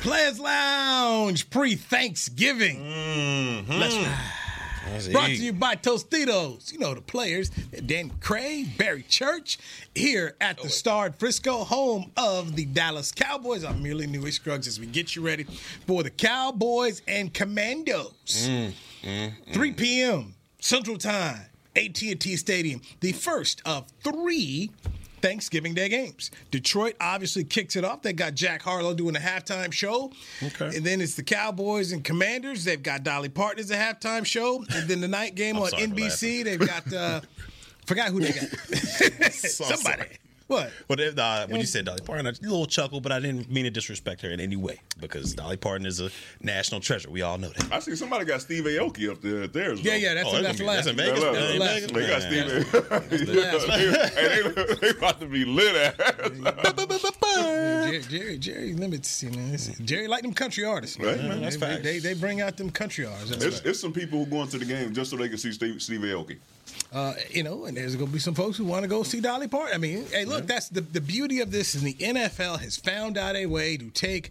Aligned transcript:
Players 0.00 0.40
Lounge 0.40 1.50
pre 1.50 1.74
Thanksgiving. 1.76 2.78
Mm-hmm. 2.78 3.72
Let's 3.72 5.08
Brought 5.08 5.26
to 5.26 5.36
you 5.36 5.52
by 5.52 5.76
Tostitos. 5.76 6.72
You 6.72 6.78
know 6.78 6.94
the 6.94 7.02
players. 7.02 7.50
Dan 7.84 8.10
Cray, 8.20 8.64
Barry 8.78 9.02
Church, 9.02 9.58
here 9.94 10.34
at 10.40 10.58
the 10.58 10.70
Star 10.70 11.12
Frisco, 11.12 11.64
home 11.64 12.10
of 12.16 12.56
the 12.56 12.64
Dallas 12.64 13.12
Cowboys. 13.12 13.62
I'm 13.62 13.82
merely 13.82 14.06
Newy 14.06 14.30
Scruggs 14.30 14.66
as 14.66 14.80
we 14.80 14.86
get 14.86 15.14
you 15.14 15.22
ready 15.22 15.44
for 15.86 16.02
the 16.02 16.10
Cowboys 16.10 17.02
and 17.06 17.32
Commandos. 17.32 18.48
Mm, 18.48 18.72
mm, 19.02 19.32
3 19.52 19.72
p.m. 19.72 20.34
Central 20.60 20.96
Time, 20.96 21.42
AT&T 21.76 22.36
Stadium. 22.36 22.80
The 23.00 23.12
first 23.12 23.62
of 23.66 23.86
three 24.02 24.70
Thanksgiving 25.22 25.74
Day 25.74 25.88
games. 25.88 26.30
Detroit 26.50 26.94
obviously 27.00 27.44
kicks 27.44 27.76
it 27.76 27.84
off. 27.84 28.02
They 28.02 28.12
got 28.12 28.34
Jack 28.34 28.62
Harlow 28.62 28.94
doing 28.94 29.16
a 29.16 29.20
halftime 29.20 29.72
show. 29.72 30.12
Okay. 30.42 30.76
And 30.76 30.84
then 30.84 31.00
it's 31.00 31.14
the 31.14 31.22
Cowboys 31.22 31.92
and 31.92 32.04
Commanders. 32.04 32.64
They've 32.64 32.82
got 32.82 33.02
Dolly 33.02 33.28
Parton 33.28 33.60
as 33.60 33.70
a 33.70 33.76
halftime 33.76 34.24
show. 34.24 34.64
And 34.74 34.88
then 34.88 35.00
the 35.00 35.08
night 35.08 35.34
game 35.34 35.56
on 35.56 35.70
NBC, 35.70 36.44
they've 36.44 36.58
got 36.58 36.92
uh 36.92 37.20
forgot 37.86 38.08
who 38.08 38.20
they 38.20 38.32
got. 38.32 39.32
Somebody. 39.32 40.04
What? 40.50 40.72
Well, 40.88 40.98
uh, 41.16 41.46
when 41.46 41.60
you 41.60 41.66
said 41.66 41.84
Dolly 41.84 42.00
Parton, 42.04 42.26
a 42.26 42.30
little 42.30 42.66
chuckle, 42.66 43.00
but 43.00 43.12
I 43.12 43.20
didn't 43.20 43.48
mean 43.48 43.66
to 43.66 43.70
disrespect 43.70 44.20
her 44.22 44.30
in 44.30 44.40
any 44.40 44.56
way 44.56 44.80
because 44.98 45.32
Dolly 45.32 45.56
Parton 45.56 45.86
is 45.86 46.00
a 46.00 46.10
national 46.40 46.80
treasure. 46.80 47.08
We 47.08 47.22
all 47.22 47.38
know 47.38 47.50
that. 47.50 47.72
I 47.72 47.78
see 47.78 47.94
somebody 47.94 48.24
got 48.24 48.40
Steve 48.40 48.64
Aoki 48.64 49.08
up 49.08 49.22
there. 49.22 49.46
There, 49.46 49.74
yeah, 49.74 49.94
yeah, 49.94 50.14
that's, 50.14 50.28
oh, 50.28 50.42
that's, 50.42 50.58
that's, 50.58 50.86
that's 50.86 50.86
in 50.88 50.96
Vegas. 50.96 51.22
That's 51.22 51.86
in 51.86 51.94
Vegas. 51.94 52.26
They 53.12 53.36
got 53.36 53.60
Steve. 53.60 54.74
they, 54.74 54.74
they 54.80 54.88
about 54.88 55.20
to 55.20 55.26
be 55.26 55.44
lit 55.44 55.76
at. 55.76 55.96
Jerry, 57.30 58.00
Jerry, 58.00 58.38
Jerry 58.38 58.74
limits. 58.74 59.22
You 59.22 59.30
know, 59.30 59.56
Jerry 59.84 60.08
like 60.08 60.22
them 60.22 60.34
country 60.34 60.64
artists. 60.64 60.98
Right, 60.98 61.16
man. 61.16 61.42
That's 61.42 61.58
they, 61.58 61.76
they, 61.76 61.98
they, 62.00 62.14
bring 62.14 62.40
out 62.40 62.56
them 62.56 62.70
country 62.70 63.06
artists. 63.06 63.30
It's, 63.36 63.44
right. 63.44 63.66
it's, 63.66 63.78
some 63.78 63.92
people 63.92 64.24
who 64.24 64.30
go 64.30 64.42
into 64.42 64.58
the 64.58 64.64
game 64.64 64.92
just 64.94 65.12
so 65.12 65.16
they 65.16 65.28
can 65.28 65.38
see 65.38 65.52
Steve, 65.52 65.80
Steve 65.80 66.00
Aoki. 66.00 66.38
Uh, 66.92 67.14
you 67.30 67.44
know, 67.44 67.66
and 67.66 67.76
there's 67.76 67.94
going 67.94 68.08
to 68.08 68.12
be 68.12 68.18
some 68.18 68.34
folks 68.34 68.56
who 68.56 68.64
want 68.64 68.82
to 68.82 68.88
go 68.88 69.02
see 69.04 69.20
Dolly 69.20 69.46
Parton. 69.46 69.74
I 69.74 69.78
mean, 69.78 70.06
hey, 70.10 70.24
look, 70.24 70.39
yeah. 70.40 70.46
that's 70.46 70.68
the, 70.68 70.80
the 70.80 71.00
beauty 71.00 71.40
of 71.40 71.50
this 71.50 71.74
is 71.74 71.82
the 71.82 71.94
NFL 71.94 72.60
has 72.60 72.76
found 72.76 73.16
out 73.16 73.36
a 73.36 73.46
way 73.46 73.76
to 73.76 73.90
take 73.90 74.30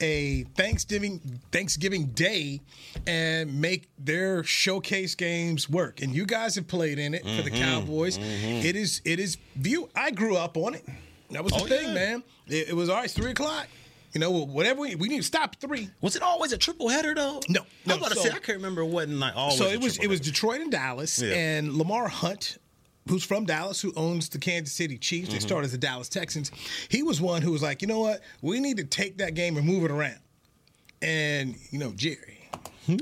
a 0.00 0.44
Thanksgiving 0.56 1.40
Thanksgiving 1.52 2.06
Day 2.06 2.60
and 3.06 3.60
make 3.60 3.88
their 3.98 4.42
showcase 4.44 5.14
games 5.14 5.68
work. 5.68 6.02
And 6.02 6.14
you 6.14 6.26
guys 6.26 6.54
have 6.56 6.66
played 6.68 6.98
in 6.98 7.14
it 7.14 7.24
mm-hmm. 7.24 7.36
for 7.36 7.42
the 7.42 7.50
mm-hmm. 7.50 7.62
Cowboys. 7.62 8.18
Mm-hmm. 8.18 8.66
It 8.66 8.76
is 8.76 9.00
it 9.04 9.20
is 9.20 9.36
view. 9.56 9.88
I 9.94 10.10
grew 10.10 10.36
up 10.36 10.56
on 10.56 10.74
it. 10.74 10.84
That 11.30 11.44
was 11.44 11.52
the 11.52 11.60
oh, 11.60 11.66
thing, 11.66 11.88
yeah. 11.88 11.94
man. 11.94 12.22
It, 12.48 12.70
it 12.70 12.74
was 12.74 12.88
all 12.88 12.96
right. 12.96 13.10
Three 13.10 13.30
o'clock. 13.30 13.68
You 14.12 14.20
know, 14.20 14.30
whatever 14.30 14.80
we, 14.80 14.96
we 14.96 15.08
need 15.08 15.18
to 15.18 15.22
stop 15.22 15.54
three. 15.60 15.88
Was 16.00 16.16
it 16.16 16.22
always 16.22 16.52
a 16.52 16.58
triple 16.58 16.88
header 16.88 17.14
though? 17.14 17.40
No, 17.48 17.60
no. 17.86 17.94
I 17.94 17.98
was 17.98 18.06
about 18.06 18.08
so, 18.08 18.22
to 18.22 18.28
say 18.28 18.34
I 18.34 18.40
can't 18.40 18.58
remember 18.58 18.84
what 18.84 19.08
like 19.08 19.36
always. 19.36 19.58
So 19.58 19.66
it 19.66 19.80
was 19.80 19.98
it 19.98 20.08
was 20.08 20.20
Detroit 20.20 20.60
and 20.60 20.72
Dallas, 20.72 21.22
yeah. 21.22 21.34
and 21.34 21.74
Lamar 21.74 22.08
Hunt. 22.08 22.58
Who's 23.10 23.24
from 23.24 23.44
Dallas? 23.44 23.80
Who 23.80 23.92
owns 23.96 24.28
the 24.28 24.38
Kansas 24.38 24.72
City 24.72 24.96
Chiefs? 24.96 25.28
Mm-hmm. 25.28 25.34
They 25.34 25.40
started 25.40 25.64
as 25.66 25.72
the 25.72 25.78
Dallas 25.78 26.08
Texans. 26.08 26.52
He 26.88 27.02
was 27.02 27.20
one 27.20 27.42
who 27.42 27.50
was 27.50 27.60
like, 27.62 27.82
you 27.82 27.88
know 27.88 27.98
what? 27.98 28.20
We 28.40 28.60
need 28.60 28.76
to 28.76 28.84
take 28.84 29.18
that 29.18 29.34
game 29.34 29.56
and 29.56 29.66
move 29.66 29.84
it 29.84 29.90
around. 29.90 30.20
And 31.02 31.56
you 31.70 31.78
know, 31.78 31.92
Jerry, 31.96 32.48
yeah, 32.86 32.98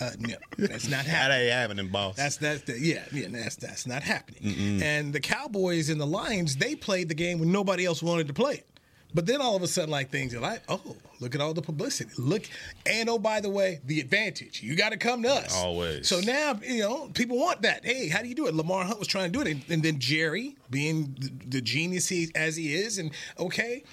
uh, 0.00 0.10
no, 0.18 0.36
that's 0.58 0.88
not 0.88 1.06
happening. 1.06 1.28
that 1.28 1.40
ain't 1.40 1.52
happening, 1.52 1.88
boss. 1.88 2.16
That's 2.16 2.36
that's 2.36 2.62
the, 2.62 2.78
yeah, 2.78 3.04
yeah, 3.12 3.28
that's 3.30 3.56
that's 3.56 3.86
not 3.86 4.02
happening. 4.02 4.42
Mm-mm. 4.42 4.82
And 4.82 5.12
the 5.12 5.20
Cowboys 5.20 5.88
and 5.88 6.00
the 6.00 6.06
Lions, 6.06 6.56
they 6.56 6.74
played 6.74 7.08
the 7.08 7.14
game 7.14 7.38
when 7.38 7.50
nobody 7.50 7.86
else 7.86 8.02
wanted 8.02 8.26
to 8.28 8.34
play 8.34 8.54
it. 8.54 8.75
But 9.14 9.26
then 9.26 9.40
all 9.40 9.56
of 9.56 9.62
a 9.62 9.68
sudden, 9.68 9.90
like 9.90 10.10
things 10.10 10.34
are 10.34 10.40
like, 10.40 10.62
oh, 10.68 10.96
look 11.20 11.34
at 11.34 11.40
all 11.40 11.54
the 11.54 11.62
publicity. 11.62 12.10
Look, 12.18 12.42
and 12.84 13.08
oh, 13.08 13.18
by 13.18 13.40
the 13.40 13.48
way, 13.48 13.80
the 13.84 14.00
advantage. 14.00 14.62
You 14.62 14.76
got 14.76 14.90
to 14.90 14.98
come 14.98 15.22
to 15.22 15.30
us. 15.30 15.56
Always. 15.56 16.08
So 16.08 16.20
now, 16.20 16.58
you 16.62 16.80
know, 16.80 17.08
people 17.14 17.38
want 17.38 17.62
that. 17.62 17.84
Hey, 17.84 18.08
how 18.08 18.22
do 18.22 18.28
you 18.28 18.34
do 18.34 18.46
it? 18.46 18.54
Lamar 18.54 18.84
Hunt 18.84 18.98
was 18.98 19.08
trying 19.08 19.32
to 19.32 19.38
do 19.38 19.40
it. 19.40 19.50
And, 19.50 19.64
and 19.70 19.82
then 19.82 19.98
Jerry, 19.98 20.56
being 20.70 21.16
the, 21.18 21.30
the 21.48 21.60
genius 21.60 22.08
he, 22.08 22.30
as 22.34 22.56
he 22.56 22.74
is, 22.74 22.98
and 22.98 23.10
okay, 23.38 23.84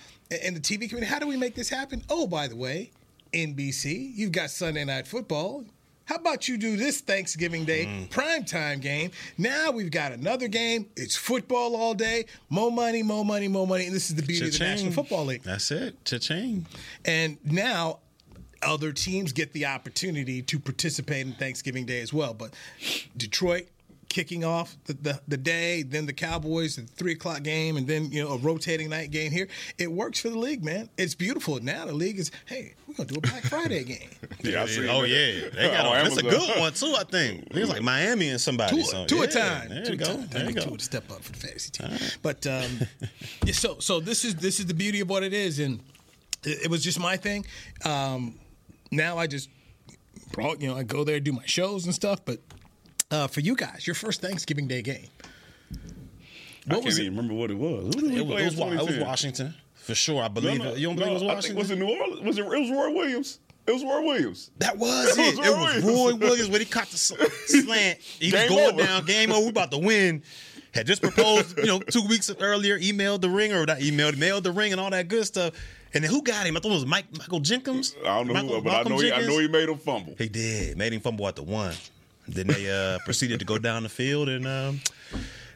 and 0.43 0.55
the 0.55 0.59
TV 0.59 0.89
community, 0.89 1.05
how 1.05 1.19
do 1.19 1.27
we 1.27 1.37
make 1.37 1.55
this 1.55 1.69
happen? 1.69 2.03
Oh, 2.09 2.27
by 2.27 2.47
the 2.47 2.55
way, 2.55 2.91
NBC, 3.33 4.11
you've 4.13 4.31
got 4.31 4.49
Sunday 4.49 4.85
Night 4.85 5.07
Football. 5.07 5.65
How 6.05 6.15
about 6.15 6.47
you 6.47 6.57
do 6.57 6.75
this 6.75 6.99
Thanksgiving 7.01 7.65
Day 7.65 7.85
mm. 7.85 8.09
primetime 8.09 8.81
game? 8.81 9.11
Now 9.37 9.71
we've 9.71 9.91
got 9.91 10.11
another 10.11 10.47
game. 10.47 10.87
It's 10.97 11.15
football 11.15 11.75
all 11.75 11.93
day. 11.93 12.25
More 12.49 12.71
money, 12.71 13.03
more 13.03 13.23
money, 13.23 13.47
more 13.47 13.65
money. 13.65 13.85
And 13.85 13.95
this 13.95 14.09
is 14.09 14.15
the 14.15 14.21
beauty 14.21 14.51
Cha-ching. 14.51 14.53
of 14.53 14.59
the 14.59 14.65
National 14.65 14.91
Football 14.91 15.25
League. 15.25 15.43
That's 15.43 15.71
it. 15.71 16.03
Cha-ching. 16.03 16.65
And 17.05 17.37
now 17.45 17.99
other 18.61 18.91
teams 18.91 19.31
get 19.31 19.53
the 19.53 19.65
opportunity 19.65 20.41
to 20.41 20.59
participate 20.59 21.25
in 21.25 21.33
Thanksgiving 21.33 21.85
Day 21.85 22.01
as 22.01 22.13
well. 22.13 22.33
But 22.33 22.53
Detroit 23.15 23.67
kicking 24.13 24.45
off 24.45 24.77
the, 24.85 24.93
the, 24.93 25.19
the, 25.27 25.37
day, 25.37 25.81
then 25.81 26.05
the 26.05 26.13
Cowboys, 26.13 26.75
the 26.75 26.83
three 26.83 27.13
o'clock 27.13 27.41
game, 27.41 27.77
and 27.77 27.87
then 27.87 28.11
you 28.11 28.23
know 28.23 28.33
a 28.33 28.37
rotating 28.37 28.89
night 28.89 29.09
game 29.09 29.31
here. 29.31 29.47
It 29.79 29.91
works 29.91 30.19
for 30.19 30.29
the 30.29 30.37
league, 30.37 30.63
man. 30.63 30.87
It's 30.97 31.15
beautiful. 31.15 31.59
Now 31.59 31.85
the 31.85 31.93
league 31.93 32.19
is, 32.19 32.29
hey, 32.45 32.75
we're 32.87 32.93
gonna 32.93 33.09
do 33.09 33.15
a 33.15 33.21
Black 33.21 33.43
Friday 33.43 33.83
game. 33.83 34.09
yeah, 34.43 34.65
oh 34.89 35.03
yeah, 35.03 35.49
they 35.49 35.67
got 35.69 35.85
oh, 35.87 36.03
that's 36.03 36.17
a 36.17 36.21
good 36.21 36.59
one 36.59 36.73
too. 36.73 36.93
I 36.95 37.03
think 37.03 37.47
it 37.49 37.55
was 37.55 37.69
like 37.69 37.81
Miami 37.81 38.29
and 38.29 38.39
somebody. 38.39 38.77
Two, 38.77 38.83
so, 38.83 39.05
two 39.05 39.17
yeah, 39.17 39.23
a 39.23 39.27
time. 39.27 39.69
There 39.69 39.85
two 39.85 39.91
you 39.93 39.97
go. 39.97 40.05
Time. 40.05 40.27
There 40.29 40.45
you 40.45 40.53
go. 40.53 40.75
To 40.75 40.83
step 40.83 41.11
up 41.11 41.23
for 41.23 41.31
the 41.31 41.39
fantasy 41.39 41.71
team. 41.71 41.89
Right. 41.89 42.17
But 42.21 42.45
um, 42.45 42.69
yeah, 43.45 43.53
so 43.53 43.79
so 43.79 43.99
this 43.99 44.23
is 44.23 44.35
this 44.35 44.59
is 44.59 44.67
the 44.67 44.75
beauty 44.75 44.99
of 44.99 45.09
what 45.09 45.23
it 45.23 45.33
is, 45.33 45.57
and 45.57 45.79
it, 46.43 46.65
it 46.65 46.69
was 46.69 46.83
just 46.83 46.99
my 46.99 47.17
thing. 47.17 47.45
Um, 47.83 48.39
now 48.91 49.17
I 49.17 49.25
just 49.25 49.49
brought 50.31 50.61
you 50.61 50.67
know 50.67 50.77
I 50.77 50.83
go 50.83 51.03
there 51.03 51.19
do 51.19 51.33
my 51.33 51.45
shows 51.45 51.85
and 51.85 51.95
stuff, 51.95 52.23
but 52.23 52.39
uh, 53.11 53.27
for 53.27 53.39
you 53.39 53.55
guys, 53.55 53.85
your 53.85 53.95
first 53.95 54.21
Thanksgiving 54.21 54.67
Day 54.67 54.81
game. 54.81 55.07
What 56.65 56.79
I 56.79 56.81
can't 56.81 56.99
even 56.99 57.15
remember 57.15 57.33
what 57.33 57.51
it 57.51 57.57
was. 57.57 57.95
It, 57.95 58.03
it, 58.03 58.25
was, 58.25 58.57
it 58.57 58.57
was 58.57 58.97
Washington 58.97 59.53
for 59.83 59.95
sure. 59.95 60.23
I 60.23 60.29
believe 60.29 60.59
no, 60.59 60.65
no, 60.65 60.71
it. 60.71 60.79
You 60.79 60.87
don't 60.87 60.95
believe 60.95 61.11
no, 61.11 61.17
it 61.17 61.23
was 61.25 61.35
Washington? 61.35 61.57
was 61.57 61.71
it 61.71 61.77
New 61.77 61.89
Orleans? 61.89 62.21
Was 62.21 62.37
it? 62.37 62.45
It 62.45 62.59
was 62.59 62.71
Roy 62.71 62.91
Williams. 62.91 63.39
It 63.65 63.71
was 63.71 63.83
Roy 63.83 64.01
Williams. 64.01 64.51
That 64.57 64.77
was 64.77 65.17
it. 65.17 65.35
It 65.35 65.37
was, 65.37 65.47
Roy, 65.47 65.69
it 65.71 65.83
was 65.83 65.85
Roy 65.85 66.15
Williams 66.15 66.49
when 66.49 66.61
he 66.61 66.65
caught 66.65 66.87
the 66.87 66.97
slant. 67.45 67.99
He 67.99 68.31
was 68.31 68.49
going 68.49 68.73
over. 68.75 68.83
down. 68.83 69.05
Game 69.05 69.31
over. 69.31 69.43
We're 69.43 69.49
about 69.49 69.71
to 69.71 69.77
win. 69.77 70.23
Had 70.73 70.87
just 70.87 71.01
proposed, 71.01 71.57
you 71.57 71.65
know, 71.65 71.79
two 71.79 72.05
weeks 72.07 72.31
earlier. 72.39 72.79
Emailed 72.79 73.21
the 73.21 73.29
ring 73.29 73.53
or 73.53 73.65
not 73.65 73.77
emailed, 73.79 74.17
mailed 74.17 74.43
the 74.43 74.51
ring 74.51 74.71
and 74.71 74.81
all 74.81 74.89
that 74.89 75.07
good 75.07 75.25
stuff. 75.25 75.53
And 75.93 76.03
then 76.03 76.09
who 76.09 76.23
got 76.23 76.47
him? 76.47 76.57
I 76.57 76.59
thought 76.59 76.71
it 76.71 76.75
was 76.75 76.85
Mike 76.85 77.05
Michael 77.17 77.41
Jenkins. 77.41 77.95
I 78.03 78.17
don't 78.17 78.27
know, 78.27 78.33
Michael, 78.33 78.55
who, 78.55 78.61
but 78.61 78.87
I 78.87 78.89
know, 78.89 78.97
he, 78.97 79.11
I 79.11 79.21
know 79.21 79.37
he 79.37 79.47
made 79.47 79.69
him 79.69 79.77
fumble. 79.77 80.15
He 80.17 80.27
did. 80.27 80.77
Made 80.77 80.93
him 80.93 81.01
fumble 81.01 81.27
at 81.27 81.35
the 81.35 81.43
one. 81.43 81.73
Then 82.27 82.47
they 82.47 82.69
uh, 82.69 82.99
proceeded 83.05 83.39
to 83.39 83.45
go 83.45 83.57
down 83.57 83.83
the 83.83 83.89
field 83.89 84.29
and 84.29 84.47
um, 84.47 84.81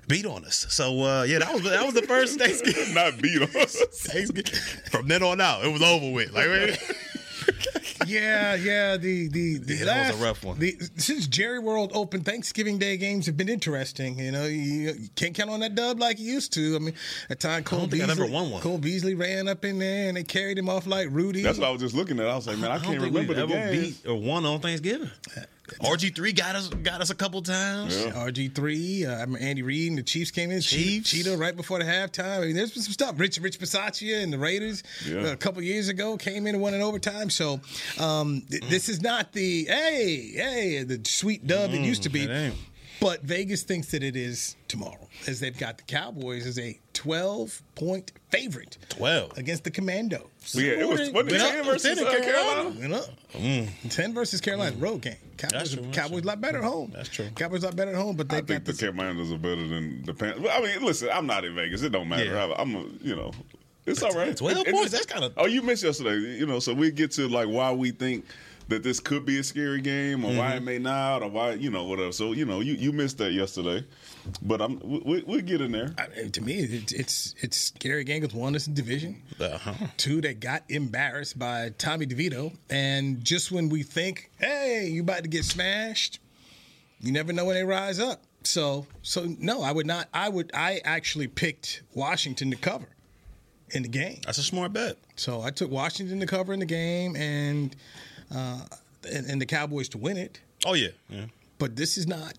beat 0.07 0.25
on 0.25 0.45
us. 0.45 0.66
So 0.69 1.03
uh, 1.03 1.23
yeah, 1.23 1.39
that 1.39 1.53
was 1.53 1.63
that 1.63 1.85
was 1.85 1.94
the 1.94 2.03
first 2.03 2.39
Thanksgiving. 2.39 2.94
Not 2.94 3.22
beat 3.22 3.41
on 3.41 3.61
us. 3.61 3.75
Thanksgiving. 3.91 4.53
From 4.91 5.07
then 5.07 5.23
on 5.23 5.41
out, 5.41 5.63
it 5.63 5.72
was 5.72 5.81
over 5.81 6.11
with. 6.11 6.33
Like. 6.33 6.80
yeah, 8.07 8.56
yeah. 8.56 8.97
The 8.97 9.27
the, 9.30 9.57
the 9.57 9.75
yeah, 9.75 9.86
last, 9.86 9.86
that 9.86 10.13
was 10.13 10.21
a 10.21 10.25
rough 10.25 10.44
one. 10.44 10.59
The, 10.59 10.75
since 10.97 11.27
Jerry 11.27 11.59
World 11.59 11.91
opened, 11.94 12.25
Thanksgiving 12.25 12.77
Day 12.77 12.97
games 12.97 13.25
have 13.25 13.38
been 13.38 13.47
interesting. 13.47 14.19
You 14.19 14.31
know, 14.31 14.45
you, 14.45 14.91
you 14.91 15.09
can't 15.15 15.33
count 15.33 15.50
on 15.50 15.62
that 15.62 15.75
dub 15.75 16.00
like 16.00 16.19
you 16.19 16.33
used 16.33 16.51
to. 16.53 16.75
I 16.75 16.80
mean, 16.80 16.94
at 17.30 17.39
time 17.39 17.63
Cole 17.63 17.88
Beasley, 17.88 18.03
I've 18.03 18.19
ever 18.19 18.25
won 18.25 18.51
one. 18.51 18.62
Cole 18.62 18.77
Beasley 18.77 19.13
ran 19.13 19.47
up 19.47 19.63
in 19.63 19.80
there 19.80 20.09
and 20.09 20.18
they 20.18 20.24
carried 20.24 20.57
him 20.57 20.68
off 20.68 20.88
like 20.88 21.07
Rudy. 21.12 21.41
That's 21.41 21.59
what 21.59 21.68
I 21.68 21.71
was 21.71 21.81
just 21.81 21.95
looking 21.95 22.19
at. 22.19 22.27
I 22.27 22.36
was 22.36 22.47
like, 22.47 22.57
man, 22.57 22.71
I, 22.71 22.75
I 22.75 22.80
can't 22.80 23.01
remember 23.01 23.33
the 23.33 23.44
ever 23.44 23.71
beat 23.71 24.06
or 24.06 24.15
won 24.15 24.45
on 24.45 24.59
Thanksgiving. 24.59 25.09
RG 25.81 26.15
three 26.15 26.33
got 26.33 26.55
us 26.55 26.69
got 26.69 27.01
us 27.01 27.09
a 27.09 27.15
couple 27.15 27.41
times. 27.41 27.97
Yeah. 27.97 28.11
RG 28.11 28.53
three, 28.55 29.05
uh, 29.05 29.09
I 29.09 29.21
remember 29.21 29.39
Andy 29.39 29.61
Reid 29.61 29.89
and 29.89 29.97
the 29.97 30.03
Chiefs 30.03 30.31
came 30.31 30.51
in. 30.51 30.61
Chiefs, 30.61 31.11
Cheetah 31.11 31.37
right 31.37 31.55
before 31.55 31.79
the 31.79 31.85
halftime. 31.85 32.37
I 32.37 32.45
mean, 32.47 32.55
there's 32.55 32.71
been 32.71 32.83
some 32.83 32.93
stuff. 32.93 33.19
Rich 33.19 33.39
Rich 33.39 33.59
Bisaccia 33.59 34.23
and 34.23 34.31
the 34.31 34.39
Raiders 34.39 34.83
yeah. 35.05 35.19
uh, 35.19 35.33
a 35.33 35.37
couple 35.37 35.61
years 35.61 35.89
ago 35.89 36.17
came 36.17 36.47
in 36.47 36.55
and 36.55 36.61
won 36.61 36.73
in 36.73 36.81
overtime. 36.81 37.29
So 37.29 37.59
um, 37.99 38.41
th- 38.49 38.63
mm. 38.63 38.69
this 38.69 38.89
is 38.89 39.01
not 39.01 39.33
the 39.33 39.65
hey 39.65 40.31
hey 40.35 40.83
the 40.83 41.01
sweet 41.05 41.45
dub 41.45 41.71
mm, 41.71 41.75
it 41.75 41.81
used 41.81 42.03
to 42.03 42.09
be. 42.09 42.53
But 42.99 43.21
Vegas 43.21 43.63
thinks 43.63 43.91
that 43.91 44.01
it 44.03 44.15
is 44.15 44.55
tomorrow, 44.67 45.07
as 45.27 45.39
they've 45.39 45.57
got 45.57 45.77
the 45.77 45.83
Cowboys 45.83 46.47
as 46.47 46.57
a 46.57 46.79
12 46.94 47.61
point 47.75 48.11
favorite 48.31 48.77
12. 48.89 49.38
against 49.38 49.63
the 49.63 49.71
Commandos. 49.71 50.21
Yeah, 50.53 50.71
it 50.73 50.88
was 50.88 51.11
wasn't 51.11 51.41
up 51.41 51.51
10 51.51 51.63
versus 51.65 51.97
10 51.97 52.07
uh, 52.07 52.09
Carolina. 52.11 52.31
Carolina. 52.79 52.79
Went 52.79 52.94
up. 52.94 53.91
10 53.91 54.13
versus 54.13 54.41
Carolina, 54.41 54.75
road 54.77 55.01
game. 55.01 55.15
Cowboys, 55.38 55.51
That's 55.51 55.73
true, 55.75 55.91
Cowboys 55.91 56.23
a 56.23 56.27
lot 56.27 56.41
better 56.41 56.57
at 56.57 56.63
home. 56.63 56.91
That's 56.95 57.09
true. 57.09 57.27
Cowboys 57.35 57.61
a 57.63 57.67
lot 57.67 57.75
better 57.75 57.91
at 57.91 57.97
home, 57.97 58.15
but 58.15 58.29
they 58.29 58.38
I 58.38 58.41
got 58.41 58.47
think 58.47 58.65
the 58.65 58.71
this. 58.71 58.81
Commanders 58.81 59.31
are 59.31 59.38
better 59.38 59.67
than 59.67 60.01
the 60.03 60.13
Panthers. 60.15 60.45
I 60.51 60.59
mean, 60.61 60.83
listen, 60.83 61.09
I'm 61.13 61.27
not 61.27 61.45
in 61.45 61.53
Vegas. 61.53 61.83
It 61.83 61.91
don't 61.91 62.09
matter. 62.09 62.25
Yeah. 62.25 62.51
I'm, 62.57 62.75
a, 62.75 62.83
you 63.03 63.15
know, 63.15 63.31
it's 63.85 64.01
all 64.01 64.11
right. 64.13 64.35
12 64.35 64.57
It- 64.57 64.67
it 64.67 64.71
points, 64.73 64.91
just- 64.91 65.07
that's 65.07 65.19
kinda- 65.21 65.33
Oh, 65.38 65.45
you 65.45 65.61
missed 65.61 65.83
yesterday. 65.83 66.17
You 66.17 66.47
know, 66.47 66.59
so 66.59 66.73
we 66.73 66.89
get 66.89 67.11
to 67.11 67.27
like 67.27 67.47
why 67.47 67.71
we 67.71 67.91
think 67.91 68.25
that 68.69 68.83
this 68.83 68.99
could 68.99 69.25
be 69.25 69.39
a 69.39 69.43
scary 69.43 69.79
game, 69.81 70.23
or 70.25 70.29
Mm-hmm. 70.29 70.37
why 70.37 70.51
it 70.55 70.63
may 70.63 70.77
not, 70.77 71.23
or 71.23 71.29
why 71.29 71.53
you 71.53 71.69
know 71.69 71.85
whatever. 71.85 72.11
So 72.11 72.33
you 72.33 72.45
know, 72.45 72.59
you, 72.59 72.73
you 72.73 72.91
missed 72.91 73.17
that 73.19 73.31
yesterday, 73.31 73.85
but 74.41 74.61
I'm 74.61 74.79
we, 74.79 74.99
we, 74.99 75.23
we'll 75.25 75.41
get 75.41 75.61
in 75.61 75.71
there. 75.71 75.93
I 75.97 76.27
to 76.27 76.41
me, 76.41 76.55
it's 76.59 76.91
it's 76.91 77.35
it's 77.39 77.57
scary 77.57 78.03
game 78.03 78.21
because 78.21 78.35
one 78.35 78.55
is 78.55 78.67
in 78.67 78.73
division. 78.73 79.21
Uh-huh. 79.39 79.73
Two, 79.97 80.19
they 80.21 80.33
got 80.33 80.63
embarrassed 80.69 81.39
by 81.39 81.69
Tommy 81.77 82.05
DeVito, 82.05 82.55
and 82.69 83.23
just 83.23 83.51
when 83.51 83.69
we 83.69 83.83
think, 83.83 84.29
hey, 84.39 84.87
you 84.91 85.01
about 85.01 85.23
to 85.23 85.29
get 85.29 85.45
smashed, 85.45 86.19
you 86.99 87.11
never 87.11 87.31
know 87.33 87.45
when 87.45 87.55
they 87.55 87.63
rise 87.63 87.99
up. 87.99 88.21
So, 88.43 88.85
so 89.01 89.25
no, 89.39 89.61
I 89.61 89.71
would 89.71 89.85
not. 89.85 90.07
I 90.13 90.29
would. 90.29 90.51
I 90.53 90.81
actually 90.85 91.27
picked 91.27 91.83
Washington 91.93 92.49
to 92.51 92.57
cover 92.57 92.87
in 93.71 93.83
the 93.83 93.89
game. 93.89 94.19
That's 94.25 94.37
a 94.37 94.43
smart 94.43 94.71
bet. 94.73 94.97
So 95.15 95.41
I 95.41 95.51
took 95.51 95.69
Washington 95.69 96.19
to 96.21 96.25
cover 96.25 96.53
in 96.53 96.59
the 96.59 96.65
game, 96.65 97.15
and 97.17 97.75
uh, 98.33 98.62
and, 99.12 99.25
and 99.25 99.41
the 99.41 99.45
Cowboys 99.45 99.89
to 99.89 99.97
win 99.97 100.18
it. 100.18 100.39
Oh, 100.65 100.74
yeah. 100.74 100.89
yeah. 101.09 101.25
But 101.59 101.75
this 101.75 101.97
is 101.97 102.07
not. 102.07 102.33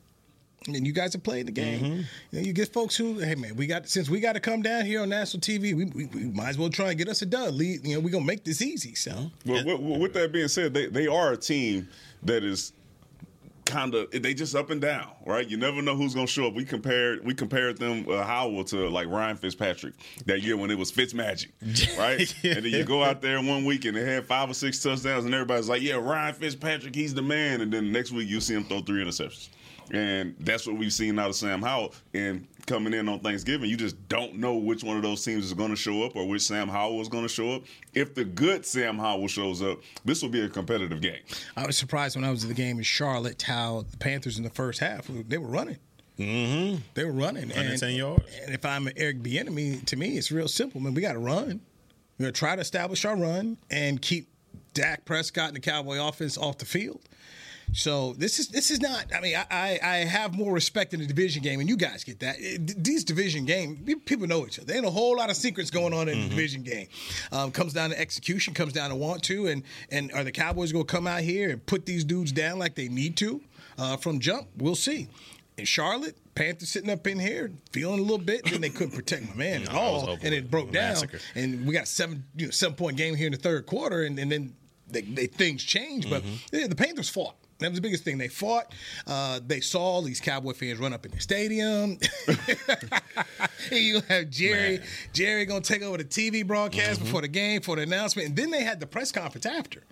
And 0.67 0.87
you 0.87 0.93
guys 0.93 1.15
are 1.15 1.21
playing 1.21 1.47
the 1.47 1.53
game. 1.53 1.81
Mm-hmm. 1.81 2.01
You, 2.31 2.41
know, 2.41 2.41
you 2.41 2.53
get 2.53 2.73
folks 2.73 2.95
who, 2.97 3.19
hey 3.21 3.37
man, 3.37 3.57
we 3.57 3.67
got 3.67 3.89
since 3.89 4.11
we 4.11 4.21
got 4.21 4.35
to 4.35 4.41
come 4.41 4.61
down 4.61 4.85
here 4.85 5.01
on 5.01 5.09
national 5.09 5.41
TV, 5.41 5.75
we, 5.75 5.85
we, 5.87 6.07
we 6.07 6.25
might 6.25 6.51
as 6.51 6.59
well 6.59 6.69
try 6.69 6.91
and 6.91 6.99
get 6.99 7.09
us 7.09 7.23
a 7.23 7.27
dub. 7.27 7.55
Lead, 7.55 7.87
you 7.87 7.95
know, 7.95 8.01
we're 8.01 8.11
gonna 8.11 8.25
make 8.25 8.45
this 8.45 8.61
easy. 8.61 8.95
So 8.95 9.31
Well, 9.47 9.65
with, 9.65 10.01
with 10.01 10.13
that 10.15 10.33
being 10.33 10.49
said, 10.49 10.75
they, 10.75 10.87
they 10.87 11.07
are 11.07 11.33
a 11.33 11.37
team 11.37 11.89
that 12.25 12.45
is 12.45 12.73
kind 13.69 13.95
of 13.95 14.11
they 14.11 14.35
just 14.35 14.57
up 14.57 14.71
and 14.71 14.81
down, 14.81 15.09
right? 15.27 15.49
You 15.49 15.57
never 15.57 15.81
know 15.83 15.95
who's 15.95 16.15
gonna 16.15 16.27
show 16.27 16.47
up. 16.49 16.55
We 16.55 16.65
compared 16.65 17.25
we 17.25 17.35
compared 17.35 17.79
them 17.79 18.09
uh, 18.09 18.25
Howell 18.25 18.65
to 18.65 18.89
like 18.89 19.07
Ryan 19.09 19.37
Fitzpatrick 19.37 19.95
that 20.27 20.43
year 20.43 20.57
when 20.57 20.71
it 20.71 20.79
was 20.79 20.91
Fitzmagic, 20.91 21.49
right? 21.99 22.35
And 22.43 22.65
then 22.65 22.73
you 22.73 22.85
go 22.85 23.05
out 23.05 23.21
there 23.21 23.41
one 23.41 23.65
week 23.65 23.85
and 23.85 23.97
they 23.97 24.05
had 24.05 24.27
five 24.27 24.51
or 24.51 24.55
six 24.55 24.83
touchdowns, 24.83 25.25
and 25.25 25.35
everybody's 25.35 25.69
like, 25.69 25.83
"Yeah, 25.83 25.95
Ryan 25.95 26.35
Fitzpatrick, 26.35 26.95
he's 26.95 27.15
the 27.15 27.23
man." 27.23 27.61
And 27.61 27.73
then 27.73 27.93
next 27.93 28.11
week 28.11 28.29
you 28.29 28.41
see 28.41 28.55
him 28.55 28.65
throw 28.65 28.81
three 28.81 29.05
interceptions. 29.05 29.51
And 29.93 30.35
that's 30.41 30.67
what 30.67 30.77
we've 30.77 30.93
seen 30.93 31.19
out 31.19 31.31
of 31.31 31.37
Sam 31.37 31.63
Howell. 31.63 31.95
And 32.15 32.47
coming 32.67 32.95
in 32.95 33.09
on 33.09 33.21
Thanksgiving, 33.21 33.71
you 33.71 33.77
just 33.77 34.09
don't 34.09 34.37
know 34.37 34.57
which 34.57 34.85
one 34.85 34.97
of 34.97 35.03
those 35.03 35.25
teams 35.25 35.45
is 35.45 35.55
going 35.55 35.71
to 35.71 35.77
show 35.77 36.03
up 36.03 36.17
or 36.17 36.27
which 36.27 36.43
Sam 36.43 36.69
Howell 36.69 37.01
is 37.01 37.09
going 37.09 37.25
to 37.25 37.29
show 37.29 37.53
up. 37.53 37.63
If 37.95 38.15
the 38.15 38.25
good 38.25 38.67
Sam 38.67 38.99
Howell 38.99 39.29
shows 39.29 39.63
up, 39.63 39.81
this 40.05 40.23
will 40.23 40.29
be 40.29 40.43
a 40.43 40.49
competitive 40.49 41.01
game. 41.01 41.21
I 41.57 41.67
was 41.67 41.77
surprised 41.77 42.17
when 42.17 42.25
I 42.25 42.31
was 42.31 42.45
at 42.45 42.49
the 42.49 42.55
game 42.55 42.79
in 42.79 42.85
Charlotte 42.85 43.43
how 43.43 43.85
the 43.91 43.97
Panthers 43.97 44.39
in 44.39 44.45
the 44.45 44.51
first 44.51 44.81
half 44.81 45.09
they 45.09 45.39
were 45.39 45.49
running. 45.49 45.79
Mm-hmm. 46.19 46.83
They 46.95 47.05
were 47.05 47.13
running. 47.13 47.49
110 47.49 47.89
and, 47.89 47.99
yards. 47.99 48.25
And 48.43 48.55
if 48.55 48.65
I'm 48.65 48.89
Eric 48.97 49.23
Bieniemy, 49.23 49.85
to 49.87 49.97
me 49.97 50.19
it's 50.19 50.33
real 50.33 50.49
simple. 50.49 50.81
Man, 50.81 50.95
we 50.95 51.01
got 51.01 51.13
to 51.13 51.19
run. 51.19 51.61
We're 52.19 52.25
gonna 52.25 52.33
try 52.33 52.57
to 52.57 52.61
establish 52.61 53.05
our 53.05 53.17
run 53.17 53.59
and 53.71 54.03
keep 54.03 54.29
Dak 54.75 55.05
Prescott 55.05 55.49
and 55.49 55.57
the 55.57 55.61
Cowboy 55.61 56.01
offense 56.01 56.37
off 56.37 56.59
the 56.59 56.65
field. 56.65 57.01
So 57.73 58.15
this 58.15 58.39
is 58.39 58.49
this 58.49 58.71
is 58.71 58.81
not. 58.81 59.07
I 59.15 59.21
mean, 59.21 59.37
I, 59.37 59.47
I, 59.51 59.79
I 59.83 59.97
have 59.99 60.35
more 60.35 60.53
respect 60.53 60.95
in 60.95 61.01
the 61.01 61.07
division 61.07 61.43
game, 61.43 61.61
and 61.61 61.69
you 61.69 61.77
guys 61.77 62.03
get 62.05 62.21
that. 62.21 62.37
It- 62.39 62.83
these 62.83 63.05
division 63.05 63.45
game 63.45 63.77
people 64.05 64.27
know 64.27 64.47
each 64.47 64.59
other. 64.59 64.67
There 64.67 64.77
ain't 64.77 64.87
a 64.87 64.91
whole 64.91 65.17
lot 65.17 65.31
of 65.31 65.37
secrets 65.37 65.71
going 65.71 65.93
on 65.93 66.09
in 66.09 66.23
the 66.23 66.29
division 66.29 66.63
game. 66.63 66.89
Um, 67.33 67.51
comes 67.53 67.73
down 67.73 67.91
to 67.91 67.99
execution, 68.01 68.55
comes 68.55 68.73
down 68.73 68.91
to 68.91 68.97
want 68.97 69.23
to, 69.25 69.47
and 69.49 69.63
and 69.91 70.11
are 70.13 70.25
the 70.25 70.33
Cowboys 70.33 70.73
going 70.73 70.87
to 70.87 70.93
come 70.93 71.07
out 71.07 71.21
here 71.21 71.51
and 71.51 71.65
put 71.67 71.87
these 71.87 72.05
dudes 72.05 72.33
down 72.33 72.59
like 72.59 72.75
they 72.75 72.89
need 72.89 73.17
to 73.19 73.41
uh, 73.79 73.97
from 73.97 74.19
jump? 74.21 74.49
We'll 74.57 74.75
see. 74.75 75.09
In 75.57 75.65
Charlotte, 75.65 76.17
Panthers 76.37 76.69
sitting 76.69 76.89
up 76.89 77.07
in 77.09 77.19
here 77.19 77.51
feeling 77.73 77.99
a 77.99 78.03
little 78.03 78.19
bit, 78.19 78.45
then 78.49 78.61
they 78.61 78.71
couldn't 78.71 78.95
protect 78.95 79.29
my 79.29 79.35
man 79.35 79.63
at 79.69 79.75
all, 79.75 80.17
and 80.23 80.33
it 80.33 80.51
broke 80.51 80.71
down. 80.73 80.91
massacre. 80.93 81.19
And 81.35 81.67
we 81.67 81.75
got 81.75 81.89
seven 81.89 82.25
you 82.37 82.47
know, 82.47 82.51
seven 82.53 82.77
point 82.77 82.97
game 82.97 83.15
here 83.17 83.27
in 83.27 83.33
the 83.33 83.39
third 83.39 83.67
quarter, 83.67 84.05
and, 84.05 84.19
and 84.19 84.31
then 84.31 84.55
they, 84.89 85.01
they 85.03 85.27
things 85.27 85.63
changed. 85.65 86.09
But 86.09 86.23
yeah, 86.53 86.67
the 86.69 86.77
Panthers 86.77 87.09
fought. 87.09 87.35
That 87.59 87.71
was 87.71 87.79
the 87.79 87.83
biggest 87.83 88.05
thing. 88.05 88.19
They 88.19 88.29
fought. 88.29 88.73
Uh, 89.07 89.41
they 89.45 89.61
saw 89.61 89.81
all 89.81 90.03
these 90.03 90.21
Cowboy 90.21 90.53
fans 90.53 90.79
run 90.79 90.93
up 90.93 91.05
in 91.05 91.11
the 91.11 91.21
stadium. 91.21 91.99
you 93.73 94.01
have 94.09 94.31
Jerry. 94.31 94.81
Jerry 95.13 95.45
gonna 95.45 95.61
take 95.61 95.83
over 95.83 95.99
the 95.99 96.05
TV 96.05 96.47
broadcast 96.47 97.01
before 97.01 97.21
the 97.21 97.29
game, 97.29 97.61
for 97.61 97.77
the 97.77 97.83
announcement, 97.83 98.29
and 98.29 98.37
then 98.37 98.51
they 98.51 98.63
had 98.63 98.79
the 98.79 98.87
press 98.87 99.11
conference 99.11 99.45
after. 99.45 99.83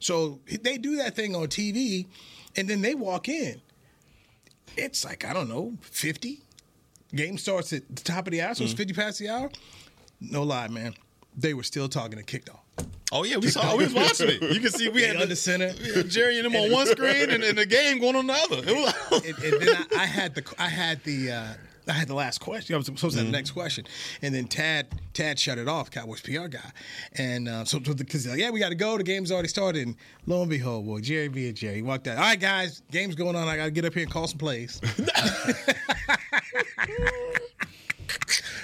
So 0.00 0.40
they 0.62 0.76
do 0.76 0.96
that 0.96 1.16
thing 1.16 1.34
on 1.34 1.46
TV, 1.46 2.06
and 2.56 2.68
then 2.68 2.82
they 2.82 2.94
walk 2.94 3.28
in. 3.28 3.60
It's 4.76 5.04
like 5.04 5.24
I 5.24 5.32
don't 5.32 5.48
know, 5.48 5.74
fifty. 5.80 6.42
Game 7.14 7.38
starts 7.38 7.72
at 7.72 7.88
the 7.88 8.02
top 8.02 8.26
of 8.26 8.32
the 8.32 8.42
hour, 8.42 8.54
so 8.54 8.64
it's 8.64 8.74
fifty 8.74 8.92
past 8.92 9.18
the 9.18 9.30
hour. 9.30 9.50
No 10.20 10.42
lie, 10.42 10.68
man. 10.68 10.94
They 11.34 11.54
were 11.54 11.62
still 11.62 11.88
talking 11.88 12.22
to 12.22 12.24
kickoff. 12.24 12.58
Oh 13.10 13.24
yeah, 13.24 13.38
we 13.38 13.48
saw. 13.48 13.76
We 13.76 13.84
was 13.84 13.94
watching 13.94 14.28
it. 14.28 14.42
You 14.42 14.60
can 14.60 14.70
see 14.70 14.88
we 14.88 15.02
had 15.02 15.28
the, 15.28 15.36
center. 15.36 15.72
Jerry 16.04 16.38
and 16.38 16.44
them 16.44 16.56
on 16.56 16.70
one 16.70 16.86
screen, 16.86 17.30
and, 17.30 17.42
and 17.42 17.56
the 17.56 17.66
game 17.66 18.00
going 18.00 18.16
on 18.16 18.26
the 18.26 18.34
other. 18.34 18.58
It 18.58 18.74
was, 18.74 18.94
and, 19.26 19.38
and 19.38 19.62
then 19.62 19.86
I, 19.96 20.02
I 20.02 20.06
had 20.06 20.34
the 20.34 20.44
I 20.58 20.68
had 20.68 21.02
the 21.04 21.32
uh, 21.32 21.46
I 21.88 21.92
had 21.92 22.08
the 22.08 22.14
last 22.14 22.40
question. 22.40 22.74
I 22.74 22.76
was 22.76 22.86
supposed 22.86 23.16
to 23.16 23.22
have 23.22 23.26
the 23.26 23.36
next 23.36 23.52
question, 23.52 23.86
and 24.20 24.34
then 24.34 24.46
Tad 24.46 24.88
Tad 25.14 25.38
shut 25.38 25.56
it 25.56 25.68
off. 25.68 25.90
Cowboys 25.90 26.20
PR 26.20 26.48
guy, 26.48 26.60
and 27.14 27.48
uh, 27.48 27.64
so 27.64 27.80
because 27.80 28.26
like, 28.26 28.38
yeah, 28.38 28.50
we 28.50 28.60
got 28.60 28.68
to 28.70 28.74
go. 28.74 28.98
The 28.98 29.04
game's 29.04 29.32
already 29.32 29.48
started. 29.48 29.86
And 29.86 29.96
lo 30.26 30.42
and 30.42 30.50
behold, 30.50 30.84
boy, 30.84 31.00
Jerry 31.00 31.28
being 31.28 31.54
Jerry, 31.54 31.76
he 31.76 31.82
walked 31.82 32.08
out. 32.08 32.18
All 32.18 32.24
right, 32.24 32.38
guys, 32.38 32.82
game's 32.90 33.14
going 33.14 33.36
on. 33.36 33.48
I 33.48 33.56
got 33.56 33.64
to 33.66 33.70
get 33.70 33.86
up 33.86 33.94
here 33.94 34.02
and 34.02 34.12
call 34.12 34.26
some 34.26 34.38
plays. 34.38 34.80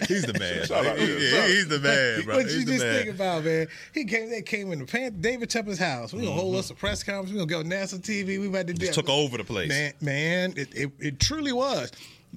he's 0.07 0.25
the 0.25 0.39
man. 0.39 0.67
Shout 0.67 0.99
He- 0.99 1.05
yeah, 1.07 1.19
yeah, 1.19 1.31
shout 1.31 1.41
out. 1.45 1.49
he's 1.49 1.69
the 1.69 1.81
man, 1.81 2.23
bro. 2.25 2.37
What 2.37 2.45
He's 2.47 2.55
you 2.59 2.65
the 2.65 2.73
just 2.73 2.85
man. 2.85 2.95
think 3.05 3.15
about, 3.15 3.45
man? 3.45 3.67
He 3.93 4.05
came. 4.05 4.31
They 4.31 4.43
came 4.43 4.73
in 4.73 4.79
the 4.81 4.87
pan, 4.87 5.21
David 5.21 5.51
Tepper's 5.51 5.79
house. 5.79 6.13
We 6.13 6.21
gonna 6.23 6.33
hold 6.33 6.57
us 6.57 6.71
a 6.71 6.75
press 6.75 7.03
conference. 7.03 7.31
We 7.31 7.37
gonna 7.39 7.47
go 7.51 7.63
national 7.69 8.01
TV. 8.03 8.39
We 8.41 8.49
about 8.49 8.67
to 8.67 8.73
do. 8.73 8.73
Mm-hmm. 8.75 8.81
Just 8.87 8.95
took 8.95 9.09
over 9.09 9.37
the 9.39 9.45
place. 9.45 9.69
Man, 9.69 9.93
man, 10.01 10.55
it, 10.57 10.75
it, 10.75 10.93
it 10.99 11.21
truly 11.21 11.53
was. 11.53 11.91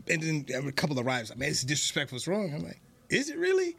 And 0.10 0.22
then 0.22 0.68
a 0.68 0.72
couple 0.72 0.98
of 1.00 1.06
rivals 1.06 1.30
like, 1.32 1.40
man, 1.40 1.50
this 1.50 1.60
is 1.60 1.64
disrespectful. 1.66 2.18
It's 2.18 2.28
wrong. 2.28 2.54
I'm 2.54 2.64
like, 2.64 2.80
is 3.10 3.30
it 3.30 3.38
really? 3.38 3.76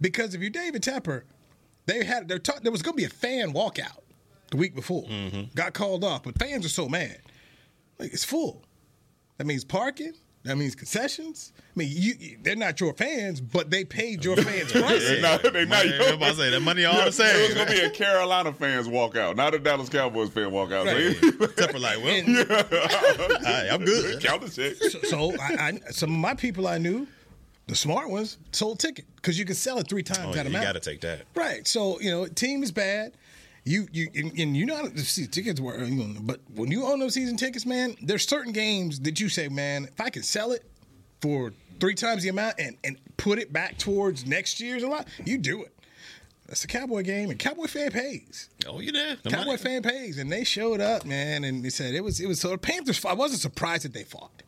Because 0.00 0.34
if 0.34 0.40
you're 0.40 0.50
David 0.50 0.82
Tepper, 0.82 1.22
they 1.86 2.04
had 2.04 2.28
they're 2.28 2.38
talk, 2.38 2.62
there 2.62 2.72
was 2.72 2.82
gonna 2.82 2.96
be 2.96 3.04
a 3.04 3.08
fan 3.10 3.52
walkout 3.52 3.98
the 4.50 4.56
week 4.56 4.74
before. 4.74 5.04
Mm-hmm. 5.04 5.54
Got 5.54 5.74
called 5.74 6.04
off, 6.04 6.22
but 6.22 6.38
fans 6.38 6.64
are 6.64 6.70
so 6.70 6.88
mad. 6.88 7.18
Like 7.98 8.12
it's 8.12 8.24
full. 8.24 8.62
That 9.38 9.46
means 9.46 9.64
parking. 9.64 10.14
That 10.46 10.56
means 10.56 10.74
concessions. 10.74 11.52
I 11.58 11.62
mean, 11.78 11.88
you, 11.90 12.14
you- 12.18 12.38
they're 12.42 12.56
not 12.56 12.80
your 12.80 12.92
fans, 12.94 13.40
but 13.40 13.70
they 13.70 13.84
paid 13.84 14.24
your 14.24 14.36
fans 14.46 14.72
price. 14.72 15.06
They 15.08 15.20
not, 15.20 15.42
they 15.42 15.64
not 15.64 15.68
Money, 15.84 15.92
I'm 16.00 16.14
about 16.14 16.28
to 16.30 16.34
say 16.36 16.50
that 16.50 16.60
money 16.60 16.84
all 16.84 17.04
the 17.04 17.10
same. 17.12 17.34
It 17.36 17.48
was 17.48 17.54
gonna 17.54 17.70
be 17.70 17.80
a 17.80 17.90
Carolina 17.90 18.52
fans 18.52 18.88
walkout, 18.88 19.36
not 19.36 19.54
a 19.54 19.58
Dallas 19.58 19.88
Cowboys 19.88 20.30
fan 20.30 20.50
walkout. 20.50 20.86
Right. 20.86 21.16
So 21.16 21.44
Except 21.44 21.72
for 21.72 21.78
like, 21.78 21.98
well, 21.98 22.14
And- 22.14 22.38
all 22.50 23.42
right, 23.42 23.68
I'm 23.70 23.84
good. 23.84 24.22
Count 24.22 24.42
the 24.42 24.48
check. 24.50 24.76
so, 24.90 24.98
so 25.02 25.32
I, 25.40 25.70
I, 25.86 25.90
some 25.90 26.10
of 26.10 26.18
my 26.18 26.34
people 26.34 26.66
I 26.66 26.78
knew, 26.78 27.06
the 27.66 27.74
smart 27.74 28.08
ones, 28.08 28.38
sold 28.52 28.78
ticket 28.78 29.04
because 29.16 29.38
you 29.38 29.44
can 29.44 29.56
sell 29.56 29.78
it 29.78 29.88
three 29.88 30.02
times 30.04 30.20
Oh, 30.20 30.32
that 30.32 30.36
yeah, 30.36 30.42
you 30.44 30.48
amount. 30.50 30.64
got 30.64 30.72
to 30.72 30.80
take 30.90 31.00
that. 31.00 31.22
Right. 31.34 31.66
So 31.66 32.00
you 32.00 32.10
know, 32.10 32.26
team 32.26 32.62
is 32.62 32.70
bad. 32.70 33.12
You 33.66 33.88
you 33.90 34.08
and, 34.14 34.32
and 34.38 34.56
you 34.56 34.64
know 34.64 34.76
how 34.76 34.86
the 34.86 35.00
season 35.00 35.32
tickets 35.32 35.60
were, 35.60 35.76
but 36.20 36.40
when 36.54 36.70
you 36.70 36.86
own 36.86 37.00
those 37.00 37.14
season 37.14 37.36
tickets, 37.36 37.66
man, 37.66 37.96
there's 38.00 38.26
certain 38.26 38.52
games 38.52 39.00
that 39.00 39.18
you 39.18 39.28
say, 39.28 39.48
man, 39.48 39.86
if 39.86 40.00
I 40.00 40.08
can 40.08 40.22
sell 40.22 40.52
it 40.52 40.62
for 41.20 41.52
three 41.80 41.96
times 41.96 42.22
the 42.22 42.28
amount 42.28 42.60
and 42.60 42.76
and 42.84 42.96
put 43.16 43.40
it 43.40 43.52
back 43.52 43.76
towards 43.76 44.24
next 44.24 44.60
year's 44.60 44.84
a 44.84 44.88
lot, 44.88 45.08
you 45.24 45.36
do 45.36 45.64
it. 45.64 45.76
That's 46.46 46.62
a 46.62 46.68
Cowboy 46.68 47.02
game, 47.02 47.28
and 47.30 47.40
Cowboy 47.40 47.66
fan 47.66 47.90
pays. 47.90 48.48
Oh, 48.68 48.78
you 48.78 48.92
there? 48.92 49.16
Cowboy 49.16 49.46
money- 49.46 49.56
fan 49.58 49.82
pays, 49.82 50.18
and 50.18 50.30
they 50.30 50.44
showed 50.44 50.80
up, 50.80 51.04
man, 51.04 51.42
and 51.42 51.64
they 51.64 51.70
said 51.70 51.92
it 51.92 52.04
was 52.04 52.20
it 52.20 52.28
was 52.28 52.38
so 52.40 52.50
the 52.50 52.58
Panthers. 52.58 53.04
I 53.04 53.14
wasn't 53.14 53.40
surprised 53.40 53.84
that 53.84 53.92
they 53.92 54.04
fought. 54.04 54.44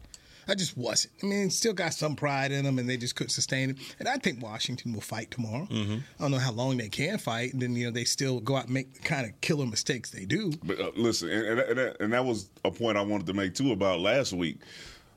I 0.49 0.55
just 0.55 0.76
wasn't. 0.76 1.12
I 1.23 1.26
mean, 1.26 1.50
still 1.50 1.75
got 1.75 1.93
some 1.93 2.17
pride 2.17 2.52
in 2.52 2.64
them, 2.64 2.78
and 2.78 2.88
they 2.88 2.97
just 2.97 3.14
couldn't 3.17 3.31
sustain 3.31 3.71
it. 3.71 3.76
And 3.99 4.09
I 4.09 4.17
think 4.17 4.43
Washington 4.43 4.95
will 4.95 5.02
fight 5.02 5.31
tomorrow. 5.31 5.67
Mm-hmm. 5.71 5.99
I 6.19 6.23
don't 6.23 6.31
know 6.31 6.38
how 6.38 6.52
long 6.52 6.78
they 6.78 6.88
can 6.88 7.19
fight, 7.19 7.52
and 7.52 7.61
then 7.61 7.76
you 7.76 7.87
know 7.87 7.90
they 7.90 8.05
still 8.05 8.40
go 8.40 8.57
out 8.57 8.64
and 8.64 8.75
make 8.75 8.95
the 8.95 9.00
kind 9.00 9.26
of 9.26 9.38
killer 9.40 9.67
mistakes 9.67 10.11
they 10.11 10.25
do. 10.25 10.52
But 10.64 10.81
uh, 10.81 10.90
listen, 10.97 11.31
and, 11.31 11.47
and, 11.47 11.61
and, 11.61 11.78
that, 11.78 12.00
and 12.00 12.12
that 12.12 12.25
was 12.25 12.49
a 12.64 12.71
point 12.71 12.97
I 12.97 13.02
wanted 13.02 13.26
to 13.26 13.35
make 13.35 13.55
too 13.55 13.73
about 13.73 14.00
last 14.00 14.33
week. 14.33 14.61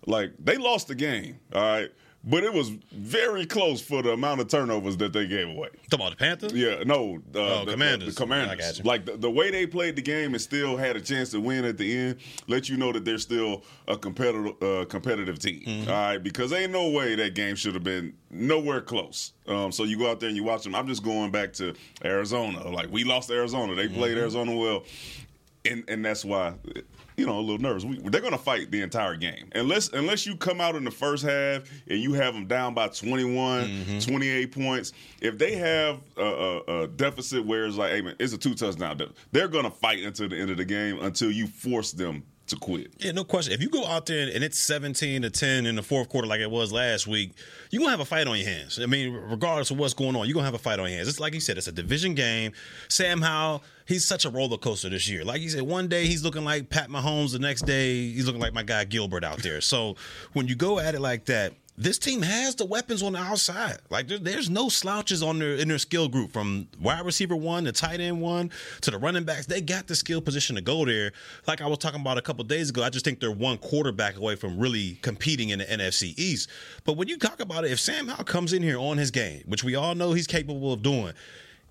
Like 0.06 0.34
they 0.40 0.58
lost 0.58 0.88
the 0.88 0.96
game, 0.96 1.40
all 1.54 1.62
right, 1.62 1.92
but 2.24 2.44
it 2.44 2.54
was 2.54 2.70
very 2.92 3.46
close 3.46 3.82
for 3.82 4.04
the 4.04 4.12
amount 4.12 4.42
of 4.42 4.48
turnovers 4.48 4.98
that 4.98 5.12
they 5.13 5.25
gave 5.28 5.48
away. 5.50 5.70
Talking 5.90 6.06
about 6.06 6.10
the 6.12 6.16
Panthers? 6.18 6.54
Yeah, 6.54 6.84
no, 6.86 7.16
uh, 7.36 7.40
Oh, 7.62 7.66
the, 7.66 7.72
Commanders. 7.72 8.10
The, 8.10 8.13
the 8.13 8.18
Commanders. 8.22 8.51
I 8.51 8.56
got 8.70 8.78
you. 8.78 8.84
Like 8.84 9.06
the, 9.06 9.18
the 9.18 9.32
way 9.32 9.50
they 9.51 9.66
played 9.66 9.96
the 9.96 10.01
game 10.01 10.34
and 10.34 10.42
still 10.42 10.78
had 10.78 10.96
a 10.96 11.01
chance 11.01 11.32
to 11.32 11.42
win 11.42 11.66
at 11.66 11.78
the 11.78 11.98
end, 11.98 12.18
let 12.48 12.70
you 12.70 12.78
know 12.78 12.92
that 12.92 13.06
they're 13.06 13.18
still 13.18 13.63
a 13.88 13.98
competitive 13.98 14.62
uh, 14.62 14.86
competitive 14.86 15.40
team. 15.40 15.62
Mm-hmm. 15.66 15.90
All 15.90 15.96
right, 15.96 16.18
because 16.18 16.54
ain't 16.54 16.72
no 16.72 16.90
way 16.90 17.16
that 17.16 17.34
game 17.36 17.56
should 17.56 17.74
have 17.74 17.84
been 17.84 18.13
nowhere 18.30 18.82
close. 18.82 19.34
Um, 19.48 19.72
so 19.72 19.84
you 19.84 19.98
go 19.98 20.10
out 20.10 20.20
there 20.20 20.30
and 20.30 20.36
you 20.38 20.44
watch 20.44 20.63
them. 20.63 20.75
I'm 20.75 20.88
just 20.88 21.04
going 21.04 21.32
back 21.32 21.54
to 21.54 21.74
Arizona. 22.06 22.70
Like 22.70 22.92
we 22.92 23.04
lost 23.04 23.32
Arizona. 23.32 23.74
They 23.75 23.88
played 23.88 24.12
Mm-hmm. 24.12 24.20
Arizona 24.20 24.56
well, 24.56 24.84
and 25.66 25.84
and 25.88 26.06
that's 26.06 26.24
why. 26.24 26.54
You 27.22 27.28
know, 27.28 27.40
a 27.40 27.42
little 27.42 27.60
nervous. 27.60 27.86
We, 27.86 27.98
they're 27.98 28.20
going 28.22 28.32
to 28.34 28.38
fight 28.40 28.72
the 28.72 28.82
entire 28.82 29.16
game. 29.16 29.50
Unless 29.54 29.90
unless 29.94 30.25
you 30.25 30.36
come 30.36 30.60
out 30.60 30.75
in 30.75 30.84
the 30.84 30.92
first 30.92 31.24
half 31.24 31.63
and 31.88 32.00
you 32.00 32.13
have 32.13 32.34
them 32.34 32.48
down 32.48 32.74
by 32.74 32.88
21, 32.88 33.62
Mm-hmm. 33.62 34.00
28 34.00 34.51
points. 34.51 34.94
If 35.22 35.38
they 35.38 35.56
have 35.56 36.00
a, 36.18 36.24
a, 36.24 36.82
a 36.84 36.88
deficit 36.88 37.46
where 37.46 37.66
it's 37.66 37.78
like, 37.78 37.92
hey, 37.92 38.01
man, 38.01 38.16
it's 38.20 38.34
a 38.34 38.38
two 38.38 38.56
touchdown 38.56 39.00
they're 39.32 39.48
going 39.48 39.66
to 39.66 39.72
fight 39.72 40.04
until 40.04 40.28
the 40.30 40.38
end 40.38 40.50
of 40.51 40.58
the 40.58 40.66
game 40.66 41.00
until 41.01 41.32
you 41.32 41.48
force 41.48 41.92
them 41.92 42.24
to 42.51 42.55
quit. 42.58 42.93
Yeah, 43.00 43.12
no 43.12 43.24
question. 43.24 43.53
If 43.53 43.62
you 43.62 43.70
go 43.70 43.86
out 43.86 44.05
there 44.05 44.29
and 44.34 44.43
it's 44.43 44.60
17 44.60 45.24
to 45.24 45.29
10 45.29 45.65
in 45.65 45.75
the 45.75 45.84
fourth 45.84 46.08
quarter 46.10 46.27
like 46.27 46.39
it 46.39 46.50
was 46.50 46.72
last 46.72 47.08
week, 47.08 47.31
you're 47.70 47.79
going 47.79 47.88
to 47.88 47.91
have 47.91 48.00
a 48.00 48.05
fight 48.05 48.27
on 48.27 48.38
your 48.38 48.48
hands. 48.48 48.79
I 48.79 48.86
mean, 48.86 49.13
regardless 49.13 49.72
of 49.72 49.77
what's 49.77 49.93
going 49.93 50.15
on, 50.15 50.27
you're 50.27 50.34
going 50.34 50.43
to 50.43 50.48
have 50.48 50.53
a 50.53 50.60
fight 50.60 50.79
on 50.79 50.88
your 50.88 50.98
hands. 50.98 51.08
It's 51.08 51.20
like 51.20 51.34
you 51.34 51.39
said, 51.39 51.58
it's 51.58 51.67
a 51.67 51.72
division 51.72 52.13
game. 52.13 52.53
Sam 52.88 53.22
Howell, 53.22 53.63
he's 53.88 54.05
such 54.05 54.25
a 54.25 54.29
roller 54.29 54.58
coaster 54.58 54.89
this 54.89 55.10
year. 55.10 55.25
Like 55.25 55.41
you 55.41 55.50
said, 55.50 55.63
one 55.63 55.88
day 55.88 56.05
he's 56.05 56.24
looking 56.24 56.46
like 56.46 56.70
Pat 56.70 56.89
Mahomes, 56.89 57.34
the 57.34 57.39
next 57.39 57.65
day 57.65 58.12
he's 58.12 58.25
looking 58.25 58.41
like 58.41 58.53
my 58.53 58.63
guy 58.63 58.86
Gilbert 58.86 59.24
out 59.24 59.39
there. 59.39 59.62
So 59.62 59.96
when 60.34 60.48
you 60.48 60.55
go 60.55 60.79
at 60.79 60.96
it 60.96 61.01
like 61.01 61.25
that, 61.25 61.53
this 61.78 61.98
team 61.98 62.22
has 62.22 62.56
the 62.56 62.66
weapons 62.66 63.01
on 63.01 63.13
the 63.13 63.20
outside. 63.20 63.78
Like 63.90 64.08
there, 64.08 64.18
there's 64.18 64.50
no 64.50 64.70
slouches 64.70 65.24
on 65.24 65.40
their 65.40 65.56
in 65.56 65.68
their 65.68 65.78
skill 65.78 66.08
group 66.08 66.32
from 66.32 66.68
wide 66.80 67.06
receiver 67.06 67.36
one 67.36 67.63
to 67.66 67.72
tight 67.72 68.00
end 68.00 68.22
one 68.22 68.51
to 68.82 68.92
the 68.92 68.98
running 68.98 69.24
backs. 69.24 69.46
They 69.46 69.62
got 69.62 69.88
the 69.88 69.96
skill 69.96 70.22
position 70.22 70.56
to 70.58 70.62
go 70.62 70.86
there. 70.86 71.12
Like 71.48 71.62
I 71.62 71.68
was 71.68 71.80
talking 71.80 72.01
about 72.01 72.18
a 72.18 72.22
couple 72.22 72.44
days 72.44 72.70
ago, 72.70 72.84
I 72.84 72.90
just 72.90 73.06
think 73.06 73.20
they're 73.20 73.32
one 73.32 73.58
quarterback 73.58 74.18
away 74.18 74.36
from 74.36 74.60
really 74.60 75.00
competing 75.01 75.50
in 75.50 75.60
the 75.60 75.66
NFC 75.66 76.13
East. 76.18 76.50
But 76.84 76.98
when 76.98 77.08
you 77.08 77.18
talk 77.18 77.40
about 77.40 77.66
it, 77.66 77.72
if 77.72 77.80
Sam 77.80 78.08
Howell 78.08 78.25
comes 78.25 78.54
in 78.54 78.62
here 78.62 78.78
on 78.78 78.98
his 78.98 79.12
game, 79.12 79.44
which 79.46 79.63
we 79.63 79.75
all 79.75 79.96
know 79.96 80.13
he's 80.13 80.28
capable 80.28 80.74
of 80.74 80.82
doing, 80.82 81.13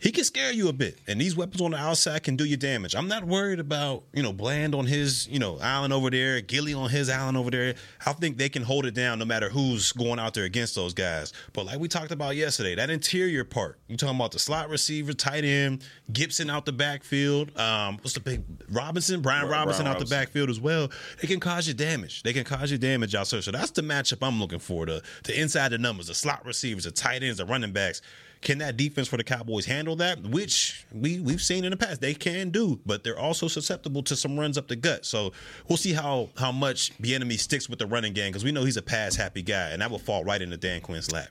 he 0.00 0.10
can 0.12 0.24
scare 0.24 0.50
you 0.50 0.68
a 0.68 0.72
bit, 0.72 0.98
and 1.06 1.20
these 1.20 1.36
weapons 1.36 1.60
on 1.60 1.72
the 1.72 1.76
outside 1.76 2.22
can 2.22 2.34
do 2.34 2.44
you 2.44 2.56
damage. 2.56 2.94
I'm 2.94 3.06
not 3.06 3.24
worried 3.24 3.60
about 3.60 4.04
you 4.14 4.22
know 4.22 4.32
Bland 4.32 4.74
on 4.74 4.86
his 4.86 5.28
you 5.28 5.38
know 5.38 5.58
island 5.58 5.92
over 5.92 6.10
there, 6.10 6.40
Gilly 6.40 6.72
on 6.72 6.88
his 6.88 7.10
island 7.10 7.36
over 7.36 7.50
there. 7.50 7.74
I 8.06 8.12
think 8.14 8.38
they 8.38 8.48
can 8.48 8.62
hold 8.62 8.86
it 8.86 8.94
down 8.94 9.18
no 9.18 9.26
matter 9.26 9.50
who's 9.50 9.92
going 9.92 10.18
out 10.18 10.34
there 10.34 10.44
against 10.44 10.74
those 10.74 10.94
guys. 10.94 11.32
But 11.52 11.66
like 11.66 11.78
we 11.78 11.86
talked 11.86 12.12
about 12.12 12.34
yesterday, 12.36 12.74
that 12.76 12.88
interior 12.88 13.44
part, 13.44 13.78
you 13.88 13.96
talking 13.96 14.16
about 14.16 14.32
the 14.32 14.38
slot 14.38 14.70
receiver, 14.70 15.12
tight 15.12 15.44
end, 15.44 15.84
Gibson 16.12 16.48
out 16.48 16.64
the 16.64 16.72
backfield. 16.72 17.56
Um, 17.58 17.98
what's 17.98 18.14
the 18.14 18.20
big 18.20 18.42
Robinson, 18.70 19.20
Brian 19.20 19.46
Brian 19.46 19.60
Robinson 19.60 19.86
out 19.86 19.98
the 19.98 20.06
backfield 20.06 20.48
as 20.48 20.60
well. 20.60 20.90
They 21.20 21.28
can 21.28 21.40
cause 21.40 21.68
you 21.68 21.74
damage. 21.74 22.22
They 22.22 22.32
can 22.32 22.44
cause 22.44 22.70
you 22.70 22.78
damage 22.78 23.14
out 23.14 23.28
there. 23.28 23.42
So 23.42 23.50
that's 23.50 23.70
the 23.70 23.82
matchup 23.82 24.26
I'm 24.26 24.40
looking 24.40 24.58
for. 24.58 24.86
The 24.86 25.02
the 25.24 25.38
inside 25.38 25.70
the 25.70 25.78
numbers, 25.78 26.06
the 26.06 26.14
slot 26.14 26.44
receivers, 26.46 26.84
the 26.84 26.90
tight 26.90 27.22
ends, 27.22 27.38
the 27.38 27.44
running 27.44 27.72
backs. 27.72 28.00
Can 28.42 28.56
that 28.58 28.78
defense 28.78 29.06
for 29.06 29.18
the 29.18 29.24
Cowboys 29.24 29.66
handle 29.66 29.96
that? 29.96 30.22
Which 30.22 30.86
we 30.92 31.20
we've 31.20 31.42
seen 31.42 31.62
in 31.64 31.70
the 31.72 31.76
past 31.76 32.00
they 32.00 32.14
can 32.14 32.48
do, 32.48 32.80
but 32.86 33.04
they're 33.04 33.18
also 33.18 33.48
susceptible 33.48 34.02
to 34.04 34.16
some 34.16 34.40
runs 34.40 34.56
up 34.56 34.66
the 34.66 34.76
gut. 34.76 35.04
So 35.04 35.32
we'll 35.68 35.76
see 35.76 35.92
how 35.92 36.30
how 36.38 36.50
much 36.50 36.96
Bieniemy 36.98 37.38
sticks 37.38 37.68
with 37.68 37.78
the 37.78 37.86
running 37.86 38.14
game 38.14 38.30
because 38.30 38.42
we 38.42 38.50
know 38.50 38.64
he's 38.64 38.78
a 38.78 38.82
pass 38.82 39.14
happy 39.14 39.42
guy, 39.42 39.70
and 39.70 39.82
that 39.82 39.90
will 39.90 39.98
fall 39.98 40.24
right 40.24 40.40
into 40.40 40.56
Dan 40.56 40.80
Quinn's 40.80 41.12
lap. 41.12 41.28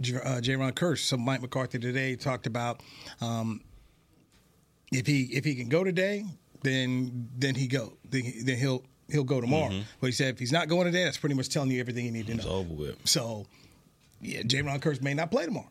J- 0.00 0.16
uh, 0.16 0.40
Jayron 0.40 0.72
Kearse, 0.72 1.00
so 1.00 1.18
Mike 1.18 1.42
McCarthy 1.42 1.78
today 1.78 2.16
talked 2.16 2.46
about 2.46 2.82
um, 3.20 3.60
if 4.90 5.06
he 5.06 5.24
if 5.24 5.44
he 5.44 5.54
can 5.54 5.68
go 5.68 5.84
today, 5.84 6.24
then 6.62 7.28
then 7.36 7.54
he 7.56 7.66
go 7.66 7.92
then, 8.08 8.22
he- 8.24 8.42
then 8.42 8.56
he'll 8.56 8.84
he'll 9.10 9.22
go 9.24 9.42
tomorrow. 9.42 9.82
But 10.00 10.06
he 10.06 10.12
said 10.12 10.32
if 10.32 10.38
he's 10.38 10.52
not 10.52 10.68
going 10.68 10.86
today, 10.86 11.04
that's 11.04 11.18
pretty 11.18 11.34
much 11.34 11.50
telling 11.50 11.70
you 11.70 11.80
everything 11.80 12.06
you 12.06 12.10
need 12.12 12.26
to 12.28 12.32
It's 12.32 12.46
know. 12.46 12.52
over 12.52 12.72
with. 12.72 13.06
So 13.06 13.44
yeah, 14.22 14.40
Jayron 14.42 14.80
Kearse 14.80 15.02
may 15.02 15.12
not 15.12 15.30
play 15.30 15.44
tomorrow. 15.44 15.68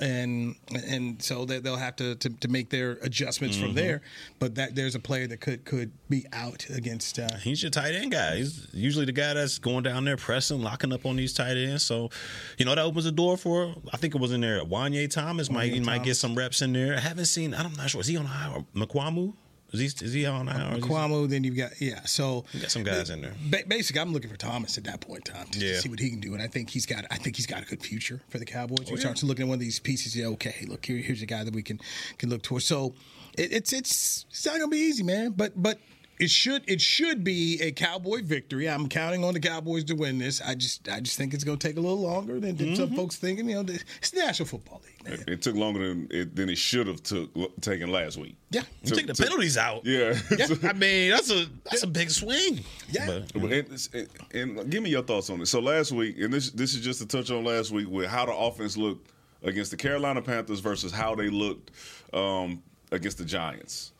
And 0.00 0.54
and 0.86 1.20
so 1.20 1.44
they, 1.44 1.58
they'll 1.58 1.76
have 1.76 1.96
to, 1.96 2.14
to, 2.14 2.28
to 2.30 2.48
make 2.48 2.70
their 2.70 2.92
adjustments 3.02 3.56
from 3.56 3.74
there, 3.74 4.00
but 4.38 4.54
that 4.54 4.76
there's 4.76 4.94
a 4.94 5.00
player 5.00 5.26
that 5.26 5.40
could 5.40 5.64
could 5.64 5.90
be 6.08 6.24
out 6.32 6.66
against 6.70 7.18
uh, 7.18 7.28
He's 7.42 7.62
your 7.62 7.70
tight 7.70 7.94
end 7.94 8.12
guy. 8.12 8.36
He's 8.36 8.68
usually 8.72 9.06
the 9.06 9.12
guy 9.12 9.34
that's 9.34 9.58
going 9.58 9.82
down 9.82 10.04
there, 10.04 10.16
pressing, 10.16 10.60
locking 10.62 10.92
up 10.92 11.04
on 11.04 11.16
these 11.16 11.32
tight 11.32 11.56
ends. 11.56 11.84
So, 11.84 12.10
you 12.58 12.64
know, 12.64 12.74
that 12.76 12.84
opens 12.84 13.06
the 13.06 13.12
door 13.12 13.36
for. 13.36 13.74
I 13.92 13.96
think 13.96 14.14
it 14.14 14.20
was 14.20 14.32
in 14.32 14.40
there. 14.40 14.64
Juanyeh 14.64 15.10
Thomas 15.10 15.50
might 15.50 15.72
he 15.72 15.80
might 15.80 16.04
get 16.04 16.16
some 16.16 16.36
reps 16.36 16.62
in 16.62 16.72
there. 16.72 16.94
I 16.94 17.00
haven't 17.00 17.26
seen. 17.26 17.52
I'm 17.52 17.72
not 17.74 17.90
sure. 17.90 18.00
Is 18.00 18.06
he 18.06 18.16
on 18.16 18.26
IR? 18.26 18.64
Mukuamu? 18.76 19.34
Is 19.72 19.80
he 20.00 20.04
is 20.06 20.12
he 20.14 20.24
on 20.26 20.46
now? 20.46 20.76
Kwamu. 20.78 21.28
Then 21.28 21.44
you've 21.44 21.56
got 21.56 21.78
yeah. 21.80 22.00
So 22.06 22.44
You 22.52 22.60
got 22.60 22.70
some 22.70 22.84
guys 22.84 23.10
in 23.10 23.20
there. 23.20 23.34
Ba- 23.50 23.64
basically, 23.68 24.00
I'm 24.00 24.12
looking 24.14 24.30
for 24.30 24.36
Thomas 24.36 24.78
at 24.78 24.84
that 24.84 25.00
point 25.00 25.28
in 25.28 25.34
time 25.34 25.46
to, 25.48 25.58
Yeah. 25.58 25.78
see 25.80 25.88
what 25.90 25.98
he 26.00 26.08
can 26.08 26.20
do, 26.20 26.32
and 26.32 26.42
I 26.42 26.46
think 26.46 26.70
he's 26.70 26.86
got. 26.86 27.04
I 27.10 27.16
think 27.16 27.36
he's 27.36 27.46
got 27.46 27.62
a 27.62 27.66
good 27.66 27.82
future 27.82 28.20
for 28.30 28.38
the 28.38 28.46
Cowboys. 28.46 28.86
Oh, 28.88 28.92
you 28.92 28.96
start 28.96 29.16
to 29.18 29.26
looking 29.26 29.42
at 29.44 29.48
one 29.48 29.56
of 29.56 29.60
these 29.60 29.78
pieces, 29.78 30.16
yeah, 30.16 30.26
okay, 30.28 30.64
look 30.66 30.86
here, 30.86 30.96
here's 30.98 31.20
a 31.22 31.26
guy 31.26 31.44
that 31.44 31.54
we 31.54 31.62
can 31.62 31.80
can 32.16 32.30
look 32.30 32.42
towards. 32.42 32.64
So 32.64 32.94
it, 33.36 33.52
it's 33.52 33.72
it's 33.74 34.24
it's 34.30 34.46
not 34.46 34.54
gonna 34.54 34.68
be 34.68 34.78
easy, 34.78 35.02
man. 35.02 35.32
But 35.32 35.60
but 35.60 35.78
it 36.20 36.30
should 36.30 36.62
it 36.68 36.80
should 36.80 37.22
be 37.24 37.60
a 37.62 37.70
Cowboy 37.72 38.22
victory. 38.22 38.68
I'm 38.68 38.88
counting 38.88 39.24
on 39.24 39.34
the 39.34 39.40
Cowboys 39.40 39.84
to 39.84 39.94
win 39.94 40.18
this. 40.18 40.40
I 40.40 40.54
just 40.54 40.88
I 40.88 41.00
just 41.00 41.16
think 41.16 41.34
it's 41.34 41.44
gonna 41.44 41.56
take 41.58 41.76
a 41.76 41.80
little 41.80 42.00
longer 42.00 42.40
than, 42.40 42.56
than 42.56 42.66
Mm-hmm. 42.68 42.74
some 42.76 42.90
folks 42.94 43.16
thinking. 43.16 43.48
You 43.48 43.62
know, 43.62 43.72
it's 44.00 44.10
the 44.10 44.20
National 44.20 44.46
Football 44.48 44.82
League, 44.84 45.04
man. 45.18 45.24
It 45.28 45.42
took 45.42 45.54
longer 45.54 45.86
than 45.88 46.08
it, 46.10 46.34
than 46.34 46.48
it 46.48 46.58
should 46.58 46.86
have 46.86 47.02
took 47.02 47.30
taken 47.60 47.90
last 47.92 48.16
week. 48.18 48.36
Yeah, 48.50 48.62
You 48.82 48.94
take 48.94 49.06
the 49.06 49.14
penalties 49.14 49.56
out. 49.56 49.84
Yeah. 49.84 50.18
I 50.64 50.72
mean, 50.72 51.10
that's 51.10 51.30
a 51.30 51.46
that's 51.64 51.82
a 51.82 51.86
big 51.86 52.10
swing. 52.10 52.60
Yeah. 52.90 53.06
But- 53.06 53.32
But- 53.40 53.52
And, 53.52 53.88
and, 54.32 54.58
and 54.58 54.70
give 54.70 54.82
me 54.82 54.90
your 54.90 55.02
thoughts 55.02 55.30
on 55.30 55.40
it. 55.40 55.46
So 55.46 55.60
last 55.60 55.92
week, 55.92 56.18
and 56.18 56.32
this 56.32 56.50
this 56.50 56.74
is 56.74 56.80
just 56.80 57.00
to 57.00 57.06
touch 57.06 57.30
on 57.30 57.44
last 57.44 57.70
week 57.70 57.88
with 57.88 58.06
how 58.08 58.26
the 58.26 58.34
offense 58.34 58.76
looked 58.76 59.10
against 59.42 59.70
the 59.70 59.76
Carolina 59.76 60.20
Panthers 60.20 60.58
versus 60.60 60.90
how 60.90 61.14
they 61.14 61.28
looked 61.28 61.70
um, 62.12 62.60
against 62.90 63.18
the 63.18 63.24
Giants. 63.24 63.92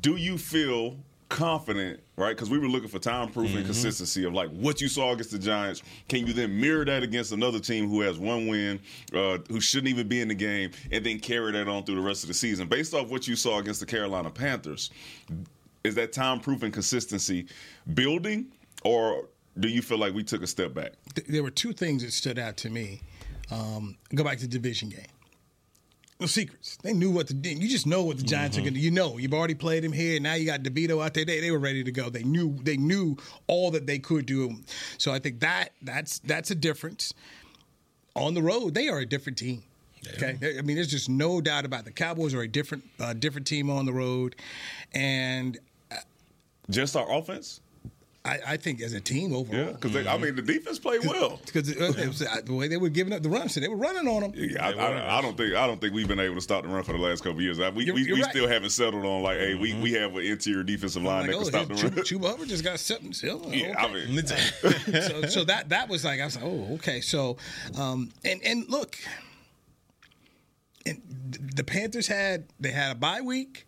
Do 0.00 0.16
you 0.16 0.36
feel 0.36 0.96
confident, 1.32 2.00
right? 2.16 2.36
Because 2.36 2.50
we 2.50 2.58
were 2.58 2.68
looking 2.68 2.88
for 2.88 2.98
time 2.98 3.30
proof 3.30 3.48
Mm-hmm. 3.48 3.56
and 3.58 3.66
consistency 3.66 4.24
of 4.24 4.32
like 4.34 4.50
what 4.50 4.80
you 4.80 4.88
saw 4.88 5.12
against 5.12 5.30
the 5.32 5.38
Giants. 5.38 5.82
Can 6.08 6.26
you 6.26 6.32
then 6.32 6.60
mirror 6.60 6.84
that 6.84 7.02
against 7.02 7.32
another 7.32 7.58
team 7.58 7.88
who 7.88 8.00
has 8.02 8.18
one 8.18 8.46
win, 8.46 8.78
uh, 9.14 9.38
who 9.48 9.60
shouldn't 9.60 9.88
even 9.88 10.08
be 10.08 10.20
in 10.20 10.28
the 10.28 10.34
game, 10.34 10.70
and 10.90 11.04
then 11.04 11.18
carry 11.18 11.52
that 11.52 11.68
on 11.68 11.84
through 11.84 11.96
the 11.96 12.00
rest 12.00 12.22
of 12.22 12.28
the 12.28 12.34
season? 12.34 12.68
Based 12.68 12.94
off 12.94 13.08
what 13.08 13.26
you 13.26 13.34
saw 13.36 13.58
against 13.58 13.80
the 13.80 13.86
Carolina 13.86 14.30
Panthers, 14.30 14.90
is 15.84 15.94
that 15.96 16.12
time 16.12 16.38
proof 16.40 16.62
and 16.62 16.72
consistency 16.72 17.46
building, 17.94 18.46
or 18.84 19.28
do 19.58 19.68
you 19.68 19.82
feel 19.82 19.98
like 19.98 20.14
we 20.14 20.22
took 20.22 20.42
a 20.42 20.46
step 20.46 20.74
back? 20.74 20.92
there 21.28 21.42
were 21.42 21.50
two 21.50 21.72
things 21.72 22.02
that 22.04 22.12
stood 22.12 22.38
out 22.38 22.56
to 22.58 22.70
me. 22.70 23.00
Um, 23.50 23.96
go 24.14 24.22
back 24.24 24.38
to 24.38 24.44
the 24.44 24.48
division 24.48 24.88
game. 24.88 25.06
No 26.22 26.26
secrets. 26.26 26.78
They 26.84 26.92
knew 26.92 27.10
what 27.10 27.26
to 27.26 27.34
do. 27.34 27.50
You 27.50 27.68
just 27.68 27.84
know 27.84 28.04
what 28.04 28.16
the 28.16 28.22
Giants 28.22 28.56
are 28.56 28.60
going 28.60 28.74
to. 28.74 28.78
Do. 28.78 28.84
You 28.84 28.92
know, 28.92 29.18
you've 29.18 29.34
already 29.34 29.56
played 29.56 29.84
him 29.84 29.90
here. 29.90 30.20
Now 30.20 30.34
you 30.34 30.46
got 30.46 30.62
DeVito 30.62 31.04
out 31.04 31.14
there. 31.14 31.24
They, 31.24 31.40
they 31.40 31.50
were 31.50 31.58
ready 31.58 31.82
to 31.82 31.90
go. 31.90 32.10
They 32.10 32.22
knew 32.22 32.56
they 32.62 32.76
knew 32.76 33.16
all 33.48 33.72
that 33.72 33.88
they 33.88 33.98
could 33.98 34.24
do. 34.24 34.54
So 34.98 35.12
I 35.12 35.18
think 35.18 35.40
that 35.40 35.70
that's 35.82 36.20
that's 36.20 36.52
a 36.52 36.54
difference. 36.54 37.12
On 38.14 38.34
the 38.34 38.42
road, 38.42 38.74
they 38.74 38.88
are 38.88 39.00
a 39.00 39.06
different 39.06 39.36
team. 39.36 39.64
Okay, 40.14 40.38
I 40.58 40.62
mean, 40.62 40.76
there's 40.76 40.90
just 40.90 41.08
no 41.08 41.40
doubt 41.40 41.64
about 41.64 41.80
it. 41.80 41.86
the 41.86 41.92
Cowboys 41.92 42.34
are 42.34 42.42
a 42.42 42.48
different 42.48 42.84
uh, 43.00 43.14
different 43.14 43.48
team 43.48 43.68
on 43.68 43.84
the 43.84 43.92
road, 43.92 44.36
and 44.94 45.58
Just 46.70 46.94
our 46.94 47.12
offense? 47.12 47.60
I, 48.24 48.38
I 48.46 48.56
think 48.56 48.80
as 48.80 48.92
a 48.92 49.00
team 49.00 49.34
overall, 49.34 49.64
Yeah, 49.66 49.72
because 49.72 50.06
I 50.06 50.16
mean 50.16 50.36
the 50.36 50.42
defense 50.42 50.78
played 50.78 51.04
well. 51.04 51.40
because 51.44 51.68
it, 51.68 51.76
it 51.80 52.06
was, 52.06 52.20
the 52.20 52.54
way 52.54 52.68
they 52.68 52.76
were 52.76 52.88
giving 52.88 53.12
up 53.12 53.20
the 53.24 53.28
run, 53.28 53.48
so 53.48 53.58
they 53.58 53.66
were 53.66 53.74
running 53.76 54.06
on 54.06 54.22
them. 54.22 54.32
Yeah, 54.36 54.64
I, 54.64 54.70
I, 54.74 55.18
I 55.18 55.20
don't 55.22 55.36
think 55.36 55.54
I 55.56 55.66
don't 55.66 55.80
think 55.80 55.92
we've 55.92 56.06
been 56.06 56.20
able 56.20 56.36
to 56.36 56.40
stop 56.40 56.62
the 56.62 56.68
run 56.68 56.84
for 56.84 56.92
the 56.92 56.98
last 56.98 57.24
couple 57.24 57.38
of 57.38 57.42
years. 57.42 57.58
I, 57.58 57.70
we 57.70 57.84
You're- 57.84 58.00
we, 58.00 58.06
you're 58.06 58.16
we 58.16 58.22
right. 58.22 58.30
still 58.30 58.46
haven't 58.46 58.70
settled 58.70 59.04
on 59.04 59.22
like, 59.24 59.38
hey, 59.38 59.56
we, 59.56 59.74
we 59.74 59.92
have 59.94 60.14
an 60.14 60.22
interior 60.22 60.62
defensive 60.62 61.02
line 61.02 61.22
Like, 61.22 61.30
that 61.30 61.36
oh, 61.36 61.40
can 61.40 61.46
stop 61.46 61.68
the 61.68 61.74
Chuba, 61.74 61.96
run. 61.96 62.04
Chuba 62.04 62.30
Hubbard 62.30 62.48
just 62.48 62.62
got 62.62 62.78
something 62.78 63.12
still. 63.12 63.42
yeah, 63.48 63.74
I 63.76 63.92
mean, 63.92 64.24
so, 64.26 65.22
so 65.22 65.44
that 65.44 65.70
that 65.70 65.88
was 65.88 66.04
like 66.04 66.20
I 66.20 66.24
was 66.26 66.36
like, 66.36 66.44
oh, 66.44 66.74
okay. 66.74 67.00
So, 67.00 67.38
um, 67.76 68.10
and 68.24 68.40
and 68.44 68.68
look, 68.68 68.96
and 70.86 71.00
the 71.56 71.64
Panthers 71.64 72.06
had 72.06 72.44
they 72.60 72.70
had 72.70 72.92
a 72.92 72.94
bye 72.94 73.20
week. 73.20 73.66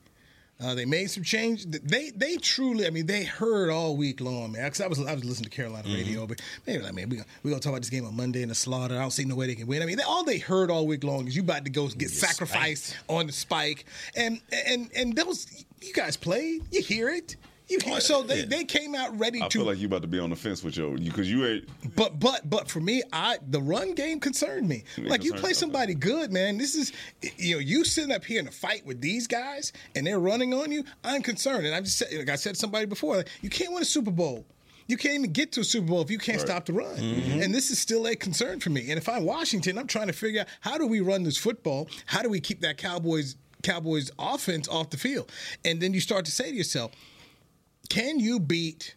Uh, 0.65 0.75
they 0.75 0.87
made 0.87 1.11
some 1.11 1.23
change. 1.23 1.67
They 1.67 2.11
they 2.11 2.37
truly, 2.37 2.87
I 2.87 2.91
mean, 2.91 3.05
they 3.05 3.25
heard 3.25 3.69
all 3.69 3.97
week 3.97 4.21
long, 4.23 4.53
man. 4.53 4.65
Because 4.65 4.81
I 4.81 4.87
was 4.87 4.99
I 4.99 5.13
was 5.13 5.25
listening 5.25 5.51
to 5.51 5.55
Carolina 5.55 5.87
radio, 5.93 6.27
but 6.27 6.41
they 6.65 6.79
were 6.79 6.85
like, 6.85 6.95
man, 6.95 7.11
we 7.11 7.17
gonna, 7.17 7.29
we 7.43 7.51
gonna 7.51 7.61
talk 7.61 7.73
about 7.73 7.83
this 7.83 7.91
game 7.91 8.07
on 8.07 8.17
Monday 8.17 8.41
in 8.43 8.49
the 8.49 8.55
slaughter. 8.55 8.97
I 8.97 9.01
don't 9.01 9.11
see 9.11 9.25
no 9.25 9.35
way 9.35 9.47
they 9.47 9.57
can 9.57 9.67
win. 9.67 9.83
I 9.83 9.87
mean, 9.87 9.99
they, 9.99 10.03
all 10.05 10.25
they 10.25 10.39
heard 10.39 10.71
all 10.71 10.87
week 10.87 11.05
long 11.05 11.27
is 11.29 11.37
you 11.37 11.43
about 11.43 11.65
to 11.65 11.71
go 11.71 11.89
get 11.89 12.09
sacrificed 12.11 12.97
on 13.09 13.27
the 13.27 13.33
spike, 13.33 13.85
and 14.17 14.41
and 14.67 14.91
and 14.97 15.15
those 15.15 15.65
you 15.83 15.93
guys 15.93 16.17
played, 16.17 16.63
you 16.71 16.81
hear 16.81 17.11
it. 17.11 17.37
You, 17.67 17.81
so 18.01 18.23
they, 18.23 18.41
yeah. 18.41 18.47
they 18.47 18.65
came 18.65 18.95
out 18.95 19.19
ready 19.19 19.39
I 19.39 19.49
to. 19.49 19.61
I 19.61 19.63
feel 19.63 19.65
like 19.65 19.79
you 19.79 19.87
about 19.87 20.03
to 20.03 20.09
be 20.09 20.19
on 20.19 20.29
the 20.29 20.37
fence 20.37 20.63
with 20.63 20.77
your 20.77 20.99
because 20.99 21.31
you 21.31 21.47
ain't. 21.47 21.97
But 21.97 22.21
but 22.21 22.49
but 22.49 22.69
for 22.69 22.81
me, 22.81 23.03
I 23.11 23.39
the 23.49 23.63
run 23.63 23.95
game 23.95 24.21
concerned 24.21 24.69
me. 24.69 24.85
like 24.99 25.25
you 25.25 25.33
play 25.33 25.55
somebody 25.55 25.95
good, 25.95 26.31
man. 26.31 26.59
This 26.59 26.75
is 26.75 26.93
you 27.39 27.55
know 27.55 27.61
you 27.61 27.85
sitting 27.85 28.13
up 28.13 28.25
here 28.25 28.39
in 28.39 28.49
a 28.49 28.51
fight 28.51 28.85
with 28.85 29.01
these 29.01 29.27
guys 29.27 29.73
and 29.95 30.07
they're 30.07 30.19
running 30.19 30.53
on 30.53 30.71
you. 30.73 30.85
I'm 31.05 31.23
concerned, 31.23 31.65
and 31.65 31.75
I 31.75 31.81
just 31.81 31.97
said 31.97 32.09
like 32.13 32.29
I 32.29 32.37
said 32.37 32.55
to 32.55 32.61
somebody 32.61 32.85
before, 32.85 33.25
you 33.41 33.49
can't 33.49 33.73
win 33.73 33.81
a 33.81 33.87
Super 33.87 34.11
Bowl. 34.11 34.45
You 34.87 34.99
can't 34.99 35.15
even 35.15 35.33
get 35.33 35.53
to 35.53 35.61
a 35.61 35.65
Super 35.65 35.87
Bowl 35.87 36.03
if 36.03 36.11
you 36.11 36.19
can't 36.19 36.39
right. 36.39 36.47
stop 36.47 36.67
the 36.67 36.75
run. 36.75 36.97
Mm-hmm. 36.97 37.41
And 37.41 37.55
this 37.55 37.71
is 37.71 37.79
still 37.79 38.07
a 38.07 38.15
concern 38.15 38.61
for 38.61 38.69
me. 38.69 38.91
And 38.91 38.99
if 38.99 39.09
I'm 39.09 39.25
Washington, 39.25 39.79
I'm 39.79 39.87
trying 39.87 40.09
to 40.09 40.13
figure 40.13 40.43
out 40.43 40.49
how 40.61 40.77
do 40.77 40.87
we 40.87 41.01
run 41.01 41.23
this 41.23 41.39
football? 41.39 41.89
How 42.05 42.21
do 42.21 42.29
we 42.29 42.41
keep 42.41 42.61
that 42.61 42.77
Cowboys 42.77 43.37
Cowboys 43.63 44.11
offense 44.19 44.69
off 44.69 44.91
the 44.91 44.99
field? 44.99 45.33
And 45.65 45.81
then 45.81 45.95
you 45.95 46.01
start 46.01 46.27
to 46.27 46.31
say 46.31 46.51
to 46.51 46.55
yourself 46.55 46.93
can 47.89 48.19
you 48.19 48.41
beat 48.41 48.95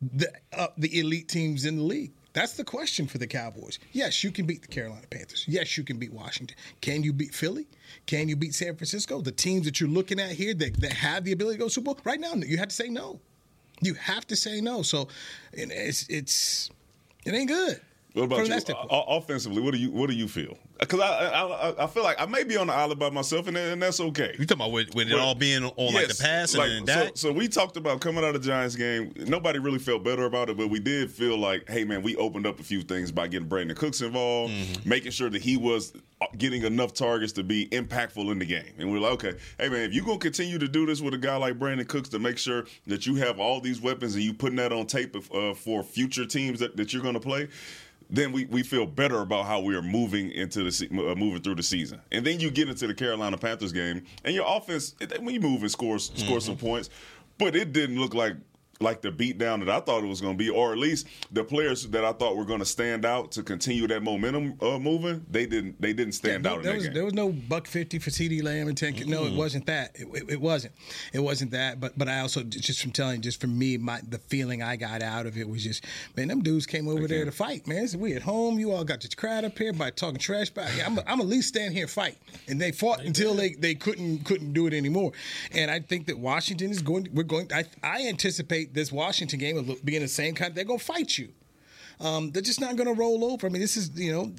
the 0.00 0.30
uh, 0.56 0.68
the 0.76 0.98
elite 0.98 1.28
teams 1.28 1.64
in 1.64 1.76
the 1.76 1.82
league? 1.82 2.12
That's 2.32 2.52
the 2.52 2.64
question 2.64 3.06
for 3.06 3.18
the 3.18 3.26
Cowboys. 3.26 3.78
Yes, 3.92 4.22
you 4.22 4.30
can 4.30 4.46
beat 4.46 4.62
the 4.62 4.68
Carolina 4.68 5.06
Panthers. 5.10 5.44
Yes, 5.48 5.76
you 5.76 5.82
can 5.82 5.98
beat 5.98 6.12
Washington. 6.12 6.56
Can 6.80 7.02
you 7.02 7.12
beat 7.12 7.34
Philly? 7.34 7.66
Can 8.06 8.28
you 8.28 8.36
beat 8.36 8.54
San 8.54 8.76
Francisco? 8.76 9.20
The 9.20 9.32
teams 9.32 9.64
that 9.64 9.80
you're 9.80 9.88
looking 9.88 10.20
at 10.20 10.30
here 10.30 10.54
that, 10.54 10.80
that 10.80 10.92
have 10.92 11.24
the 11.24 11.32
ability 11.32 11.56
to 11.56 11.64
go 11.64 11.68
Super 11.68 11.86
Bowl 11.86 11.98
right 12.04 12.20
now, 12.20 12.34
you 12.34 12.58
have 12.58 12.68
to 12.68 12.74
say 12.74 12.88
no. 12.88 13.18
You 13.80 13.94
have 13.94 14.26
to 14.28 14.36
say 14.36 14.60
no. 14.60 14.82
So 14.82 15.08
it's 15.52 16.06
it's 16.08 16.70
it 17.24 17.34
ain't 17.34 17.48
good. 17.48 17.80
What 18.18 18.24
about 18.24 18.48
you? 18.48 18.74
offensively, 18.90 19.62
what 19.62 19.72
do 19.72 19.78
you 19.80 19.90
what 19.90 20.08
do 20.08 20.16
you 20.16 20.28
feel? 20.28 20.56
Because 20.78 21.00
I, 21.00 21.06
I, 21.06 21.84
I 21.84 21.86
feel 21.86 22.02
like 22.02 22.20
I 22.20 22.26
may 22.26 22.44
be 22.44 22.56
on 22.56 22.68
the 22.68 22.72
island 22.72 23.00
by 23.00 23.10
myself, 23.10 23.48
and, 23.48 23.56
and 23.56 23.82
that's 23.82 24.00
okay. 24.00 24.34
You 24.38 24.46
talking 24.46 24.62
about 24.62 24.72
with, 24.72 24.94
with 24.94 25.10
it 25.10 25.18
all 25.18 25.34
being 25.34 25.64
on 25.64 25.72
yes, 25.76 25.94
like 25.94 26.08
the 26.08 26.22
pass 26.22 26.54
and 26.54 26.76
like, 26.76 26.84
that? 26.86 27.18
So, 27.18 27.28
so, 27.28 27.32
we 27.32 27.48
talked 27.48 27.76
about 27.76 28.00
coming 28.00 28.24
out 28.24 28.34
of 28.34 28.42
the 28.42 28.48
Giants 28.48 28.76
game. 28.76 29.12
Nobody 29.16 29.58
really 29.58 29.78
felt 29.78 30.04
better 30.04 30.24
about 30.24 30.50
it, 30.50 30.56
but 30.56 30.68
we 30.68 30.78
did 30.78 31.10
feel 31.10 31.36
like, 31.36 31.68
hey 31.68 31.84
man, 31.84 32.02
we 32.02 32.16
opened 32.16 32.46
up 32.46 32.60
a 32.60 32.62
few 32.62 32.82
things 32.82 33.10
by 33.10 33.26
getting 33.26 33.48
Brandin 33.48 33.76
Cooks 33.76 34.00
involved, 34.00 34.52
mm-hmm. 34.52 34.88
making 34.88 35.10
sure 35.10 35.30
that 35.30 35.42
he 35.42 35.56
was 35.56 35.92
uh, 36.20 36.26
getting 36.36 36.62
enough 36.62 36.94
targets 36.94 37.32
to 37.32 37.42
be 37.42 37.66
impactful 37.68 38.30
in 38.30 38.38
the 38.38 38.46
game. 38.46 38.72
And 38.78 38.90
we're 38.90 39.00
like, 39.00 39.12
okay, 39.12 39.34
hey 39.58 39.68
man, 39.68 39.82
if 39.82 39.94
you're 39.94 40.04
gonna 40.04 40.18
continue 40.18 40.58
to 40.58 40.68
do 40.68 40.86
this 40.86 41.00
with 41.00 41.14
a 41.14 41.18
guy 41.18 41.36
like 41.36 41.58
Brandin 41.58 41.88
Cooks 41.88 42.08
to 42.10 42.18
make 42.18 42.38
sure 42.38 42.66
that 42.86 43.06
you 43.06 43.16
have 43.16 43.40
all 43.40 43.60
these 43.60 43.80
weapons 43.80 44.14
and 44.14 44.22
you 44.22 44.32
putting 44.32 44.56
that 44.56 44.72
on 44.72 44.86
tape 44.86 45.16
uh, 45.34 45.54
for 45.54 45.82
future 45.82 46.26
teams 46.26 46.60
that, 46.60 46.76
that 46.76 46.92
you're 46.92 47.02
gonna 47.02 47.20
play 47.20 47.48
then 48.10 48.32
we, 48.32 48.46
we 48.46 48.62
feel 48.62 48.86
better 48.86 49.20
about 49.20 49.46
how 49.46 49.60
we 49.60 49.76
are 49.76 49.82
moving 49.82 50.30
into 50.30 50.62
the 50.62 50.88
uh, 50.90 51.14
moving 51.14 51.42
through 51.42 51.56
the 51.56 51.62
season. 51.62 52.00
And 52.10 52.24
then 52.24 52.40
you 52.40 52.50
get 52.50 52.68
into 52.68 52.86
the 52.86 52.94
Carolina 52.94 53.36
Panthers 53.36 53.72
game, 53.72 54.04
and 54.24 54.34
your 54.34 54.44
offense 54.46 54.94
when 55.20 55.34
you 55.34 55.40
move 55.40 55.62
and 55.62 55.70
score 55.70 55.98
score 55.98 56.22
mm-hmm. 56.22 56.38
some 56.38 56.56
points, 56.56 56.90
but 57.38 57.54
it 57.54 57.72
didn't 57.72 57.98
look 57.98 58.14
like 58.14 58.36
like 58.80 59.02
the 59.02 59.10
beatdown 59.10 59.58
that 59.64 59.68
I 59.68 59.80
thought 59.80 60.04
it 60.04 60.06
was 60.06 60.20
going 60.20 60.34
to 60.34 60.38
be, 60.38 60.50
or 60.50 60.72
at 60.72 60.78
least 60.78 61.08
the 61.32 61.42
players 61.42 61.86
that 61.88 62.04
I 62.04 62.12
thought 62.12 62.36
were 62.36 62.44
going 62.44 62.60
to 62.60 62.66
stand 62.66 63.04
out 63.04 63.32
to 63.32 63.42
continue 63.42 63.86
that 63.88 64.02
momentum 64.02 64.56
uh, 64.60 64.78
moving. 64.78 65.24
They 65.30 65.46
didn't. 65.46 65.80
They 65.80 65.92
didn't 65.92 66.14
stand 66.14 66.44
yeah, 66.44 66.52
out. 66.52 66.62
There, 66.62 66.74
was, 66.74 66.84
game. 66.84 66.94
there 66.94 67.04
was 67.04 67.14
no 67.14 67.30
buck 67.30 67.66
fifty 67.66 67.98
for 67.98 68.10
CeeDee 68.10 68.42
Lamb 68.42 68.68
and 68.68 68.76
10 68.76 68.94
mm-hmm. 68.94 69.10
No, 69.10 69.26
it 69.26 69.34
wasn't 69.34 69.66
that. 69.66 69.92
It, 69.94 70.06
it, 70.12 70.30
it, 70.30 70.40
wasn't. 70.40 70.74
It 71.12 71.20
wasn't 71.20 71.50
that. 71.52 71.80
But 71.80 71.98
but 71.98 72.08
I 72.08 72.20
also 72.20 72.42
just 72.44 72.80
from 72.80 72.92
telling, 72.92 73.20
just 73.20 73.40
for 73.40 73.48
me, 73.48 73.76
my 73.76 74.00
the 74.08 74.18
feeling 74.18 74.62
I 74.62 74.76
got 74.76 75.02
out 75.02 75.26
of 75.26 75.36
it 75.36 75.48
was 75.48 75.64
just, 75.64 75.84
man, 76.16 76.28
them 76.28 76.42
dudes 76.42 76.66
came 76.66 76.88
over 76.88 77.08
there 77.08 77.24
to 77.24 77.32
fight, 77.32 77.66
man. 77.66 77.88
So 77.88 77.98
we 77.98 78.14
at 78.14 78.22
home. 78.22 78.58
You 78.58 78.72
all 78.72 78.84
got 78.84 79.02
your 79.02 79.10
crowd 79.16 79.44
up 79.44 79.58
here 79.58 79.72
by 79.72 79.90
talking 79.90 80.18
trash 80.18 80.50
about. 80.50 80.74
Yeah, 80.76 80.86
I'm, 80.86 80.98
I'm 81.06 81.20
at 81.20 81.26
least 81.26 81.48
stand 81.48 81.74
here 81.74 81.84
and 81.84 81.90
fight, 81.90 82.18
and 82.46 82.60
they 82.60 82.70
fought 82.70 82.98
they 82.98 83.06
until 83.06 83.34
did. 83.34 83.60
they 83.60 83.68
they 83.68 83.74
couldn't 83.74 84.24
couldn't 84.24 84.52
do 84.52 84.66
it 84.66 84.72
anymore. 84.72 85.12
And 85.52 85.70
I 85.70 85.80
think 85.80 86.06
that 86.06 86.18
Washington 86.18 86.70
is 86.70 86.80
going. 86.80 87.08
We're 87.12 87.24
going. 87.24 87.50
I 87.52 87.64
I 87.82 88.06
anticipate 88.06 88.67
this 88.72 88.92
Washington 88.92 89.38
game 89.38 89.48
game 89.48 89.70
of 89.70 89.84
being 89.84 90.02
the 90.02 90.08
same 90.08 90.34
kind. 90.34 90.54
They're 90.54 90.64
gonna 90.64 90.78
fight 90.78 91.16
you. 91.18 91.30
Um, 92.00 92.30
they're 92.30 92.42
just 92.42 92.60
not 92.60 92.76
gonna 92.76 92.92
roll 92.92 93.24
over. 93.24 93.46
I 93.46 93.50
mean, 93.50 93.62
this 93.62 93.76
is 93.76 93.90
you 93.98 94.12
know. 94.12 94.32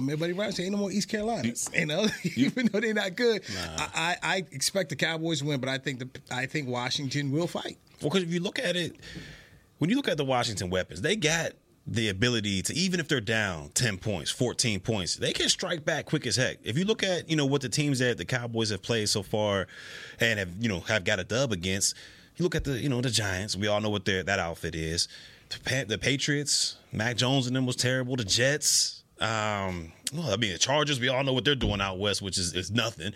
Everybody 0.00 0.32
around 0.32 0.52
say 0.52 0.64
ain't 0.64 0.72
no 0.72 0.78
more 0.78 0.90
East 0.90 1.08
Carolina, 1.08 1.52
you 1.74 1.86
know. 1.86 2.06
even 2.36 2.66
though 2.66 2.80
they're 2.80 2.92
not 2.92 3.14
good, 3.14 3.42
nah. 3.54 3.86
I, 3.94 4.16
I, 4.20 4.36
expect 4.50 4.88
the 4.88 4.96
Cowboys 4.96 5.40
to 5.40 5.44
win, 5.44 5.60
but 5.60 5.68
I 5.68 5.78
think 5.78 6.00
the 6.00 6.08
I 6.34 6.46
think 6.46 6.68
Washington 6.68 7.30
will 7.30 7.46
fight. 7.46 7.78
Well, 8.00 8.10
because 8.10 8.24
if 8.24 8.32
you 8.32 8.40
look 8.40 8.58
at 8.58 8.74
it, 8.74 8.96
when 9.78 9.88
you 9.88 9.96
look 9.96 10.08
at 10.08 10.16
the 10.16 10.24
Washington 10.24 10.70
weapons, 10.70 11.02
they 11.02 11.14
got 11.14 11.52
the 11.86 12.08
ability 12.08 12.62
to 12.62 12.74
even 12.74 13.00
if 13.00 13.08
they're 13.08 13.20
down 13.20 13.70
10 13.70 13.96
points 13.96 14.30
14 14.30 14.80
points 14.80 15.16
they 15.16 15.32
can 15.32 15.48
strike 15.48 15.82
back 15.82 16.04
quick 16.04 16.26
as 16.26 16.36
heck 16.36 16.58
if 16.62 16.76
you 16.76 16.84
look 16.84 17.02
at 17.02 17.28
you 17.28 17.34
know 17.34 17.46
what 17.46 17.62
the 17.62 17.70
teams 17.70 17.98
that 18.00 18.18
the 18.18 18.24
cowboys 18.24 18.68
have 18.68 18.82
played 18.82 19.08
so 19.08 19.22
far 19.22 19.66
and 20.20 20.38
have 20.38 20.50
you 20.60 20.68
know 20.68 20.80
have 20.80 21.04
got 21.04 21.18
a 21.18 21.24
dub 21.24 21.52
against 21.52 21.96
you 22.40 22.44
look 22.44 22.54
at 22.54 22.64
the 22.64 22.80
you 22.80 22.88
know 22.88 23.00
the 23.02 23.10
Giants. 23.10 23.54
We 23.54 23.68
all 23.68 23.80
know 23.80 23.90
what 23.90 24.06
their 24.06 24.22
that 24.22 24.38
outfit 24.38 24.74
is. 24.74 25.08
The, 25.50 25.84
the 25.86 25.98
Patriots, 25.98 26.76
Mac 26.90 27.16
Jones 27.16 27.46
and 27.46 27.54
them 27.54 27.66
was 27.66 27.76
terrible. 27.76 28.16
The 28.16 28.24
Jets, 28.24 29.02
um, 29.20 29.92
well, 30.14 30.32
I 30.32 30.36
mean 30.36 30.52
the 30.52 30.58
Chargers. 30.58 30.98
We 30.98 31.08
all 31.08 31.22
know 31.22 31.34
what 31.34 31.44
they're 31.44 31.54
doing 31.54 31.80
out 31.80 31.98
west, 31.98 32.22
which 32.22 32.38
is 32.38 32.54
is 32.54 32.70
nothing. 32.70 33.12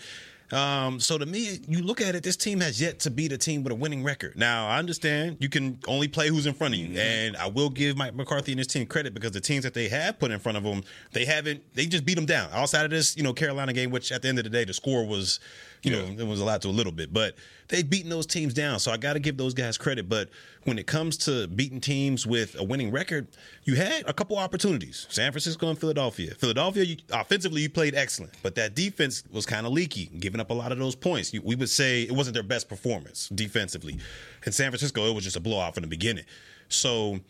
Um, 0.52 1.00
so 1.00 1.16
to 1.16 1.24
me, 1.24 1.58
you 1.66 1.82
look 1.82 2.02
at 2.02 2.14
it, 2.14 2.22
this 2.22 2.36
team 2.36 2.60
has 2.60 2.80
yet 2.80 3.00
to 3.00 3.10
beat 3.10 3.32
a 3.32 3.38
team 3.38 3.64
with 3.64 3.72
a 3.72 3.74
winning 3.74 4.04
record. 4.04 4.36
Now, 4.36 4.68
I 4.68 4.78
understand 4.78 5.38
you 5.40 5.48
can 5.48 5.78
only 5.88 6.06
play 6.06 6.28
who's 6.28 6.44
in 6.44 6.52
front 6.52 6.74
of 6.74 6.80
you, 6.80 6.88
mm-hmm. 6.88 6.98
and 6.98 7.36
I 7.38 7.48
will 7.48 7.70
give 7.70 7.96
Mike 7.96 8.14
McCarthy 8.14 8.52
and 8.52 8.58
his 8.58 8.66
team 8.66 8.86
credit 8.86 9.14
because 9.14 9.32
the 9.32 9.40
teams 9.40 9.64
that 9.64 9.72
they 9.72 9.88
have 9.88 10.18
put 10.18 10.30
in 10.30 10.38
front 10.38 10.58
of 10.58 10.62
them, 10.62 10.82
they 11.12 11.24
haven't, 11.24 11.62
they 11.74 11.86
just 11.86 12.04
beat 12.04 12.14
them 12.14 12.26
down. 12.26 12.50
Outside 12.52 12.84
of 12.84 12.90
this, 12.90 13.16
you 13.16 13.22
know, 13.22 13.32
Carolina 13.32 13.72
game, 13.72 13.90
which 13.90 14.12
at 14.12 14.20
the 14.20 14.28
end 14.28 14.38
of 14.38 14.44
the 14.44 14.50
day, 14.50 14.64
the 14.64 14.74
score 14.74 15.06
was 15.06 15.40
you 15.84 15.90
know, 15.92 16.04
it 16.18 16.26
was 16.26 16.40
a 16.40 16.44
lot 16.44 16.62
to 16.62 16.68
a 16.68 16.70
little 16.70 16.92
bit, 16.92 17.12
but 17.12 17.36
they've 17.68 17.88
beaten 17.88 18.08
those 18.08 18.26
teams 18.26 18.54
down. 18.54 18.78
So 18.80 18.90
I 18.90 18.96
got 18.96 19.12
to 19.12 19.20
give 19.20 19.36
those 19.36 19.54
guys 19.54 19.76
credit. 19.76 20.08
But 20.08 20.30
when 20.64 20.78
it 20.78 20.86
comes 20.86 21.16
to 21.18 21.46
beating 21.46 21.80
teams 21.80 22.26
with 22.26 22.58
a 22.58 22.64
winning 22.64 22.90
record, 22.90 23.28
you 23.64 23.76
had 23.76 24.02
a 24.08 24.12
couple 24.12 24.38
opportunities. 24.38 25.06
San 25.10 25.30
Francisco 25.30 25.68
and 25.68 25.78
Philadelphia. 25.78 26.34
Philadelphia, 26.34 26.84
you, 26.84 26.96
offensively, 27.12 27.62
you 27.62 27.70
played 27.70 27.94
excellent, 27.94 28.32
but 28.42 28.54
that 28.54 28.74
defense 28.74 29.24
was 29.30 29.44
kind 29.44 29.66
of 29.66 29.72
leaky, 29.72 30.06
giving 30.18 30.40
up 30.40 30.50
a 30.50 30.54
lot 30.54 30.72
of 30.72 30.78
those 30.78 30.94
points. 30.94 31.34
You, 31.34 31.42
we 31.42 31.54
would 31.54 31.70
say 31.70 32.02
it 32.02 32.12
wasn't 32.12 32.34
their 32.34 32.42
best 32.42 32.68
performance 32.68 33.28
defensively. 33.28 33.98
In 34.46 34.52
San 34.52 34.70
Francisco, 34.70 35.06
it 35.08 35.14
was 35.14 35.24
just 35.24 35.36
a 35.36 35.40
blowout 35.40 35.74
from 35.74 35.82
the 35.82 35.88
beginning. 35.88 36.24
So 36.68 37.20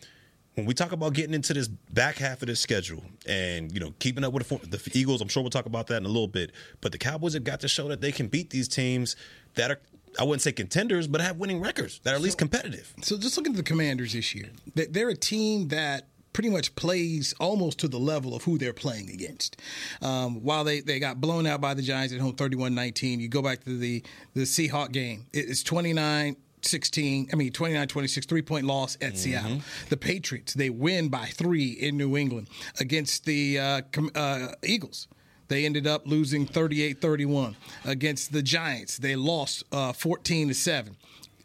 when 0.55 0.65
we 0.65 0.73
talk 0.73 0.91
about 0.91 1.13
getting 1.13 1.33
into 1.33 1.53
this 1.53 1.67
back 1.67 2.17
half 2.17 2.41
of 2.41 2.47
this 2.47 2.59
schedule 2.59 3.03
and 3.27 3.71
you 3.71 3.79
know 3.79 3.93
keeping 3.99 4.23
up 4.23 4.33
with 4.33 4.47
the, 4.49 4.77
the, 4.77 4.91
Eagles, 4.97 5.21
I'm 5.21 5.27
sure 5.27 5.43
we'll 5.43 5.49
talk 5.49 5.65
about 5.65 5.87
that 5.87 5.97
in 5.97 6.05
a 6.05 6.09
little 6.09 6.27
bit. 6.27 6.51
But 6.81 6.91
the 6.91 6.97
Cowboys 6.97 7.33
have 7.33 7.43
got 7.43 7.59
to 7.61 7.67
show 7.67 7.87
that 7.89 8.01
they 8.01 8.11
can 8.11 8.27
beat 8.27 8.49
these 8.49 8.67
teams 8.67 9.15
that 9.55 9.71
are. 9.71 9.79
I 10.17 10.23
wouldn't 10.23 10.41
say 10.41 10.53
contenders, 10.53 11.07
but 11.07 11.19
have 11.19 11.37
winning 11.37 11.59
records 11.59 11.99
that 12.03 12.13
are 12.13 12.15
at 12.15 12.21
least 12.21 12.37
competitive. 12.37 12.93
So 13.01 13.17
just 13.17 13.35
looking 13.35 13.51
at 13.51 13.57
the 13.57 13.63
Commanders 13.63 14.13
this 14.13 14.33
year. 14.33 14.49
They're 14.73 15.09
a 15.09 15.15
team 15.15 15.67
that 15.69 16.07
pretty 16.31 16.49
much 16.49 16.73
plays 16.75 17.33
almost 17.39 17.79
to 17.79 17.89
the 17.89 17.99
level 17.99 18.33
of 18.33 18.43
who 18.43 18.57
they're 18.57 18.71
playing 18.71 19.09
against. 19.09 19.59
Um, 20.01 20.41
while 20.41 20.63
they, 20.63 20.79
they 20.79 20.99
got 20.99 21.19
blown 21.19 21.45
out 21.45 21.59
by 21.59 21.73
the 21.73 21.81
Giants 21.81 22.13
at 22.13 22.21
home 22.21 22.33
31 22.33 22.73
19, 22.73 23.19
you 23.19 23.27
go 23.27 23.41
back 23.41 23.63
to 23.65 23.77
the, 23.77 24.03
the 24.33 24.43
Seahawk 24.43 24.93
game, 24.93 25.25
it's 25.33 25.63
29 25.63 26.37
16, 26.65 27.29
I 27.31 27.35
mean 27.35 27.51
29 27.51 27.87
26, 27.87 28.25
three 28.25 28.41
point 28.41 28.65
loss 28.65 28.95
at 28.95 29.09
mm-hmm. 29.09 29.15
Seattle. 29.15 29.61
The 29.89 29.97
Patriots, 29.97 30.53
they 30.53 30.69
win 30.69 31.09
by 31.09 31.25
three 31.25 31.69
in 31.69 31.97
New 31.97 32.17
England 32.17 32.49
against 32.79 33.25
the 33.25 33.59
uh, 33.59 33.81
uh, 34.15 34.47
Eagles. 34.63 35.07
They 35.47 35.65
ended 35.65 35.85
up 35.85 36.07
losing 36.07 36.45
38 36.45 37.01
31 37.01 37.55
against 37.85 38.31
the 38.31 38.41
Giants. 38.41 38.97
They 38.97 39.15
lost 39.15 39.63
uh, 39.71 39.93
14 39.93 40.49
to 40.49 40.53
7. 40.53 40.95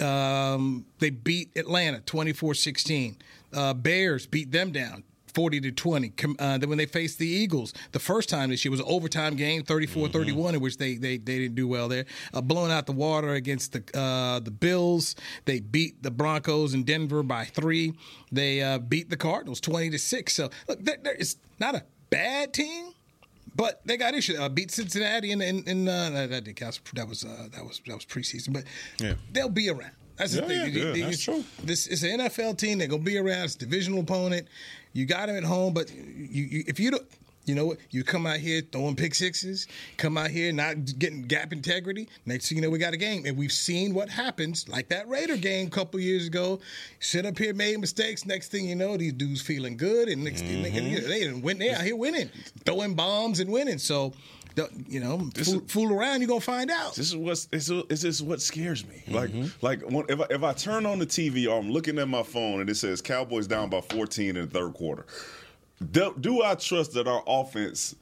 Um, 0.01 0.87
they 0.99 1.11
beat 1.11 1.51
Atlanta 1.57 2.01
24 2.01 2.55
16. 2.55 3.17
Uh, 3.53 3.75
Bears 3.75 4.27
beat 4.27 4.53
them 4.53 4.73
down 4.73 5.05
40 5.31 5.61
to 5.62 5.73
20. 5.73 6.12
Uh, 6.38 6.59
then 6.59 6.69
when 6.69 6.79
they 6.79 6.87
faced 6.87 7.19
the 7.19 7.27
Eagles 7.27 7.73
the 7.93 7.99
first 7.99 8.29
time 8.29 8.51
this 8.51 8.64
year 8.64 8.71
was 8.71 8.81
an 8.81 8.87
overtime 8.88 9.37
game, 9.37 9.62
34 9.62 10.05
mm-hmm. 10.05 10.12
31, 10.12 10.55
in 10.55 10.61
which 10.61 10.77
they, 10.77 10.95
they 10.95 11.16
they 11.16 11.38
didn't 11.38 11.55
do 11.55 11.69
well 11.69 11.88
there. 11.88 12.07
Uh, 12.33 12.40
blowing 12.40 12.73
out 12.73 12.87
the 12.87 12.93
water 12.93 13.35
against 13.35 13.73
the 13.73 13.99
uh, 13.99 14.40
the 14.40 14.51
Bills. 14.51 15.16
They 15.45 15.61
beat 15.61 16.03
the 16.03 16.11
Broncos 16.11 16.75
in 16.75 16.85
Denver 16.85 17.23
by 17.23 17.45
three. 17.45 17.95
They 18.33 18.62
uh, 18.62 18.79
beat 18.79 19.11
the 19.11 19.16
Cardinals 19.16 19.61
20 19.61 19.90
to 19.90 19.99
6. 19.99 20.33
So, 20.33 20.51
look, 20.69 20.85
there, 20.85 20.99
there, 21.03 21.14
it's 21.14 21.37
not 21.59 21.75
a 21.75 21.85
bad 22.11 22.53
team. 22.53 22.93
But 23.55 23.81
they 23.85 23.97
got 23.97 24.14
issues. 24.14 24.38
Uh, 24.38 24.49
beat 24.49 24.71
Cincinnati 24.71 25.33
in 25.33 25.43
in, 25.43 25.64
in 25.64 25.88
uh, 25.88 26.11
that, 26.11 26.45
that, 26.45 26.81
that 26.95 27.09
was 27.09 27.25
uh, 27.25 27.49
that 27.53 27.64
was 27.64 27.81
that 27.87 27.95
was 27.95 28.07
preseason, 28.07 28.53
but 28.53 28.64
yeah. 28.99 29.14
they'll 29.33 29.49
be 29.49 29.69
around. 29.69 29.90
That's 30.21 30.35
the 30.35 30.43
yeah, 30.43 30.47
thing. 30.49 30.75
Yeah, 30.75 30.93
yeah, 30.93 31.07
that's 31.07 31.23
true. 31.23 31.43
This 31.65 31.87
is 31.87 32.03
an 32.03 32.21
NFL 32.21 32.59
team. 32.59 32.79
They're 32.79 32.89
gonna 32.89 33.03
be 33.03 33.17
around. 33.17 33.45
It's 33.45 33.55
a 33.55 33.59
divisional 33.59 34.01
opponent. 34.01 34.49
You 34.93 35.07
got 35.07 35.27
them 35.27 35.37
at 35.37 35.45
home, 35.45 35.73
but 35.73 35.91
you, 35.95 36.45
you 36.45 36.65
if 36.67 36.79
you 36.79 36.91
don't. 36.91 37.07
You 37.47 37.55
know 37.55 37.67
what? 37.67 37.79
You 37.91 38.05
come 38.05 38.27
out 38.27 38.37
here 38.37 38.61
throwing 38.61 38.95
pick 38.95 39.15
sixes, 39.15 39.67
come 39.97 40.19
out 40.19 40.31
here 40.31 40.53
not 40.53 40.99
getting 40.99 41.23
gap 41.23 41.55
integrity. 41.55 42.07
Next 42.27 42.49
thing 42.49 42.59
you 42.59 42.63
know, 42.63 42.69
we 42.69 42.79
got 42.79 42.93
a 42.93 42.99
game. 42.99 43.25
And 43.25 43.37
we've 43.37 43.51
seen 43.51 43.95
what 43.95 44.11
happens, 44.11 44.69
like 44.69 44.89
that 44.91 45.09
Raider 45.09 45.39
game 45.39 45.67
a 45.67 45.71
couple 45.71 45.99
years 45.99 46.27
ago. 46.27 46.61
Sit 47.01 47.25
up 47.25 47.39
here, 47.39 47.55
made 47.55 47.81
mistakes. 47.81 48.27
Next 48.27 48.49
thing 48.49 48.69
you 48.69 48.77
know, 48.77 48.99
these 48.99 49.15
dudes 49.15 49.41
feeling 49.41 49.79
good. 49.79 50.09
And 50.11 50.23
next 50.23 50.45
mm-hmm. 50.45 50.63
thing 50.63 50.93
they, 50.93 51.01
they 51.01 51.21
didn't 51.21 51.41
win. 51.41 51.59
They 51.59 51.71
out 51.71 51.81
here 51.81 51.97
winning, 51.97 52.31
throwing 52.67 52.95
bombs 52.95 53.41
and 53.41 53.51
winning. 53.51 53.79
So 53.79 54.13
Don't- 54.62 54.87
You 54.90 55.01
know, 55.01 55.31
fool, 55.37 55.61
fool 55.66 55.92
around, 55.92 56.20
you're 56.20 56.29
gonna 56.29 56.40
find 56.40 56.70
out. 56.70 56.94
This 56.94 57.09
is 57.09 57.16
what's 57.16 57.46
this 57.46 57.68
is, 57.70 58.03
this 58.03 58.20
what 58.23 58.40
scares 58.40 58.87
me. 58.87 59.03
Like 59.09 59.31
Mm-hmm. 59.31 59.64
like 59.64 59.83
when, 59.90 60.05
if 60.09 60.20
I, 60.20 60.27
if 60.31 60.42
I 60.42 60.53
turn 60.53 60.87
on 60.87 60.99
the 60.99 61.07
TV 61.07 61.49
or 61.51 61.59
I'm 61.59 61.70
looking 61.70 61.99
at 61.99 62.09
my 62.09 62.23
phone 62.23 62.61
and 62.61 62.68
it 62.70 62.77
says 62.77 63.01
Cowboys 63.03 63.46
down 63.46 63.70
by 63.70 63.81
14 63.81 64.37
in 64.37 64.44
the 64.44 64.51
third 64.51 64.75
quarter, 64.75 65.07
do, 65.92 66.14
do 66.20 66.42
I 66.42 66.55
trust 66.57 66.92
that 66.94 67.07
our 67.09 67.23
offense 67.27 67.94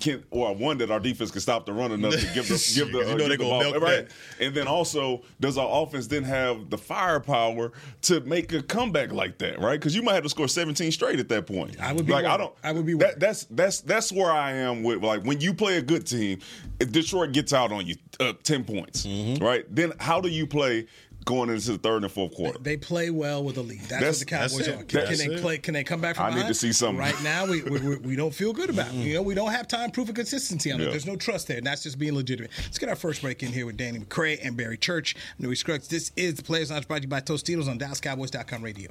can 0.00 0.24
or 0.30 0.54
one 0.54 0.78
that 0.78 0.90
our 0.90 0.98
defense 1.00 1.30
can 1.30 1.40
stop 1.42 1.66
the 1.66 1.72
run 1.72 1.92
enough 1.92 2.14
to 2.14 2.26
give 2.34 2.48
the 2.48 2.72
give 2.74 2.92
the, 2.92 2.98
You 3.00 3.04
know 3.04 3.10
uh, 3.12 3.16
they 3.16 3.28
give 3.28 3.38
the 3.40 3.44
ball 3.44 3.62
right? 3.74 4.08
that. 4.08 4.10
And 4.40 4.54
then 4.54 4.66
also, 4.66 5.22
does 5.40 5.58
our 5.58 5.82
offense 5.82 6.06
then 6.06 6.24
have 6.24 6.70
the 6.70 6.78
firepower 6.78 7.72
to 8.02 8.20
make 8.22 8.52
a 8.52 8.62
comeback 8.62 9.12
like 9.12 9.38
that? 9.38 9.60
Right? 9.60 9.78
Because 9.78 9.94
you 9.94 10.02
might 10.02 10.14
have 10.14 10.22
to 10.22 10.28
score 10.30 10.48
17 10.48 10.90
straight 10.92 11.20
at 11.20 11.28
that 11.28 11.46
point. 11.46 11.78
I 11.80 11.92
would 11.92 12.06
be 12.06 12.12
like 12.12 12.24
I 12.24 12.36
don't. 12.38 12.54
I 12.64 12.72
would 12.72 12.86
be 12.86 12.94
that, 12.94 13.20
that's 13.20 13.44
that's 13.50 13.80
that's 13.82 14.10
where 14.12 14.30
I 14.32 14.52
am 14.52 14.82
with 14.82 15.02
like 15.04 15.24
when 15.24 15.40
you 15.40 15.52
play 15.52 15.76
a 15.76 15.82
good 15.82 16.06
team, 16.06 16.38
if 16.80 16.90
Detroit 16.90 17.32
gets 17.32 17.52
out 17.52 17.70
on 17.70 17.86
you 17.86 17.96
uh, 18.18 18.32
ten 18.42 18.64
points, 18.64 19.06
Mm-hmm. 19.06 19.44
right? 19.44 19.64
Then 19.74 19.92
how 20.00 20.20
do 20.20 20.28
you 20.28 20.46
play 20.46 20.86
going 21.24 21.50
into 21.50 21.72
the 21.72 21.78
third 21.78 22.02
and 22.02 22.12
fourth 22.12 22.34
quarter? 22.34 22.58
They 22.58 22.76
play 22.76 23.10
well 23.10 23.42
with 23.44 23.56
a 23.56 23.62
lead. 23.62 23.80
That's, 23.80 23.90
That's- 23.90 24.18
what 24.18 24.18
the 24.20 24.24
Cowboys 24.24 24.68
are. 24.68 24.84
Can, 24.84 25.06
can 25.06 25.18
they 25.18 25.34
it. 25.34 25.40
play? 25.40 25.58
Can 25.58 25.74
they 25.74 25.84
come 25.84 26.00
back 26.00 26.16
from 26.16 26.26
I 26.26 26.34
need 26.34 26.46
to 26.46 26.54
see 26.54 26.72
something. 26.72 26.98
Right 26.98 27.20
now, 27.22 27.46
we, 27.46 27.62
we, 27.62 27.80
we, 27.80 27.96
we 27.96 28.16
don't 28.16 28.34
feel 28.34 28.52
good 28.52 28.70
about 28.70 28.88
it. 28.88 28.94
Mm-hmm. 28.94 29.02
You 29.02 29.14
know, 29.14 29.22
we 29.22 29.34
don't 29.34 29.52
have 29.52 29.68
time 29.68 29.90
proof 29.90 30.08
of 30.08 30.14
consistency 30.14 30.72
on 30.72 30.80
it. 30.80 30.90
There's 30.90 31.06
no 31.06 31.16
trust 31.16 31.48
there, 31.48 31.58
and 31.58 31.66
that's 31.66 31.82
just 31.82 31.98
being 31.98 32.14
legitimate. 32.14 32.50
Let's 32.58 32.78
get 32.78 32.88
our 32.88 32.96
first 32.96 33.22
break 33.22 33.42
in 33.42 33.52
here 33.52 33.66
with 33.66 33.76
Danny 33.76 33.98
McCray 33.98 34.38
and 34.42 34.56
Barry 34.56 34.76
Church. 34.76 35.16
Newy 35.38 35.56
Scruggs. 35.56 35.88
This 35.88 36.12
is 36.16 36.34
the 36.34 36.42
Players 36.42 36.70
Lounge 36.70 36.88
brought 36.88 36.98
to 36.98 37.02
you 37.02 37.08
by 37.08 37.20
Tostitos 37.20 37.68
on 37.68 37.78
DallasCowboys.com 37.78 38.62
radio. 38.62 38.90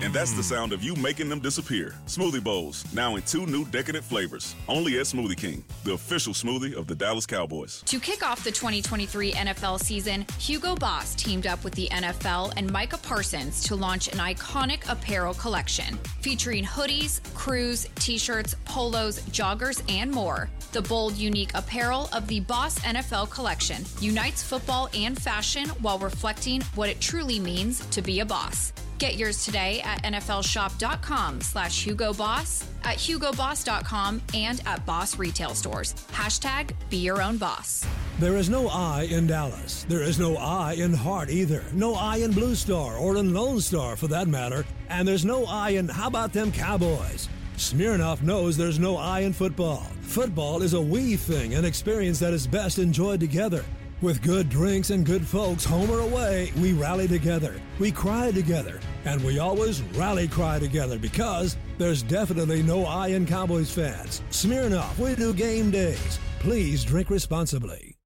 And 0.00 0.12
that's 0.12 0.32
the 0.32 0.42
sound 0.42 0.72
of 0.72 0.82
you 0.82 0.94
making 0.96 1.28
them 1.28 1.40
disappear. 1.40 1.94
Smoothie 2.06 2.42
bowls, 2.42 2.84
now 2.92 3.16
in 3.16 3.22
two 3.22 3.46
new 3.46 3.64
decadent 3.66 4.04
flavors. 4.04 4.54
Only 4.68 4.98
at 4.98 5.06
Smoothie 5.06 5.36
King, 5.36 5.64
the 5.84 5.92
official 5.92 6.32
smoothie 6.32 6.74
of 6.74 6.86
the 6.86 6.94
Dallas 6.94 7.26
Cowboys. 7.26 7.82
To 7.86 8.00
kick 8.00 8.26
off 8.26 8.42
the 8.44 8.50
2023 8.50 9.32
NFL 9.32 9.80
season, 9.80 10.26
Hugo 10.38 10.74
Boss 10.74 11.14
teamed 11.14 11.46
up 11.46 11.62
with 11.64 11.74
the 11.74 11.88
NFL 11.90 12.52
and 12.56 12.70
Micah 12.72 12.98
Parsons 12.98 13.62
to 13.64 13.76
launch 13.76 14.08
an 14.08 14.18
iconic 14.18 14.88
apparel 14.90 15.34
collection 15.34 15.98
featuring 16.20 16.64
hoodies, 16.64 17.20
crews, 17.34 17.88
t 17.96 18.18
shirts, 18.18 18.54
polos, 18.64 19.20
joggers, 19.30 19.82
and 19.90 20.10
more. 20.10 20.48
The 20.72 20.82
bold, 20.82 21.16
unique 21.16 21.50
apparel 21.54 22.08
of 22.14 22.26
the 22.26 22.40
Boss 22.40 22.78
NFL 22.80 23.30
collection 23.30 23.84
unites 24.00 24.42
football 24.42 24.88
and 24.94 25.20
fashion 25.20 25.68
while 25.80 25.98
reflecting 25.98 26.62
what 26.74 26.88
it 26.88 27.00
truly 27.00 27.38
means 27.38 27.84
to 27.90 28.00
be 28.00 28.20
a 28.20 28.24
boss. 28.24 28.72
Get 29.02 29.16
yours 29.16 29.44
today 29.44 29.80
at 29.84 30.00
nflshop.com 30.04 31.40
slash 31.40 31.84
Hugo 31.84 32.12
Boss, 32.12 32.64
at 32.84 32.98
hugoboss.com, 32.98 34.22
and 34.32 34.62
at 34.64 34.86
Boss 34.86 35.18
retail 35.18 35.56
stores. 35.56 35.94
Hashtag 36.12 36.70
be 36.88 36.98
your 36.98 37.20
own 37.20 37.36
boss. 37.36 37.84
There 38.20 38.36
is 38.36 38.48
no 38.48 38.68
I 38.68 39.08
in 39.10 39.26
Dallas. 39.26 39.84
There 39.88 40.04
is 40.04 40.20
no 40.20 40.36
I 40.36 40.74
in 40.74 40.94
heart 40.94 41.30
either. 41.30 41.64
No 41.72 41.96
I 41.96 42.18
in 42.18 42.30
Blue 42.30 42.54
Star 42.54 42.96
or 42.96 43.16
in 43.16 43.34
Lone 43.34 43.60
Star 43.60 43.96
for 43.96 44.06
that 44.06 44.28
matter. 44.28 44.64
And 44.88 45.08
there's 45.08 45.24
no 45.24 45.46
I 45.46 45.70
in 45.70 45.88
how 45.88 46.06
about 46.06 46.32
them 46.32 46.52
Cowboys? 46.52 47.28
Smirnoff 47.56 48.22
knows 48.22 48.56
there's 48.56 48.78
no 48.78 48.96
I 48.96 49.20
in 49.20 49.32
football. 49.32 49.84
Football 50.02 50.62
is 50.62 50.74
a 50.74 50.80
we 50.80 51.16
thing, 51.16 51.54
an 51.54 51.64
experience 51.64 52.20
that 52.20 52.32
is 52.32 52.46
best 52.46 52.78
enjoyed 52.78 53.18
together. 53.18 53.64
With 54.02 54.20
good 54.20 54.48
drinks 54.48 54.90
and 54.90 55.06
good 55.06 55.24
folks, 55.24 55.64
home 55.64 55.88
or 55.88 56.00
away, 56.00 56.50
we 56.56 56.72
rally 56.72 57.06
together. 57.06 57.54
We 57.78 57.92
cry 57.92 58.32
together. 58.32 58.80
And 59.04 59.22
we 59.24 59.38
always 59.38 59.80
rally 59.94 60.26
cry 60.26 60.58
together 60.58 60.98
because 60.98 61.56
there's 61.78 62.02
definitely 62.02 62.64
no 62.64 62.84
I 62.84 63.08
in 63.08 63.26
Cowboys 63.26 63.72
fans. 63.72 64.20
Smirnoff, 64.30 64.98
we 64.98 65.14
do 65.14 65.32
game 65.32 65.70
days. 65.70 66.18
Please 66.40 66.82
drink 66.82 67.10
responsibly. 67.10 67.96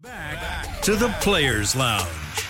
Back 0.00 0.82
to 0.82 0.94
the 0.94 1.08
Players 1.20 1.74
Lounge. 1.74 2.45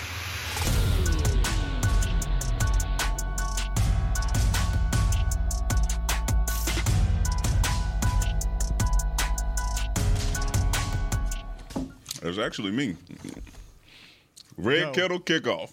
That's 12.21 12.37
actually 12.37 12.71
me. 12.71 12.95
Red 14.57 14.93
Kettle 14.93 15.19
Kickoff. 15.19 15.71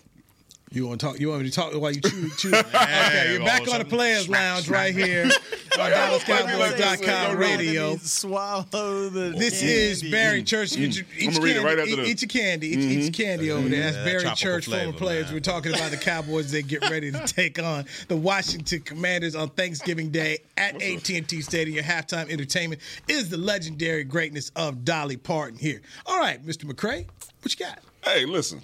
You 0.74 0.88
want 0.88 1.00
to 1.00 1.06
talk? 1.06 1.20
You 1.20 1.28
want 1.28 1.42
me 1.42 1.50
to 1.50 1.54
talk 1.54 1.72
while 1.74 1.92
you 1.92 2.00
chew? 2.00 2.28
chew? 2.36 2.52
okay, 2.52 3.32
you're 3.32 3.44
back 3.44 3.68
on 3.72 3.78
the 3.78 3.84
Players 3.84 4.28
Lounge 4.28 4.68
right 4.68 4.92
here 4.92 5.30
on 5.78 5.90
DallasCowboys.com 5.92 7.36
radio. 7.36 7.96
Swallow 7.98 9.08
the. 9.08 9.34
This 9.38 9.62
is 9.62 10.02
Barry 10.02 10.42
Church. 10.42 10.70
Mm. 10.70 10.78
Eat 10.78 10.96
your, 10.96 11.06
eat 11.16 11.28
I'ma 11.30 11.44
read 11.44 11.50
it 11.50 11.62
candy, 11.62 11.64
right 11.64 11.78
after 11.78 11.90
eat, 11.90 11.96
this. 11.96 12.08
eat 12.08 12.22
your 12.22 12.28
candy. 12.28 12.66
Eat, 12.66 12.78
eat 12.80 12.82
your 12.82 13.02
mm-hmm. 13.02 13.22
candy 13.22 13.50
over 13.52 13.68
there. 13.68 13.92
That's 13.92 13.96
Barry 13.98 14.34
Church, 14.34 14.66
former 14.66 14.92
players. 14.92 15.32
We're 15.32 15.38
talking 15.38 15.72
about 15.72 15.92
the 15.92 15.96
Cowboys. 15.96 16.50
They 16.50 16.62
get 16.62 16.90
ready 16.90 17.12
to 17.12 17.24
take 17.24 17.62
on 17.62 17.84
the 18.08 18.16
Washington 18.16 18.80
Commanders 18.80 19.36
on 19.36 19.50
Thanksgiving 19.50 20.10
Day 20.10 20.38
at 20.56 20.74
AT&T 20.82 21.40
Stadium. 21.42 21.76
Your 21.76 21.84
halftime 21.84 22.28
entertainment 22.28 22.82
is 23.06 23.28
the 23.28 23.36
legendary 23.36 24.02
greatness 24.02 24.50
of 24.56 24.84
Dolly 24.84 25.18
Parton 25.18 25.56
here. 25.56 25.82
All 26.04 26.18
right, 26.18 26.44
Mr. 26.44 26.64
McCray, 26.64 27.06
what 27.42 27.56
you 27.56 27.64
got? 27.64 27.78
Hey, 28.02 28.26
listen. 28.26 28.60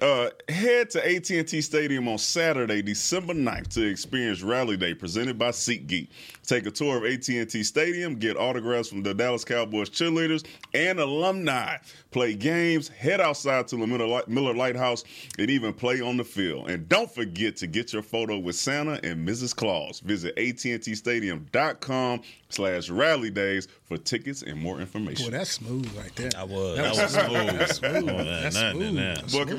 Uh, 0.00 0.30
head 0.48 0.88
to 0.90 1.04
AT&T 1.04 1.60
Stadium 1.60 2.06
on 2.06 2.18
Saturday, 2.18 2.80
December 2.82 3.34
9th 3.34 3.66
to 3.74 3.84
experience 3.84 4.42
Rally 4.42 4.76
Day 4.76 4.94
presented 4.94 5.36
by 5.38 5.48
SeatGeek. 5.50 6.06
Take 6.46 6.66
a 6.66 6.70
tour 6.70 6.98
of 6.98 7.04
AT&T 7.04 7.62
Stadium, 7.64 8.14
get 8.14 8.36
autographs 8.36 8.88
from 8.88 9.02
the 9.02 9.12
Dallas 9.12 9.44
Cowboys 9.44 9.90
cheerleaders 9.90 10.46
and 10.72 11.00
alumni. 11.00 11.76
Play 12.12 12.34
games, 12.34 12.88
head 12.88 13.20
outside 13.20 13.66
to 13.68 13.76
the 13.76 13.86
Miller, 14.28 14.54
Lite 14.54 14.76
House, 14.76 15.02
and 15.38 15.50
even 15.50 15.72
play 15.74 16.00
on 16.00 16.16
the 16.16 16.24
field. 16.24 16.70
And 16.70 16.88
don't 16.88 17.10
forget 17.12 17.56
to 17.56 17.66
get 17.66 17.92
your 17.92 18.02
photo 18.02 18.38
with 18.38 18.54
Santa 18.56 19.00
and 19.04 19.28
Mrs. 19.28 19.54
Claus. 19.54 20.00
Visit 20.00 20.38
AT&TStadium.com 20.38 22.20
slash 22.50 22.88
rally 22.88 23.30
days 23.30 23.68
for 23.84 23.98
tickets 23.98 24.42
and 24.42 24.58
more 24.62 24.80
information. 24.80 25.26
Boy, 25.26 25.32
that's 25.36 25.50
smooth 25.50 25.92
right 25.98 26.14
there. 26.16 26.30
I 26.38 26.44
was. 26.44 26.76
That 26.76 26.82
That 26.82 26.90
was 26.90 26.98
was 27.02 27.12
smooth. 27.12 27.28
smooth. 27.28 27.58
That's 27.58 27.76
smooth. 27.78 28.26
That's 28.26 28.54
nothing 28.56 28.80
smooth. 28.80 28.96
there. 28.96 29.14
That's 29.16 29.32
Boy, 29.34 29.44
can 29.44 29.56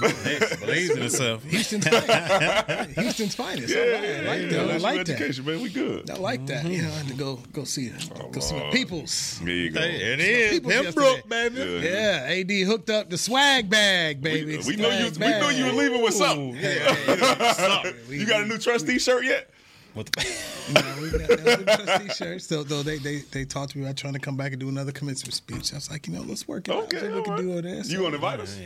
read. 0.00 0.60
Believes 0.60 0.90
in 0.90 1.00
himself. 1.02 1.44
Houston's 1.50 1.86
finest. 1.88 2.98
Houston's 2.98 3.34
finest. 3.34 3.68
Yeah, 3.74 3.80
All 3.80 3.86
right, 3.90 3.94
I 3.94 4.20
like 4.22 4.50
that. 4.50 4.60
I 4.60 4.64
national 4.66 4.80
like 4.80 5.06
that. 5.06 5.12
education, 5.12 5.44
man. 5.44 5.60
We 5.62 5.68
good. 5.70 6.10
I 6.10 6.14
like 6.14 6.46
that. 6.46 6.64
Mm-hmm. 6.64 6.72
You 6.72 6.82
know, 6.82 6.88
I 6.88 6.92
had 6.92 7.08
to 7.08 7.14
go 7.14 7.40
go 7.52 7.64
see 7.64 7.90
go 8.32 8.40
see 8.40 8.54
my 8.58 8.70
peoples. 8.70 9.40
There 9.44 9.54
you 9.54 9.70
go. 9.70 9.80
Hey, 9.80 10.12
it 10.14 10.20
is. 10.20 10.50
People's 10.52 10.74
Pembroke, 10.74 11.28
baby. 11.28 11.56
Yeah. 11.60 12.26
Yeah, 12.28 12.40
AD 12.40 12.66
hooked 12.66 12.90
up 12.90 13.10
the 13.10 13.18
swag 13.18 13.68
bag, 13.68 14.20
baby. 14.22 14.58
We, 14.58 14.64
we 14.64 14.76
knew 14.76 14.88
you. 14.88 15.12
Swag 15.12 15.42
We 15.42 15.48
knew 15.48 15.54
you 15.56 15.64
were 15.66 15.72
leaving 15.82 16.02
with 16.02 16.14
something. 16.14 16.56
Yeah, 16.56 17.92
you 18.08 18.26
got 18.26 18.42
a 18.42 18.46
new 18.46 18.58
trustee 18.58 18.98
shirt 18.98 19.24
yet? 19.24 19.50
What 19.94 20.06
the- 20.06 20.42
No, 20.72 21.02
we 21.02 21.10
got 21.10 21.28
those 21.28 21.64
trustee 21.86 22.08
shirts. 22.14 22.46
So, 22.46 22.62
though 22.62 22.82
they, 22.82 22.96
they 22.98 23.18
they 23.30 23.44
talked 23.44 23.72
to 23.72 23.78
me 23.78 23.84
about 23.84 23.96
trying 23.96 24.14
to 24.14 24.18
come 24.18 24.36
back 24.38 24.52
and 24.52 24.60
do 24.60 24.68
another 24.70 24.92
commencement 24.92 25.34
speech. 25.34 25.72
I 25.72 25.76
was 25.76 25.90
like, 25.90 26.06
you 26.06 26.14
know, 26.14 26.22
let's 26.22 26.48
work 26.48 26.68
it 26.68 26.74
out. 26.74 26.84
Okay, 26.84 27.00
See 27.00 27.08
what 27.08 27.16
we 27.16 27.22
can 27.24 27.36
do 27.36 27.48
right. 27.54 27.58
over. 27.66 27.68
You 27.76 27.84
So, 27.84 28.02
want 28.02 28.12
to 28.12 28.16
invite 28.16 28.40
us? 28.40 28.58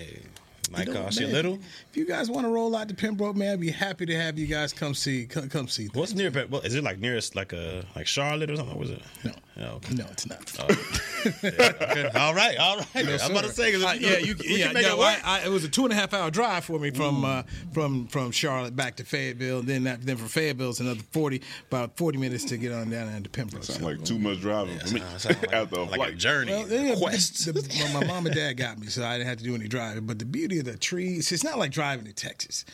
Might 0.70 0.88
you 0.88 0.94
know, 0.94 1.02
cost 1.02 1.20
you 1.20 1.26
a 1.26 1.28
little. 1.28 1.58
If 1.90 1.96
you 1.96 2.06
guys 2.06 2.30
want 2.30 2.46
to 2.46 2.50
roll 2.50 2.74
out 2.76 2.88
to 2.88 2.94
Pembroke, 2.94 3.36
man, 3.36 3.52
I'd 3.52 3.60
be 3.60 3.70
happy 3.70 4.06
to 4.06 4.16
have 4.16 4.38
you 4.38 4.46
guys 4.46 4.72
come 4.72 4.94
see 4.94 5.26
come, 5.26 5.48
come 5.48 5.68
see. 5.68 5.88
What's 5.92 6.14
near? 6.14 6.30
Well, 6.48 6.60
is 6.62 6.74
it 6.74 6.84
like 6.84 6.98
nearest 6.98 7.36
like 7.36 7.52
a 7.52 7.84
like 7.94 8.06
Charlotte 8.06 8.50
or 8.50 8.56
something? 8.56 8.74
What 8.74 8.80
was 8.80 8.90
it? 8.90 9.02
No, 9.24 9.32
okay. 9.58 9.94
No, 9.94 10.04
it's 10.10 10.26
not. 10.28 10.70
Okay. 10.70 12.08
All 12.14 12.34
right, 12.34 12.56
all 12.58 12.76
right. 12.78 12.86
I'm 13.22 13.30
about 13.30 13.44
to 13.44 13.50
say, 13.52 13.74
Uh, 13.74 13.78
you 13.78 13.78
know, 13.78 13.92
yeah, 14.12 14.18
you, 14.18 14.34
yeah, 14.44 14.66
can 14.66 14.74
make 14.74 14.84
yeah, 14.84 14.92
it 14.92 14.98
well. 14.98 15.16
I, 15.24 15.40
I, 15.40 15.46
it 15.46 15.50
was 15.50 15.64
a 15.64 15.68
two 15.68 15.84
and 15.84 15.92
a 15.92 15.96
half 15.96 16.12
hour 16.14 16.30
drive 16.30 16.64
for 16.64 16.78
me 16.78 16.90
from 16.90 17.24
uh, 17.24 17.42
from 17.72 18.06
from 18.08 18.30
Charlotte 18.30 18.76
back 18.76 18.96
to 18.96 19.04
Fayetteville. 19.04 19.62
Then 19.62 19.84
that, 19.84 20.02
then 20.02 20.16
from 20.16 20.28
Fayetteville 20.28 20.70
it's 20.70 20.80
another 20.80 21.00
forty 21.12 21.42
about 21.68 21.96
forty 21.96 22.18
minutes 22.18 22.44
to 22.44 22.56
get 22.58 22.72
on 22.72 22.90
down 22.90 23.08
into 23.08 23.30
Pembroke. 23.30 23.64
Sound 23.64 23.80
So- 23.80 23.86
like 23.86 24.04
too 24.04 24.18
much 24.18 24.40
driving 24.40 24.78
for 24.78 24.94
me 24.94 25.00
Sound- 25.00 25.20
sound 25.20 25.36
like, 25.42 25.52
after 25.52 25.76
a 25.76 25.82
like 25.82 25.90
a 25.92 25.94
flight. 25.96 26.18
journey, 26.18 26.52
Well, 26.52 26.68
yeah, 26.68 26.94
quest. 26.96 27.46
the- 27.46 27.52
the- 27.52 27.90
my, 27.94 28.00
my 28.00 28.06
mom 28.06 28.26
and 28.26 28.34
dad 28.34 28.54
got 28.54 28.78
me, 28.78 28.86
so 28.88 29.04
I 29.04 29.16
didn't 29.18 29.28
have 29.28 29.38
to 29.38 29.44
do 29.44 29.54
any 29.54 29.68
driving. 29.68 30.06
But 30.06 30.18
the 30.18 30.24
beauty 30.26 30.58
of 30.58 30.64
the 30.66 30.76
trees, 30.76 31.32
it's 31.32 31.44
not 31.44 31.58
like 31.58 31.70
driving 31.72 32.04
to 32.06 32.12
Texas, 32.12 32.64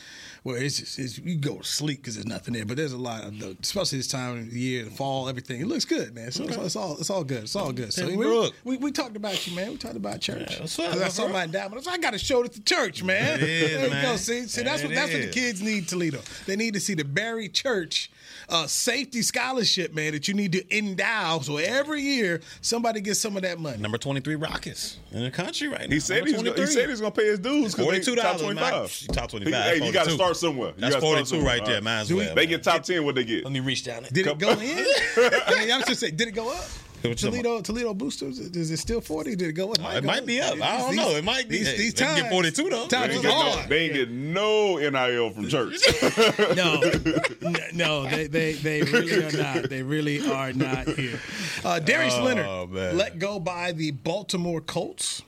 where 0.43 0.57
it's 0.61 0.79
just 0.79 0.99
it's, 0.99 1.17
you 1.17 1.37
go 1.37 1.57
to 1.59 1.63
sleep 1.63 2.01
because 2.01 2.15
there's 2.15 2.27
nothing 2.27 2.53
there. 2.53 2.65
But 2.65 2.77
there's 2.77 2.93
a 2.93 2.97
lot 2.97 3.23
of, 3.23 3.39
the, 3.39 3.57
especially 3.61 3.97
this 3.99 4.07
time 4.07 4.37
of 4.37 4.51
the 4.51 4.59
year, 4.59 4.83
the 4.85 4.91
fall, 4.91 5.27
everything. 5.29 5.61
It 5.61 5.67
looks 5.67 5.85
good, 5.85 6.13
man. 6.13 6.31
So 6.31 6.43
it's, 6.43 6.72
it's 6.73 6.75
all 6.75 6.97
it's 6.97 7.09
all 7.11 7.23
good. 7.23 7.43
It's 7.43 7.55
all 7.55 7.71
good. 7.71 7.93
So 7.93 8.07
we, 8.07 8.51
we, 8.63 8.77
we 8.77 8.91
talked 8.91 9.15
about 9.15 9.45
you, 9.45 9.55
man. 9.55 9.71
We 9.71 9.77
talked 9.77 9.95
about 9.95 10.19
church. 10.21 10.55
Yeah, 10.55 10.61
what's 10.61 10.79
up, 10.79 10.95
I 10.95 11.07
saw 11.09 11.27
my 11.27 11.43
endowment. 11.43 11.87
I, 11.87 11.91
I 11.91 11.97
got 11.99 12.13
to 12.13 12.17
show 12.17 12.41
this 12.41 12.53
to 12.53 12.63
church, 12.63 13.03
man. 13.03 13.39
It 13.39 13.43
is, 13.43 13.71
there 13.73 13.83
you 13.83 13.89
go. 13.89 13.93
man. 13.93 14.17
See, 14.17 14.47
see 14.47 14.63
that's 14.63 14.81
what 14.81 14.93
that's 14.93 15.13
what 15.13 15.21
the 15.21 15.29
kids 15.29 15.61
need, 15.61 15.87
Toledo. 15.87 16.19
They 16.47 16.55
need 16.55 16.73
to 16.73 16.79
see 16.79 16.95
the 16.95 17.05
Barry 17.05 17.47
Church 17.47 18.09
uh, 18.49 18.67
safety 18.67 19.21
scholarship, 19.21 19.93
man. 19.93 20.13
That 20.13 20.27
you 20.27 20.33
need 20.33 20.51
to 20.53 20.77
endow. 20.77 21.39
So 21.39 21.57
every 21.57 22.01
year 22.01 22.41
somebody 22.61 23.01
gets 23.01 23.19
some 23.19 23.35
of 23.35 23.43
that 23.43 23.59
money. 23.59 23.77
Number 23.77 23.97
23 23.97 24.35
Rockets 24.35 24.97
in 25.11 25.23
the 25.23 25.31
country 25.31 25.67
right 25.67 25.81
now. 25.89 25.93
He 25.93 25.99
said 25.99 26.23
he's 26.25 26.35
gonna, 26.35 26.53
he 26.53 26.65
said 26.65 26.89
he's 26.89 26.99
gonna 27.01 27.11
pay 27.11 27.25
his 27.27 27.39
dues. 27.39 27.75
'cause 27.75 27.85
they 27.87 27.99
$42, 27.99 28.15
top 28.17 28.35
man. 28.35 28.39
twenty 28.39 28.59
five. 28.59 29.07
Top 29.13 29.29
25, 29.29 29.53
Hey, 29.77 29.85
you 29.85 29.91
got 29.91 30.05
to 30.05 30.11
start 30.11 30.37
somewhere. 30.37 30.69
You 30.69 30.81
That's 30.81 30.95
gotta 30.95 31.05
start 31.05 31.15
42 31.17 31.25
somewhere. 31.27 31.47
right 31.57 31.65
there. 31.65 31.75
All 31.77 31.81
Might 31.81 31.99
as 32.01 32.13
well. 32.13 32.35
They 32.35 32.41
man. 32.41 32.49
get 32.49 32.63
top 32.63 32.83
ten. 32.83 33.03
What 33.05 33.15
they 33.15 33.23
get? 33.23 33.43
Let 33.43 33.53
me 33.53 33.59
reach 33.59 33.83
down. 33.83 34.03
Did 34.11 34.27
it 34.27 34.37
go 34.37 34.49
in? 34.51 34.59
I 35.17 35.55
mean, 35.59 35.71
I 35.71 35.77
was 35.77 35.85
just 35.87 35.99
saying, 36.01 36.15
did 36.15 36.27
it 36.27 36.31
go 36.31 36.49
up? 36.51 36.65
What 37.09 37.21
you 37.21 37.29
Toledo, 37.29 37.61
Toledo 37.61 37.93
boosters. 37.93 38.39
Is 38.39 38.71
it 38.71 38.77
still 38.77 39.01
forty? 39.01 39.35
Did 39.35 39.49
it 39.49 39.53
go 39.53 39.71
up? 39.71 39.77
Oh, 39.83 39.89
it 39.97 40.03
might 40.03 40.25
be 40.25 40.39
up. 40.39 40.53
I 40.61 40.77
don't 40.77 40.95
know. 40.95 41.09
It 41.09 41.23
might 41.23 41.49
be. 41.49 41.57
These, 41.57 41.67
Hey, 41.71 41.77
these 41.77 41.93
they 41.93 42.05
times 42.05 42.21
get 42.21 42.31
42 42.31 42.69
though. 42.69 42.87
Times 42.87 42.91
They 43.09 43.13
ain't, 43.15 43.21
get 43.23 43.29
no, 43.29 43.33
hard. 43.51 43.69
they 43.69 43.79
ain't 43.85 43.93
get 43.93 44.09
no 44.11 44.77
nil 44.77 45.29
from 45.31 45.47
church. 45.49 45.75
No, 46.55 46.81
no, 47.73 48.07
they, 48.09 48.27
they 48.27 48.53
they 48.53 48.81
really 48.83 49.23
are 49.23 49.31
not. 49.31 49.69
They 49.69 49.83
really 49.83 50.25
are 50.31 50.53
not 50.53 50.87
here. 50.87 51.19
Uh, 51.65 51.79
Darius 51.79 52.13
Oh, 52.17 52.23
Leonard 52.23 52.69
man. 52.71 52.97
let 52.97 53.19
go 53.19 53.39
by 53.39 53.71
the 53.73 53.91
Baltimore 53.91 54.61
Colts. 54.61 55.23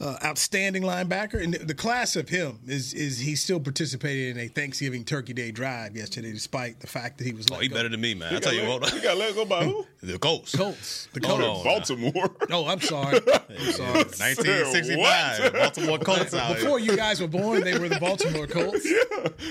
Uh, 0.00 0.16
outstanding 0.24 0.82
linebacker, 0.82 1.42
and 1.44 1.52
the, 1.52 1.58
the 1.58 1.74
class 1.74 2.16
of 2.16 2.26
him 2.26 2.58
is 2.66 2.94
is 2.94 3.18
he 3.18 3.36
still 3.36 3.60
participated 3.60 4.34
in 4.34 4.42
a 4.42 4.48
Thanksgiving 4.48 5.04
Turkey 5.04 5.34
Day 5.34 5.50
drive 5.50 5.94
yesterday, 5.94 6.32
despite 6.32 6.80
the 6.80 6.86
fact 6.86 7.18
that 7.18 7.26
he 7.26 7.34
was 7.34 7.44
Oh, 7.50 7.56
let 7.56 7.62
he 7.64 7.68
go. 7.68 7.74
better 7.76 7.90
than 7.90 8.00
me, 8.00 8.14
man. 8.14 8.34
I 8.34 8.38
tell 8.38 8.52
got 8.52 8.62
you 8.62 8.68
let- 8.70 8.80
what. 8.80 8.90
he 8.94 9.00
got 9.00 9.18
let 9.18 9.34
go 9.34 9.44
by 9.44 9.64
who? 9.64 9.86
The 10.02 10.18
Colts. 10.18 10.56
Colts. 10.56 11.08
The 11.12 11.26
Hold 11.28 11.40
Colts. 11.42 11.90
on. 11.90 12.00
Baltimore. 12.00 12.30
Oh, 12.50 12.66
I'm 12.66 12.80
sorry. 12.80 13.18
I'm 13.50 13.72
sorry. 13.72 14.04
1965. 14.64 15.52
Baltimore 15.52 15.98
Colts 15.98 16.34
out 16.34 16.56
Before 16.56 16.78
here. 16.78 16.92
you 16.92 16.96
guys 16.96 17.20
were 17.20 17.28
born, 17.28 17.60
they 17.62 17.78
were 17.78 17.88
the 17.88 18.00
Baltimore 18.00 18.46
Colts. 18.46 18.86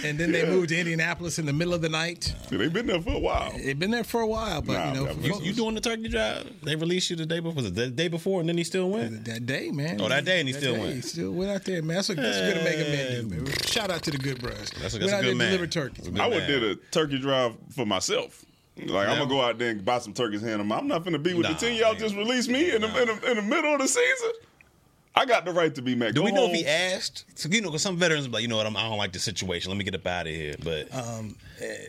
And 0.04 0.18
then 0.18 0.32
they 0.32 0.46
moved 0.46 0.70
to 0.70 0.80
Indianapolis 0.80 1.40
in 1.40 1.46
the 1.46 1.54
middle 1.54 1.74
of 1.74 1.82
the 1.82 1.90
night. 1.90 2.34
They've 2.50 2.72
been 2.74 2.88
there 2.88 3.02
for 3.02 3.14
a 3.14 3.20
while. 3.20 3.52
They've 3.56 3.78
been 3.78 3.92
there 3.92 4.04
for 4.04 4.22
a 4.22 4.28
while, 4.28 4.62
but 4.62 4.74
Nah, 4.74 4.88
you 4.88 4.94
know, 5.06 5.12
you- 5.22 5.42
You 5.44 5.54
doing 5.54 5.76
the 5.76 5.82
turkey 5.82 6.08
drive? 6.10 6.52
They 6.64 6.76
released 6.76 7.10
you 7.12 7.16
the 7.16 7.26
day 7.26 7.40
before. 7.40 7.54
Was 7.56 7.66
it 7.68 7.76
the 7.76 7.90
day 7.90 8.08
before 8.08 8.40
and 8.40 8.50
then 8.50 8.58
he 8.58 8.64
still 8.64 8.90
went? 8.90 9.26
that 9.26 9.46
day, 9.46 9.70
man. 9.72 10.02
Oh, 10.02 10.10
that 10.10 10.26
day 10.26 10.38
and 10.39 10.47
he 10.49 10.54
That 10.54 10.60
still 10.62 10.73
day, 10.75 10.80
went. 10.80 10.95
He 10.95 11.02
still 11.02 11.32
went 11.32 11.52
out 11.52 11.63
there, 11.65 11.82
man. 11.82 11.95
That's 11.97 12.10
a, 12.10 12.15
that's 12.15 12.38
a 12.38 12.54
good 12.54 12.63
Mega 12.63 12.84
Man 12.84 13.30
do, 13.30 13.43
man. 13.43 13.54
Shout 13.65 13.91
out 13.91 14.04
to 14.04 14.12
the 14.12 14.17
good 14.17 14.41
brothers. 14.41 14.69
That's 14.82 14.95
a- 14.95 14.99
went 14.99 15.12
that's 15.12 15.13
a 15.13 15.15
good 15.17 15.23
there 15.23 15.30
and 15.30 15.38
man. 15.38 15.47
delivered 15.49 15.71
turkeys. 15.71 16.08
Good 16.08 16.19
I 16.19 16.28
would 16.28 16.38
man. 16.39 16.47
did 16.49 16.63
a 16.63 16.75
turkey 16.91 17.19
drive 17.19 17.56
for 17.75 17.86
myself. 17.86 18.45
Like 18.78 19.10
I'm 19.10 19.17
gonna 19.17 19.30
go 19.30 19.41
out 19.41 19.58
there 19.58 19.71
and 19.71 19.84
buy 19.84 19.99
some 19.99 20.13
turkeys. 20.13 20.41
Hand 20.41 20.62
them. 20.62 20.71
I'm 20.71 20.88
not 20.88 21.04
gonna 21.04 21.19
be 21.19 21.34
with 21.34 21.43
Nah, 21.45 21.54
the 21.54 21.60
team 21.60 21.75
y'all 21.80 21.91
man. 21.91 21.99
just 21.99 22.15
released 22.15 22.49
me 22.49 22.73
in 22.73 22.82
the, 22.82 22.88
in, 23.02 23.08
the, 23.19 23.32
in 23.32 23.36
the 23.38 23.41
middle 23.43 23.73
of 23.73 23.82
the 23.82 23.88
season. 23.88 24.32
I 25.15 25.25
got 25.25 25.43
the 25.43 25.52
right 25.52 25.73
to 25.75 25.82
be 25.82 25.95
mad. 25.95 26.13
Do 26.15 26.21
Go 26.21 26.25
we 26.25 26.32
know 26.32 26.45
if 26.45 26.54
he 26.54 26.65
asked? 26.65 27.25
So, 27.36 27.49
you 27.49 27.60
know, 27.62 27.67
because 27.69 27.82
some 27.82 27.97
veterans 27.97 28.28
be 28.28 28.34
like, 28.34 28.41
you 28.43 28.47
know 28.47 28.56
what, 28.56 28.65
I'm, 28.67 28.78
I 28.78 28.84
don't 28.84 28.97
like 28.97 29.12
the 29.12 29.19
situation. 29.19 29.69
Let 29.69 29.78
me 29.78 29.84
get 29.84 29.95
up 29.95 30.06
out 30.08 30.28
of 30.28 30.34
here. 30.34 30.56
But 30.63 30.88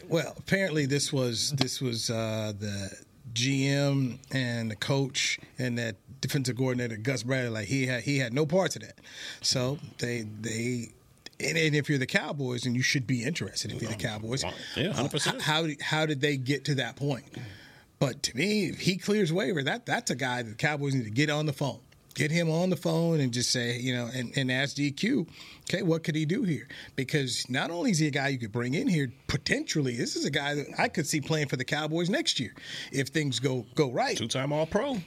Well, 0.09 0.35
apparently 0.37 0.87
this 0.87 1.13
was 1.13 1.53
this 1.53 1.81
was 1.81 2.11
uh, 2.11 2.55
the 2.59 2.91
GM 3.35 4.19
and 4.33 4.71
the 4.71 4.77
coach 4.77 5.39
and 5.59 5.79
that 5.79 5.97
defensive 6.21 6.57
coordinator 6.57 6.97
Gus 6.97 7.23
Bradley. 7.23 7.51
Like 7.51 7.67
he 7.69 7.87
had 7.87 8.03
he 8.03 8.19
had 8.19 8.33
no 8.33 8.47
parts 8.47 8.77
of 8.77 8.83
that. 8.83 8.99
So 9.41 9.79
they 9.99 10.23
they. 10.41 10.91
And, 11.43 11.57
and 11.57 11.75
if 11.75 11.89
you're 11.89 11.97
the 11.97 12.05
Cowboys, 12.05 12.67
and 12.67 12.77
you 12.77 12.83
should 12.83 13.07
be 13.07 13.25
interested 13.25 13.73
if 13.73 13.81
you're 13.81 13.91
the 13.91 13.97
Cowboys, 13.97 14.45
Yeah, 14.77 14.91
uh, 14.91 15.09
100%. 15.09 15.41
how 15.41 15.67
did 15.67 15.81
how 15.81 16.05
did 16.05 16.21
they 16.21 16.37
get 16.37 16.67
to 16.67 16.75
that 16.75 16.97
point? 16.97 17.25
But 17.99 18.23
to 18.25 18.37
me, 18.37 18.67
if 18.67 18.81
he 18.81 18.99
clears 18.99 19.33
waiver, 19.33 19.63
that 19.63 19.87
that's 19.87 20.11
a 20.11 20.15
guy 20.15 20.43
that 20.43 20.51
the 20.51 20.55
Cowboys 20.57 20.95
need 20.95 21.05
to 21.05 21.11
get 21.11 21.31
on 21.31 21.47
the 21.47 21.55
phone. 21.55 21.81
Get 22.15 22.31
him 22.31 22.51
on 22.51 22.71
the 22.71 22.77
phone 22.77 23.21
and 23.21 23.33
just 23.33 23.51
say, 23.51 23.79
you 23.79 23.95
know, 23.95 24.11
and, 24.13 24.33
and 24.37 24.51
ask 24.51 24.77
DQ, 24.77 25.29
okay, 25.69 25.83
what 25.83 26.03
could 26.03 26.17
he 26.17 26.25
do 26.25 26.43
here? 26.43 26.69
Because 26.97 27.49
not 27.49 27.71
only 27.71 27.93
is 27.93 27.99
he 27.99 28.09
a 28.09 28.11
guy 28.11 28.29
you 28.29 28.39
could 28.39 28.53
bring 28.53 28.75
in 28.75 28.89
here, 28.89 29.13
potentially, 29.29 29.97
this 29.97 30.17
is 30.17 30.25
a 30.25 30.31
guy 30.31 30.55
that 30.55 30.67
I 30.79 30.89
could 30.89 31.07
see 31.07 31.21
playing 31.21 31.49
for 31.49 31.57
the 31.57 31.65
Cowboys 31.65 32.11
next 32.11 32.41
year 32.41 32.53
if 32.93 33.09
things 33.09 33.39
go 33.39 33.65
go 33.75 33.91
right. 33.91 34.17
two 34.17 34.29
time 34.29 34.53
All 34.53 34.67
Pro. 34.67 34.99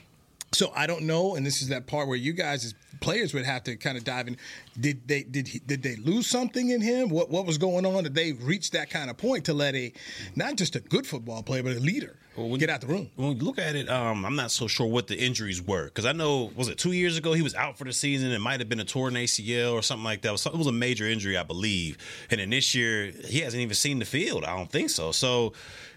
So 0.54 0.72
I 0.74 0.86
don't 0.86 1.02
know, 1.02 1.34
and 1.34 1.44
this 1.44 1.62
is 1.62 1.68
that 1.68 1.86
part 1.86 2.08
where 2.08 2.16
you 2.16 2.32
guys 2.32 2.64
as 2.64 2.74
players 3.00 3.34
would 3.34 3.44
have 3.44 3.64
to 3.64 3.76
kind 3.76 3.98
of 3.98 4.04
dive 4.04 4.28
in. 4.28 4.36
Did 4.78 5.06
they 5.06 5.22
did 5.22 5.48
he, 5.48 5.58
did 5.58 5.82
they 5.82 5.96
lose 5.96 6.26
something 6.26 6.70
in 6.70 6.80
him? 6.80 7.08
What 7.08 7.30
what 7.30 7.46
was 7.46 7.58
going 7.58 7.84
on? 7.84 8.04
Did 8.04 8.14
they 8.14 8.32
reach 8.32 8.70
that 8.70 8.90
kind 8.90 9.10
of 9.10 9.16
point 9.16 9.44
to 9.46 9.54
let 9.54 9.74
a 9.74 9.92
not 10.36 10.56
just 10.56 10.76
a 10.76 10.80
good 10.80 11.06
football 11.06 11.42
player 11.42 11.62
but 11.62 11.76
a 11.76 11.80
leader 11.80 12.16
when 12.36 12.58
get 12.58 12.70
out 12.70 12.80
the 12.80 12.86
room? 12.86 13.10
When 13.16 13.36
you 13.36 13.44
look 13.44 13.58
at 13.58 13.76
it, 13.76 13.88
um, 13.88 14.24
I'm 14.24 14.36
not 14.36 14.50
so 14.50 14.66
sure 14.66 14.86
what 14.86 15.06
the 15.06 15.18
injuries 15.18 15.62
were 15.62 15.86
because 15.86 16.06
I 16.06 16.12
know 16.12 16.50
was 16.56 16.68
it 16.68 16.78
two 16.78 16.92
years 16.92 17.16
ago 17.16 17.32
he 17.32 17.42
was 17.42 17.54
out 17.54 17.76
for 17.76 17.84
the 17.84 17.92
season. 17.92 18.30
It 18.32 18.40
might 18.40 18.60
have 18.60 18.68
been 18.68 18.80
a 18.80 18.84
torn 18.84 19.14
ACL 19.14 19.72
or 19.72 19.82
something 19.82 20.04
like 20.04 20.22
that. 20.22 20.28
It 20.28 20.32
was, 20.32 20.46
it 20.46 20.54
was 20.54 20.66
a 20.66 20.72
major 20.72 21.06
injury, 21.06 21.36
I 21.36 21.42
believe. 21.42 21.98
And 22.30 22.40
then 22.40 22.50
this 22.50 22.74
year 22.74 23.12
he 23.26 23.40
hasn't 23.40 23.60
even 23.60 23.74
seen 23.74 23.98
the 23.98 24.04
field. 24.04 24.44
I 24.44 24.56
don't 24.56 24.70
think 24.70 24.90
so. 24.90 25.12
So 25.12 25.52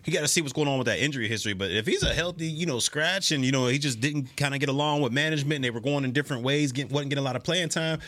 you 0.08 0.14
got 0.14 0.22
to 0.22 0.28
see 0.28 0.40
what's 0.40 0.54
going 0.54 0.70
on 0.70 0.78
with 0.78 0.88
that 0.88 1.00
injury 1.00 1.28
history. 1.28 1.52
But 1.52 1.70
if 1.70 1.86
he's 1.86 2.02
a 2.02 2.14
healthy, 2.14 2.48
you 2.48 2.66
know, 2.66 2.80
scratch 2.80 3.32
and 3.34 3.44
you 3.44 3.52
know 3.52 3.68
he 3.68 3.78
just 3.78 4.00
didn't 4.00 4.38
kind 4.38 4.54
of 4.54 4.62
get 4.62 4.70
along 4.70 5.02
with 5.02 5.12
management 5.12 5.56
and 5.56 5.64
they 5.66 5.70
were 5.70 5.82
going 5.82 6.06
in 6.06 6.14
different 6.14 6.44
ways, 6.44 6.72
get, 6.72 6.90
wasn't 6.90 7.10
getting 7.10 7.22
a 7.22 7.26
lot 7.26 7.36
of 7.36 7.44
playing 7.44 7.68
time. 7.68 8.00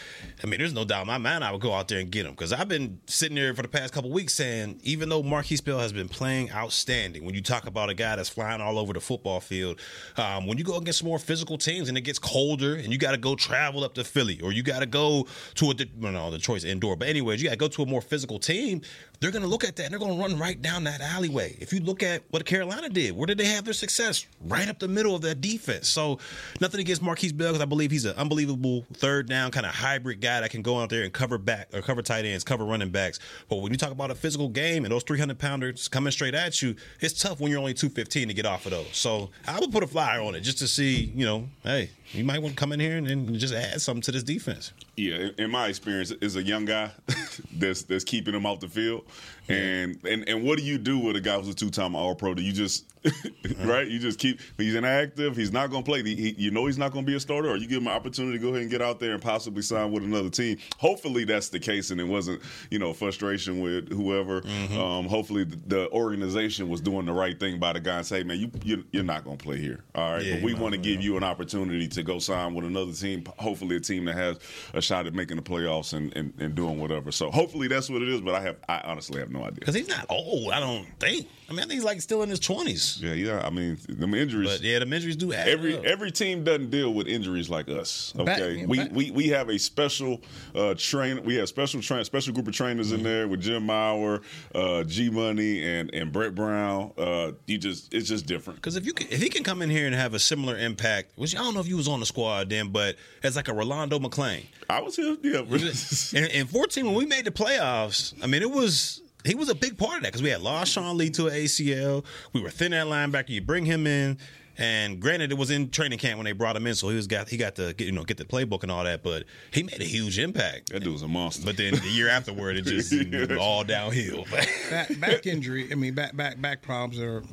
I 0.42 0.48
mean, 0.48 0.60
there's 0.60 0.74
no 0.74 0.86
doubt 0.86 1.02
in 1.02 1.08
my 1.08 1.18
mind 1.18 1.44
I 1.44 1.52
would 1.52 1.60
go 1.60 1.74
out 1.74 1.90
there 1.90 2.00
and 2.00 2.10
get 2.10 2.26
him 2.26 2.32
because 2.32 2.54
I've 2.54 2.70
been 2.70 3.02
sitting 3.06 3.36
there 3.36 3.54
for 3.54 3.64
the 3.64 3.68
past 3.68 3.94
couple 3.94 4.12
weeks 4.12 4.34
saying 4.34 4.80
even 4.84 5.10
though 5.10 5.22
Markquese 5.22 5.62
Bell 5.62 5.80
has 5.80 5.92
been 5.92 6.08
playing 6.08 6.50
outstanding, 6.52 7.26
when 7.26 7.36
you 7.36 7.42
talk 7.42 7.68
about 7.68 7.90
a 7.90 7.94
guy 7.94 8.16
that's 8.16 8.30
flying 8.30 8.62
all 8.62 8.80
over 8.80 8.94
the 8.94 9.02
football 9.02 9.42
field, 9.42 9.82
um, 10.16 10.48
when 10.48 10.58
you 10.58 10.64
go 10.64 10.78
against 10.78 11.04
more 11.04 11.20
physical 11.20 11.58
teams 11.58 11.90
and 11.90 11.98
it 11.98 12.02
gets 12.02 12.18
colder 12.18 12.76
and 12.76 12.94
you 12.94 12.98
got 12.98 13.12
to 13.12 13.18
go 13.18 13.36
travel 13.36 13.84
up 13.84 13.94
to 13.96 14.06
Philly 14.06 14.40
or 14.40 14.54
you 14.54 14.64
got 14.64 14.80
to 14.80 14.86
go 14.86 15.28
to 15.56 15.72
a 15.72 15.76
well, 15.98 16.14
no, 16.14 16.32
Detroit's 16.32 16.64
indoor, 16.64 16.96
but 16.96 17.10
anyways, 17.10 17.42
you 17.42 17.50
got 17.50 17.56
to 17.56 17.58
go 17.58 17.68
to 17.68 17.84
a 17.84 17.86
more 17.86 18.02
physical 18.02 18.40
team. 18.40 18.82
They're 19.20 19.32
going 19.32 19.44
to 19.44 19.50
look 19.50 19.66
at 19.66 19.76
that 19.76 19.84
and 19.84 19.92
they're 19.92 20.00
going 20.00 20.16
to 20.16 20.22
run 20.22 20.40
right 20.40 20.62
down 20.62 20.86
that 20.86 21.02
alleyway. 21.02 21.58
If 21.60 21.74
you 21.74 21.82
look 21.82 22.04
at 22.04 22.24
what 22.30 22.46
Carolina 22.46 22.88
did, 22.88 23.16
where 23.16 23.28
did 23.28 23.38
they 23.38 23.46
have 23.46 23.66
their 23.66 23.74
success? 23.74 24.26
Right 24.46 24.70
up 24.70 24.80
the 24.80 24.88
middle 24.88 25.14
of 25.14 25.22
that 25.24 25.42
defense. 25.42 25.90
So 25.90 26.20
nothing 26.62 26.80
against 26.80 27.04
Markquese 27.04 27.36
Bell 27.36 27.50
because 27.50 27.62
I 27.62 27.66
believe 27.66 27.92
he's 27.92 28.06
an 28.06 28.16
unbelievable 28.16 28.86
third 28.94 29.28
down 29.28 29.52
kind 29.52 29.66
of 29.66 29.76
hybrid 29.76 30.22
guy 30.22 30.40
that 30.40 30.52
can 30.52 30.62
go 30.62 30.80
out 30.80 30.90
there 30.90 31.04
and 31.04 31.12
cover 31.12 31.38
back 31.38 31.68
or 31.74 31.82
cover 31.82 32.02
tight 32.02 32.24
ends, 32.24 32.46
cover 32.46 32.64
running 32.64 32.92
backs. 32.92 33.20
But 33.50 33.58
when 33.58 33.74
you 33.74 33.78
talk 33.78 33.92
about 33.92 34.10
a 34.10 34.16
physical 34.16 34.48
game 34.48 34.86
and 34.86 34.92
those 34.92 35.04
300 35.04 35.38
pounders 35.38 35.90
coming 35.90 36.12
straight 36.12 36.34
at 36.34 36.62
you, 36.62 36.76
it's 37.02 37.22
tough 37.22 37.42
when 37.42 37.52
you're 37.52 37.60
only 37.60 37.74
215 37.74 38.30
to 38.30 38.34
get 38.34 38.46
off 38.46 38.66
of 38.66 38.72
those. 38.72 38.96
So 38.96 39.32
I 39.46 39.60
would 39.60 39.72
put 39.72 39.84
a 39.84 39.88
flyer 39.88 40.22
on 40.22 40.36
it 40.36 40.42
just 40.42 40.60
to 40.60 40.68
see, 40.68 41.12
you 41.14 41.26
know, 41.26 41.50
hey, 41.64 41.90
you 42.14 42.24
might 42.24 42.42
want 42.42 42.56
to 42.56 42.60
come 42.60 42.72
in 42.72 42.80
here 42.80 42.98
and, 42.98 43.08
and 43.08 43.34
just 43.36 43.54
add 43.54 43.82
something 43.82 44.02
to 44.04 44.12
this 44.12 44.24
defense. 44.24 44.74
Yeah, 44.98 45.30
in- 45.38 45.52
my 45.52 45.68
experience, 45.68 46.12
is 46.12 46.36
a 46.36 46.44
young 46.44 46.66
guy 46.66 46.92
that's 47.54 47.84
that's 47.84 48.04
keeping 48.04 48.34
him 48.34 48.46
off 48.46 48.60
the 48.60 48.68
field. 48.68 49.06
And, 49.50 50.00
and 50.06 50.28
and 50.30 50.44
what 50.44 50.58
do 50.58 50.64
you 50.64 50.78
do 50.78 51.00
with 51.00 51.16
a 51.16 51.22
guy 51.22 51.38
who's 51.38 51.48
a 51.50 51.54
two 51.54 51.70
time 51.70 51.96
All 51.96 52.16
Pro? 52.16 52.34
Do 52.34 52.42
you 52.42 52.54
just 52.54 52.86
right? 53.60 53.88
You 53.88 53.98
just 54.00 54.20
keep 54.20 54.40
he's 54.58 54.76
inactive. 54.76 55.36
He's 55.36 55.52
not 55.52 55.70
going 55.70 55.84
to 55.84 55.90
play. 55.90 56.04
He, 56.04 56.16
he- 56.16 56.36
you 56.38 56.52
know 56.52 56.66
he's 56.66 56.78
not 56.78 56.92
going 56.92 57.06
to 57.06 57.10
be 57.12 57.16
a 57.16 57.20
starter, 57.20 57.50
or 57.50 57.56
you 57.58 57.68
give 57.68 57.82
him 57.82 57.88
an 57.88 57.94
opportunity 57.94 58.38
to 58.38 58.42
go 58.42 58.50
ahead 58.50 58.62
and 58.62 58.70
get 58.72 58.82
out 58.82 59.00
there 59.00 59.14
and 59.14 59.22
possibly 59.22 59.62
sign 59.62 59.92
with 59.92 60.04
another 60.04 60.30
team. 60.30 60.58
Hopefully 60.78 61.24
that's 61.24 61.50
the 61.50 61.60
case, 61.60 61.92
and 61.92 62.00
it 62.00 62.04
wasn't 62.06 62.42
you 62.70 62.80
know 62.80 62.94
frustration 62.94 63.60
with 63.62 63.92
whoever. 63.92 64.42
Mm-hmm. 64.42 64.78
Um, 64.78 65.06
hopefully 65.08 65.44
the, 65.46 65.58
the 65.68 65.92
organization 65.92 66.68
was 66.70 66.82
doing 66.82 67.06
the 67.06 67.14
right 67.14 67.40
thing 67.40 67.60
by 67.60 67.74
the 67.74 67.80
guy 67.80 67.98
and 67.98 68.06
say, 68.06 68.24
man, 68.24 68.38
you 68.40 68.52
you're, 68.64 68.84
you're 68.92 69.04
not 69.04 69.24
going 69.24 69.38
to 69.38 69.44
play 69.44 69.58
here. 69.58 69.80
All 69.96 70.14
right, 70.14 70.24
Yeah, 70.26 70.36
but 70.36 70.44
we 70.44 70.54
want 70.54 70.74
to 70.74 70.80
give 70.80 71.02
you 71.02 71.18
an 71.18 71.24
opportunity 71.24 71.88
to 71.88 72.04
go 72.04 72.20
sign 72.20 72.54
with 72.54 72.66
another 72.66 72.92
team. 72.94 73.24
Hopefully 73.38 73.78
a 73.78 73.80
team 73.80 74.06
that 74.06 74.16
has 74.16 74.38
a 74.74 74.82
shot 74.82 75.08
at 75.08 75.14
making 75.14 75.38
the 75.38 75.44
playoffs 75.44 75.94
and, 75.94 76.16
and, 76.16 76.34
and 76.40 76.54
doing 76.56 76.80
whatever. 76.80 77.12
So 77.12 77.32
hopefully 77.32 77.68
that's 77.68 77.90
what 77.90 78.02
it 78.02 78.10
is. 78.10 78.22
But 78.22 78.36
I 78.36 78.42
have 78.42 78.58
I 78.68 78.82
honestly 78.84 79.20
have 79.20 79.32
no 79.32 79.39
idea. 79.42 79.60
Because 79.60 79.76
he's 79.76 79.88
not 79.88 80.06
old, 80.10 80.52
I 80.52 80.60
don't 80.60 80.86
think. 81.00 81.28
I 81.50 81.52
mean, 81.52 81.60
I 81.62 81.64
think 81.64 81.74
he's 81.74 81.84
like 81.84 82.00
still 82.02 82.22
in 82.22 82.30
his 82.30 82.40
20s. 82.40 83.02
Yeah, 83.02 83.14
yeah. 83.14 83.42
I 83.46 83.50
mean, 83.50 83.78
them 83.90 84.14
injuries. 84.14 84.50
But 84.50 84.62
yeah, 84.62 84.78
the 84.80 84.86
injuries 84.86 85.16
do 85.16 85.34
add 85.34 85.48
Every 85.48 85.76
up. 85.78 85.84
every 85.84 86.12
team 86.12 86.44
doesn't 86.44 86.70
deal 86.70 86.94
with 86.94 87.08
injuries 87.08 87.50
like 87.50 87.68
us. 87.70 88.14
Back- 88.14 88.40
Okay, 88.40 88.56
yeah, 88.60 88.66
we, 88.68 88.78
back- 88.78 88.92
we 88.92 89.10
we 89.12 89.28
have 89.30 89.50
a 89.50 89.58
special 89.58 90.22
uh, 90.54 90.76
train. 90.78 91.24
We 91.24 91.36
have 91.36 91.50
special 91.50 91.82
train, 91.82 92.04
special 92.06 92.34
group 92.34 92.48
of 92.48 92.54
trainers 92.54 92.88
Mm-hmm. 92.90 92.96
in 92.98 93.04
there 93.04 93.28
with 93.28 93.42
Jim 93.42 93.64
Maurer, 93.66 94.22
uh, 94.54 94.84
G 94.84 95.10
Money, 95.10 95.64
and 95.66 95.92
and 95.94 96.12
Britt 96.12 96.36
Brown. 96.36 96.92
Uh, 96.98 97.32
you 97.48 97.58
just 97.58 97.94
it's 97.96 98.08
just 98.08 98.28
different. 98.28 98.58
Because 98.58 98.76
if 98.76 98.86
you 98.86 98.94
can, 98.94 99.08
if 99.10 99.20
he 99.20 99.30
can 99.30 99.44
come 99.44 99.64
in 99.64 99.72
here 99.72 99.88
and 99.88 99.96
have 99.96 100.14
a 100.14 100.20
similar 100.20 100.56
impact, 100.56 101.14
which 101.16 101.36
I 101.36 101.40
don't 101.40 101.56
know 101.56 101.62
if 101.62 101.68
you 101.68 101.78
was 101.78 101.88
on 101.88 102.00
the 102.00 102.06
squad 102.06 102.50
then, 102.52 102.68
but 102.70 102.96
as 103.24 103.36
like 103.36 103.48
a 103.48 103.54
Rolando 103.54 103.98
McClain. 103.98 104.44
I 104.70 104.82
was 104.82 104.96
here, 104.96 105.18
yeah. 105.24 105.40
in, 105.40 106.26
in 106.30 106.46
14 106.46 106.86
when 106.86 106.94
we 106.94 107.08
made 107.08 107.26
the 107.26 107.32
playoffs, 107.32 108.14
I 108.24 108.28
mean 108.28 108.44
it 108.44 108.52
was 108.52 109.02
he 109.26 109.36
was 109.36 109.50
a 109.50 109.56
big 109.56 109.78
part 109.78 109.98
of 109.98 110.04
that 110.04 110.10
because 110.10 110.24
we 110.24 110.30
had 110.30 110.42
lost 110.42 110.72
Sean 110.74 110.98
Lee 110.98 111.10
to 111.12 111.28
an 111.28 111.34
ACL. 111.34 112.06
We 112.34 112.42
were 112.42 112.50
thin 112.50 112.74
at 112.74 112.88
linebacker. 112.88 113.30
You 113.30 113.42
bring 113.42 113.66
him 113.66 113.86
in, 113.86 114.18
and 114.58 115.00
granted 115.00 115.32
it 115.32 115.38
was 115.38 115.52
in 115.52 115.70
training 115.70 116.00
camp 116.00 116.18
when 116.18 116.26
they 116.26 116.32
brought 116.32 116.56
him 116.56 116.66
in, 116.68 116.76
so 116.76 116.90
he 116.90 116.96
was 116.96 117.08
got 117.08 117.28
he 117.30 117.36
got 117.38 117.56
to 117.56 117.74
get 117.74 117.86
you 117.86 117.92
know 117.92 118.04
get 118.04 118.18
the 118.18 118.26
playbook 118.26 118.64
and 118.64 118.72
all 118.72 118.84
that. 118.84 119.04
But 119.04 119.26
he 119.52 119.64
made 119.64 119.82
a 119.82 119.86
huge 119.86 120.20
impact. 120.20 120.70
that 120.72 120.84
dude 120.84 120.94
was 120.94 121.02
a 121.02 121.08
monster. 121.08 121.46
But 121.46 121.58
then 121.58 121.74
the 121.76 121.90
year 121.90 122.08
afterward, 122.10 122.58
it 122.58 122.62
just 122.64 122.94
all 123.40 123.64
downhill. 123.64 124.26
back, 124.70 125.00
back 125.00 125.26
injury. 125.28 125.70
I 125.72 125.76
mean, 125.76 125.94
back 125.94 126.16
back 126.16 126.40
back 126.42 126.62
problems 126.62 127.00
are 127.00 127.24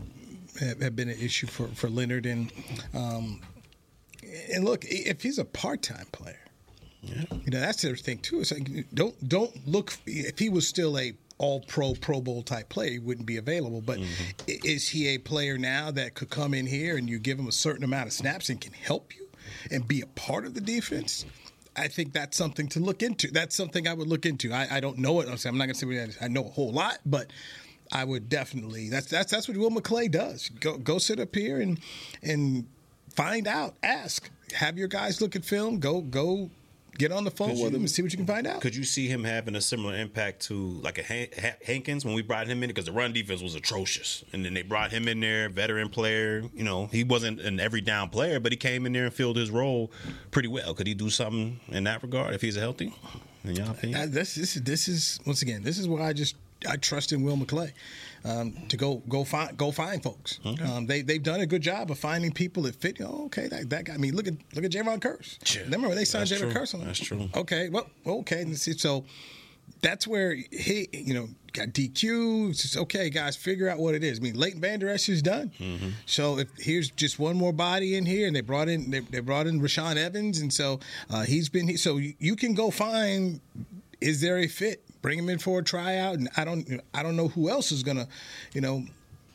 have, 0.61 0.81
have 0.83 0.97
been 0.97 1.09
an 1.09 1.19
issue 1.21 1.47
for 1.47 1.69
for 1.69 1.89
Leonard 1.89 2.27
and 2.27 2.51
um, 2.95 3.41
and 4.53 4.65
look 4.65 4.85
if 4.89 5.23
he's 5.23 5.39
a 5.39 5.45
part 5.45 5.83
time 5.83 6.07
player, 6.13 6.41
Yeah. 7.03 7.23
you 7.45 7.51
know 7.53 7.61
that's 7.61 7.83
the 7.83 7.89
other 7.91 7.97
thing 7.97 8.19
too. 8.19 8.41
It's 8.41 8.53
like 8.53 8.69
don't 8.95 9.29
don't 9.29 9.67
look 9.69 9.97
if 10.07 10.39
he 10.39 10.49
was 10.49 10.67
still 10.67 10.99
a 10.99 11.13
all 11.39 11.61
pro 11.61 11.95
Pro 11.95 12.21
Bowl 12.21 12.43
type 12.43 12.69
player, 12.69 12.93
he 12.93 12.99
wouldn't 12.99 13.27
be 13.27 13.37
available. 13.37 13.81
But 13.81 13.99
mm-hmm. 13.99 14.33
i- 14.49 14.61
is 14.65 14.89
he 14.89 15.09
a 15.09 15.19
player 15.19 15.59
now 15.59 15.91
that 15.91 16.15
could 16.15 16.31
come 16.31 16.55
in 16.55 16.67
here 16.67 16.97
and 16.97 17.09
you 17.09 17.19
give 17.19 17.39
him 17.39 17.49
a 17.49 17.53
certain 17.53 17.85
amount 17.85 18.07
of 18.07 18.13
snaps 18.13 18.49
and 18.49 18.61
can 18.61 18.73
help 18.73 19.15
you 19.17 19.29
and 19.71 19.87
be 19.87 20.01
a 20.01 20.07
part 20.07 20.45
of 20.45 20.55
the 20.55 20.61
defense? 20.61 21.25
I 21.77 21.89
think 21.89 22.13
that's 22.13 22.37
something 22.37 22.69
to 22.69 22.81
look 22.81 23.03
into. 23.03 23.31
That's 23.31 23.55
something 23.55 23.87
I 23.87 23.93
would 23.93 24.09
look 24.09 24.25
into. 24.25 24.53
I, 24.53 24.77
I 24.77 24.81
don't 24.81 24.99
know 24.99 25.21
it. 25.21 25.29
I'm 25.29 25.59
not 25.59 25.67
going 25.67 25.75
to 25.75 26.09
say 26.09 26.25
I 26.25 26.29
know 26.29 26.47
a 26.47 26.51
whole 26.51 26.73
lot, 26.73 26.99
but 27.05 27.31
I 27.93 28.05
would 28.05 28.29
definitely. 28.29 28.89
That's 28.89 29.07
that's 29.07 29.31
that's 29.31 29.49
what 29.49 29.57
Will 29.57 29.71
McClay 29.71 30.11
does. 30.11 30.49
Go 30.61 30.79
go 30.79 30.99
sit 30.99 31.21
up 31.21 31.35
here 31.35 31.61
and 31.61 31.79
and 32.23 32.67
find 33.15 33.47
out. 33.47 33.75
Ask. 33.83 34.31
Have 34.55 34.79
your 34.79 34.89
guys 34.89 35.21
look 35.21 35.37
at 35.37 35.45
film. 35.45 35.79
Go 35.79 36.01
go 36.01 36.51
get 36.99 37.13
on 37.13 37.25
the 37.25 37.31
phone 37.31 37.51
with 37.61 37.73
them 37.73 37.83
and 37.83 37.91
see 37.91 38.03
what 38.03 38.13
you 38.13 38.17
can 38.17 38.27
find 38.27 38.47
out. 38.47 38.61
Could 38.61 38.75
you 38.75 38.85
see 38.85 39.09
him 39.09 39.25
having 39.25 39.55
a 39.55 39.61
similar 39.61 39.95
impact 39.97 40.43
to 40.47 40.55
like 40.55 40.99
a 40.99 41.03
Han- 41.05 41.29
Ha- 41.41 41.57
Hankins 41.65 42.05
when 42.05 42.15
we 42.15 42.23
brought 42.23 42.47
him 42.47 42.63
in 42.63 42.69
because 42.69 42.87
the 42.87 42.93
run 42.93 43.13
defense 43.13 43.43
was 43.43 43.55
atrocious, 43.55 44.25
and 44.33 44.45
then 44.45 44.55
they 44.55 44.63
brought 44.63 44.91
him 44.93 45.09
in 45.09 45.21
there, 45.21 45.49
veteran 45.49 45.89
player. 45.89 46.43
You 46.55 46.65
know, 46.65 46.87
he 46.87 47.05
wasn't 47.05 47.41
an 47.41 47.61
every 47.61 47.81
down 47.81 48.09
player, 48.11 48.41
but 48.41 48.53
he 48.53 48.57
came 48.57 48.87
in 48.87 48.93
there 48.93 49.05
and 49.05 49.15
filled 49.15 49.37
his 49.37 49.51
role 49.51 49.91
pretty 50.31 50.49
well. 50.49 50.75
Could 50.75 50.87
he 50.87 50.95
do 50.95 51.11
something 51.11 51.61
in 51.69 51.85
that 51.85 52.03
regard 52.03 52.35
if 52.35 52.41
he's 52.43 52.57
healthy? 52.57 52.93
In 53.45 53.55
your 53.55 53.71
opinion? 53.71 54.01
Uh, 54.01 54.07
this 54.09 54.35
this 54.35 54.57
is 54.57 54.63
this 54.63 54.89
is 54.89 55.21
once 55.25 55.43
again 55.43 55.63
this 55.63 55.79
is 55.79 55.87
why 55.87 56.03
I 56.09 56.13
just 56.13 56.35
I 56.69 56.77
trust 56.77 57.13
in 57.13 57.23
Will 57.23 57.37
McClay 57.37 57.73
um, 58.27 58.55
to 58.69 58.77
go 58.77 59.03
go 59.09 59.25
find 59.25 59.57
go 59.57 59.71
find 59.71 60.03
folks. 60.03 60.41
Um, 60.45 60.87
they 60.87 61.03
they've 61.03 61.23
done 61.23 61.41
a 61.41 61.47
good 61.47 61.63
job 61.63 61.91
of 61.91 61.99
finding 61.99 62.33
people 62.33 62.65
that 62.65 62.75
fit. 62.75 62.99
Oh, 63.01 63.27
okay, 63.27 63.47
that, 63.49 63.71
that 63.71 63.85
guy. 63.85 63.95
I 63.95 63.99
mean, 63.99 64.15
look 64.15 64.27
at 64.27 64.35
look 64.55 64.65
at 64.65 64.71
Jayron 64.71 64.99
Kearse. 64.99 65.55
Yeah. 65.55 65.63
Remember 65.63 65.89
when 65.89 65.97
they 65.97 66.05
signed 66.05 66.29
Jayron. 66.29 66.53
Kearse? 66.53 66.75
I'm 66.75 66.85
That's 66.85 66.99
true. 66.99 67.29
Okay, 67.35 67.69
well, 67.69 67.89
okay. 68.07 68.53
So 68.55 69.05
that's 69.83 70.07
where 70.07 70.35
he, 70.35 70.89
you 70.93 71.15
know, 71.15 71.29
got 71.53 71.69
DQ. 71.69 72.51
It's 72.51 72.77
okay, 72.77 73.11
guys, 73.11 73.37
figure 73.37 73.69
out 73.69 73.79
what 73.79 73.95
it 73.95 74.03
is. 74.03 74.19
I 74.19 74.23
mean, 74.23 74.35
Leighton 74.35 74.61
Vander 74.61 74.89
Esch 74.89 75.09
is 75.09 75.23
done. 75.23 75.53
Mm-hmm. 75.59 75.91
So 76.07 76.39
if 76.39 76.49
here's 76.59 76.91
just 76.91 77.19
one 77.19 77.37
more 77.37 77.53
body 77.53 77.97
in 77.97 78.07
here, 78.07 78.27
and 78.27 78.35
they 78.35 78.41
brought 78.41 78.69
in 78.69 78.91
they, 78.91 79.01
they 79.01 79.21
brought 79.21 79.47
in 79.47 79.61
Rashaan 79.61 79.97
Evans, 79.97 80.41
and 80.41 80.53
so 80.53 80.81
uh, 81.11 81.23
he's 81.23 81.49
been. 81.49 81.77
So 81.77 81.97
you, 81.99 82.15
you 82.19 82.37
can 82.37 82.55
go 82.55 82.71
find. 82.71 83.41
Is 84.01 84.21
there 84.21 84.39
a 84.39 84.47
fit? 84.47 84.86
Bring 85.07 85.21
him 85.21 85.29
in 85.29 85.39
for 85.39 85.61
a 85.61 85.63
tryout, 85.63 86.15
and 86.15 86.29
I 86.37 86.45
don't. 86.45 86.81
I 86.93 87.05
don't 87.05 87.15
know 87.15 87.29
who 87.29 87.49
else 87.49 87.71
is 87.71 87.85
gonna, 87.85 88.09
you 88.53 88.61
know. 88.61 88.85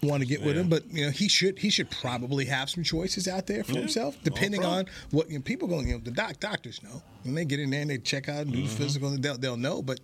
Want 0.04 0.22
to 0.22 0.28
get 0.28 0.44
with 0.44 0.58
him, 0.58 0.68
but 0.68 0.84
you 0.92 1.06
know 1.06 1.12
he 1.12 1.30
should 1.30 1.60
he 1.60 1.70
should 1.70 1.90
probably 1.90 2.44
have 2.46 2.70
some 2.70 2.84
choices 2.84 3.28
out 3.28 3.48
there 3.48 3.64
for 3.64 3.74
himself, 3.74 4.18
depending 4.24 4.66
on 4.66 4.88
what 5.12 5.30
you 5.30 5.38
know, 5.38 5.44
people 5.44 5.70
going. 5.70 5.88
You 5.88 5.94
know, 5.94 6.02
the 6.04 6.12
doc 6.12 6.40
doctors 6.40 6.82
know 6.84 7.04
when 7.24 7.36
they 7.36 7.46
get 7.46 7.60
in 7.60 7.70
there 7.70 7.82
and 7.82 7.90
they 7.90 8.00
check 8.00 8.28
out 8.28 8.42
and 8.42 8.52
do 8.52 8.64
the 8.64 8.68
physical, 8.68 9.12
they'll 9.12 9.38
they'll 9.38 9.58
know. 9.58 9.82
But 9.82 10.00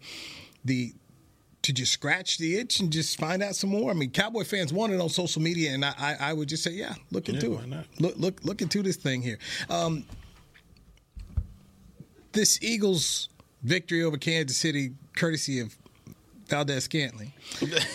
the 0.64 0.94
to 1.64 1.74
just 1.74 1.92
scratch 1.92 2.38
the 2.38 2.58
itch 2.58 2.80
and 2.80 2.90
just 2.90 3.20
find 3.20 3.44
out 3.44 3.56
some 3.56 3.72
more. 3.72 3.92
I 3.92 3.94
mean, 3.94 4.12
Cowboy 4.12 4.46
fans 4.46 4.72
want 4.72 4.94
it 4.94 5.02
on 5.02 5.10
social 5.10 5.42
media, 5.42 5.74
and 5.74 5.84
I, 5.84 5.94
I, 5.98 6.16
I 6.30 6.34
would 6.34 6.48
just 6.48 6.64
say, 6.64 6.72
yeah, 6.72 6.94
look 7.12 7.28
into 7.28 7.50
why 7.52 7.64
it. 7.64 7.68
not? 7.68 7.86
Look, 8.00 8.16
look, 8.16 8.46
look 8.46 8.62
into 8.62 8.82
this 8.84 8.96
thing 8.96 9.22
here. 9.22 9.40
Um, 9.70 10.06
this 12.32 12.58
Eagles 12.62 13.28
victory 13.64 14.04
over 14.04 14.18
Kansas 14.18 14.58
City, 14.58 14.92
courtesy 15.18 15.60
of 15.60 15.76
Valdes-Scantling. 16.50 17.34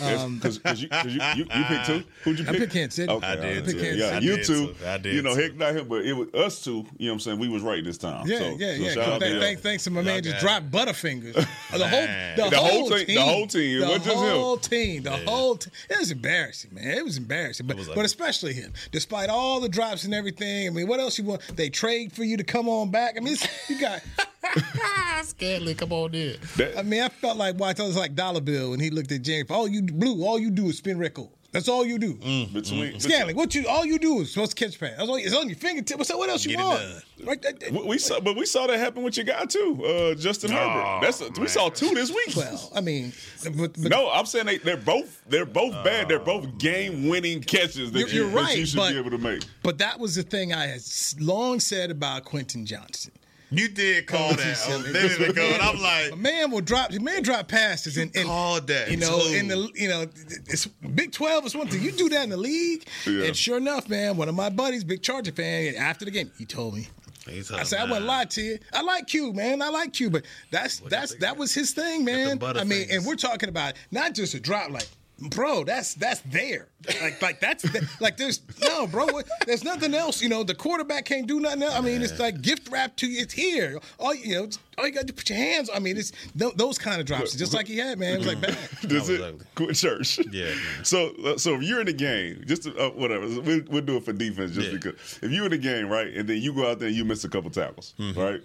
Um, 0.03 0.37
because 0.37 0.59
you, 0.83 0.89
'cause 0.89 1.07
you, 1.15 1.21
you, 1.37 1.45
you 1.45 1.65
picked 1.65 1.87
two. 1.87 2.03
Who'd 2.25 2.39
you 2.39 2.45
pick? 2.45 2.55
I 2.55 2.59
picked 2.59 2.73
Kansas 2.73 2.95
City. 2.97 3.11
Okay, 3.13 3.27
I 3.27 3.37
did 3.37 3.59
all 3.67 3.73
too. 3.73 3.79
Yeah, 3.97 4.07
I 4.07 4.19
you 4.19 4.37
two. 4.39 4.43
too. 4.45 4.75
I 4.87 4.99
did 4.99 5.15
You 5.15 5.23
know, 5.23 5.35
too. 5.35 5.41
heck, 5.43 5.55
not 5.57 5.77
him, 5.77 5.89
but 5.89 6.05
it 6.05 6.13
was 6.15 6.29
us 6.35 6.63
two. 6.65 6.71
You 6.71 7.07
know 7.07 7.13
what 7.13 7.13
I'm 7.13 7.21
saying? 7.21 7.39
We 7.39 7.49
was 7.49 7.63
right 7.63 7.85
this 7.85 7.99
time. 7.99 8.27
Yeah, 8.27 8.39
so, 8.39 8.45
yeah, 8.59 8.77
so 8.77 8.83
yeah. 8.83 8.91
shout 8.93 9.09
out 9.09 9.21
to 9.21 9.27
Thank- 9.29 9.43
y'all. 9.57 9.63
Thanks 9.63 9.85
to 9.85 9.91
my 9.91 10.03
man, 10.03 10.23
just 10.23 10.39
dropped 10.41 10.71
Butterfingers. 10.71 11.35
the 11.35 11.43
whole, 11.71 11.79
the, 11.79 12.51
The 12.51 12.57
whole, 12.57 12.69
whole 12.69 12.89
team, 12.91 13.07
team- 13.07 13.15
the 13.17 13.23
whole 13.23 13.47
team. 13.47 13.81
The 13.81 13.87
wasn't 13.87 14.05
just 14.05 14.17
whole 14.17 14.57
team, 14.57 15.03
the 15.05 15.11
whole. 15.13 15.57
T- 15.57 15.71
it 15.91 15.99
was 15.99 16.11
embarrassing, 16.11 16.75
man. 16.75 16.99
It 16.99 17.05
was 17.05 17.19
embarrassing, 17.19 17.67
but 17.67 17.77
was 17.77 17.89
but 17.89 18.05
especially 18.05 18.55
him, 18.55 18.73
despite 18.91 19.29
all 19.31 19.61
the 19.61 19.69
drops 19.69 20.05
and 20.05 20.13
everything. 20.15 20.67
I 20.67 20.71
mean, 20.71 20.89
what 20.89 20.99
else 20.99 21.19
you 21.19 21.25
want? 21.25 21.43
They 21.57 21.71
trade 21.71 22.13
for 22.13 22.25
you 22.25 22.37
to 22.39 22.45
come 22.45 22.69
on 22.69 22.91
back. 22.91 23.15
I 23.17 23.21
mean, 23.21 23.37
you 23.69 23.79
got. 23.81 24.03
Scanley, 25.23 25.75
come 25.75 25.93
on 25.93 26.15
in. 26.15 26.37
I 26.77 26.83
mean, 26.83 27.03
I 27.03 27.09
felt 27.09 27.37
like 27.37 27.57
why 27.57 27.73
well, 27.77 27.85
I 27.85 27.89
was 27.89 27.97
like 27.97 28.15
Dollar 28.15 28.41
Bill 28.41 28.71
when 28.71 28.81
he 28.81 28.91
looked 28.91 29.13
at 29.13 29.23
James. 29.23 29.51
All 29.51 29.69
you 29.69 29.83
blue, 29.83 30.25
all 30.25 30.39
you 30.39 30.51
do 30.51 30.67
is 30.67 30.79
spin 30.79 30.99
record. 30.99 31.29
That's 31.53 31.69
all 31.69 31.85
you 31.85 31.99
do. 31.99 32.15
Mm. 32.15 32.51
Between, 32.55 32.99
Scanley, 32.99 33.35
what 33.35 33.55
you 33.55 33.69
all 33.69 33.85
you 33.85 33.99
do 33.99 34.21
is 34.21 34.33
supposed 34.33 34.57
to 34.57 34.65
catch 34.65 34.81
pass. 34.81 34.93
That's 34.97 35.07
all, 35.09 35.17
it's 35.17 35.35
on 35.35 35.49
your 35.51 35.57
fingertip. 35.59 36.03
So 36.05 36.17
what 36.17 36.31
else 36.31 36.47
you 36.47 36.57
Get 36.57 36.65
want? 36.65 37.05
Right, 37.25 37.43
that- 37.43 37.61
that- 37.61 37.73
We, 37.73 37.83
we 37.85 37.99
saw, 37.99 38.21
but 38.21 38.37
we 38.37 38.47
saw 38.47 38.67
that 38.67 38.79
happen 38.79 39.03
with 39.03 39.19
your 39.19 39.27
guy 39.27 39.45
too, 39.45 39.85
uh, 39.85 40.15
Justin 40.15 40.51
Herbert. 40.51 41.01
That's 41.03 41.39
we 41.39 41.47
saw 41.49 41.69
two 41.69 41.91
this 41.91 42.11
week. 42.11 42.35
well, 42.37 42.73
I 42.75 42.81
mean, 42.81 43.13
but, 43.45 43.75
but 43.75 43.79
no, 43.91 44.11
I'm 44.11 44.25
saying 44.25 44.47
they, 44.47 44.59
they're 44.59 44.79
both 44.79 45.23
they're 45.29 45.45
both 45.45 45.73
bad. 45.85 46.09
They're 46.09 46.19
both 46.19 46.57
game 46.57 47.09
winning 47.09 47.43
catches 47.43 47.93
that, 47.93 47.99
You're- 47.99 48.13
you, 48.13 48.29
you're 48.31 48.43
that 48.43 48.57
you 48.57 48.65
should 48.65 48.79
but- 48.79 48.93
be 48.93 48.99
able 48.99 49.11
to 49.11 49.19
make. 49.19 49.43
But 49.63 49.77
that 49.79 50.01
was 50.01 50.15
the 50.15 50.23
thing 50.23 50.55
I 50.55 50.67
had 50.67 50.81
long 51.21 51.61
said 51.61 51.91
about 51.91 52.25
Quentin 52.25 52.65
Johnston. 52.65 53.13
You 53.53 53.69
did 53.69 54.07
call 54.07 54.31
Oh, 54.31 54.35
that 54.35 54.69
a 54.89 54.93
minute 54.93 55.31
ago, 55.31 55.43
and 55.43 55.63
I'm 55.63 55.81
like, 55.83 56.13
A 56.13 56.17
man 56.17 56.51
will 56.51 56.63
drop. 56.63 56.91
A 56.93 56.99
man 56.99 57.23
drop 57.23 57.49
passes 57.49 57.97
and, 57.99 58.11
and 58.17 58.27
called 58.27 58.67
that, 58.69 58.91
You 58.91 58.97
know, 58.97 59.21
too. 59.21 59.35
in 59.35 59.49
the 59.49 59.71
you 59.75 59.89
know, 59.89 60.03
it's 60.03 60.67
Big 60.67 61.13
Twelve 61.13 61.45
is 61.47 61.55
one 61.55 61.69
thing. 61.69 61.83
You 61.83 61.93
do 61.93 62.09
that 62.09 62.25
in 62.25 62.31
the 62.31 62.37
league, 62.37 62.85
Yeah. 63.07 63.25
and 63.25 63.37
sure 63.37 63.59
enough, 63.59 63.89
man, 63.89 64.17
one 64.17 64.29
of 64.29 64.35
my 64.35 64.49
buddies, 64.49 64.85
big 64.85 65.03
Charger 65.03 65.33
fan, 65.33 65.75
after 65.77 66.05
the 66.05 66.11
game, 66.11 66.31
he 66.39 66.45
told 66.47 66.75
me. 66.75 66.89
I 67.29 67.63
said 67.63 67.79
I 67.79 67.85
wouldn't 67.85 68.07
lie 68.07 68.25
to 68.25 68.43
you. 68.43 68.59
I 68.73 68.83
like 68.83 69.07
Q, 69.07 69.33
man. 69.33 69.63
I 69.63 69.69
like 69.69 69.93
Q, 69.93 70.11
but 70.11 70.25
that's 70.51 70.81
that's 70.81 71.15
that 71.17 71.37
was 71.37 71.55
his 71.55 71.73
thing, 71.73 72.05
man. 72.05 72.43
I 72.43 72.65
mean, 72.65 72.89
and 72.91 73.05
we're 73.07 73.15
talking 73.17 73.49
about 73.49 73.75
not 73.91 74.15
just 74.15 74.35
a 74.35 74.41
drop, 74.41 74.71
like. 74.71 74.89
Bro, 75.31 75.65
that's 75.65 75.95
that's 75.95 76.21
there. 76.23 76.67
Like 77.03 77.21
like 77.23 77.41
that's 77.41 77.63
the- 77.63 77.89
like 78.01 78.17
there's 78.17 78.41
no 78.61 78.87
bro. 78.87 79.07
There's 79.47 79.65
nothing 79.65 79.95
else. 79.95 80.21
You 80.23 80.29
know 80.29 80.43
the 80.45 80.55
quarterback 80.55 81.05
can't 81.05 81.27
do 81.27 81.41
nothing 81.41 81.63
else. 81.63 81.75
I 81.75 81.81
mean 81.81 82.03
it's 82.03 82.19
like 82.19 82.41
gift 82.43 82.69
wrap 82.71 82.97
to 82.97 83.07
you. 83.07 83.21
It's 83.23 83.35
here. 83.35 83.79
All 83.99 84.15
you 84.15 84.35
know, 84.35 84.49
all 84.79 84.87
you 84.87 84.93
got 84.93 85.07
to 85.07 85.13
put 85.13 85.29
your 85.29 85.39
hands. 85.39 85.71
I 85.73 85.79
mean 85.79 85.97
it's 85.97 86.13
th- 86.39 86.55
those 86.57 86.79
kind 86.79 87.01
of 87.01 87.07
drops. 87.07 87.35
Just 87.35 87.55
like 87.55 87.67
he 87.69 87.79
had, 87.79 87.99
man. 87.99 88.15
It 88.15 88.19
was 88.19 88.27
like 88.27 88.41
bad. 88.41 88.59
Does 88.89 89.09
it 89.09 89.21
ugly. 89.21 89.45
quit 89.55 89.77
church? 89.77 90.19
Yeah, 90.31 90.47
man. 90.47 90.57
So 90.85 91.13
uh, 91.25 91.39
so 91.39 91.55
if 91.55 91.63
you're 91.63 91.81
in 91.81 91.87
the 91.87 91.93
game, 91.93 92.43
just 92.47 92.67
uh, 92.67 92.91
whatever, 92.91 93.27
we'll, 93.41 93.63
we'll 93.69 93.83
do 93.83 93.97
it 93.97 94.05
for 94.05 94.13
defense 94.13 94.53
just 94.53 94.69
Yeah. 94.69 94.75
because. 94.75 95.19
If 95.23 95.31
you're 95.31 95.45
in 95.45 95.51
the 95.53 95.59
game, 95.59 95.89
right, 95.89 96.09
and 96.13 96.29
then 96.29 96.39
you 96.43 96.53
go 96.53 96.71
out 96.71 96.79
there 96.79 96.89
and 96.89 96.97
you 96.97 97.05
miss 97.05 97.25
a 97.25 97.29
couple 97.29 97.51
tackles, 97.51 97.95
Mm-hmm. 97.99 98.21
right, 98.21 98.41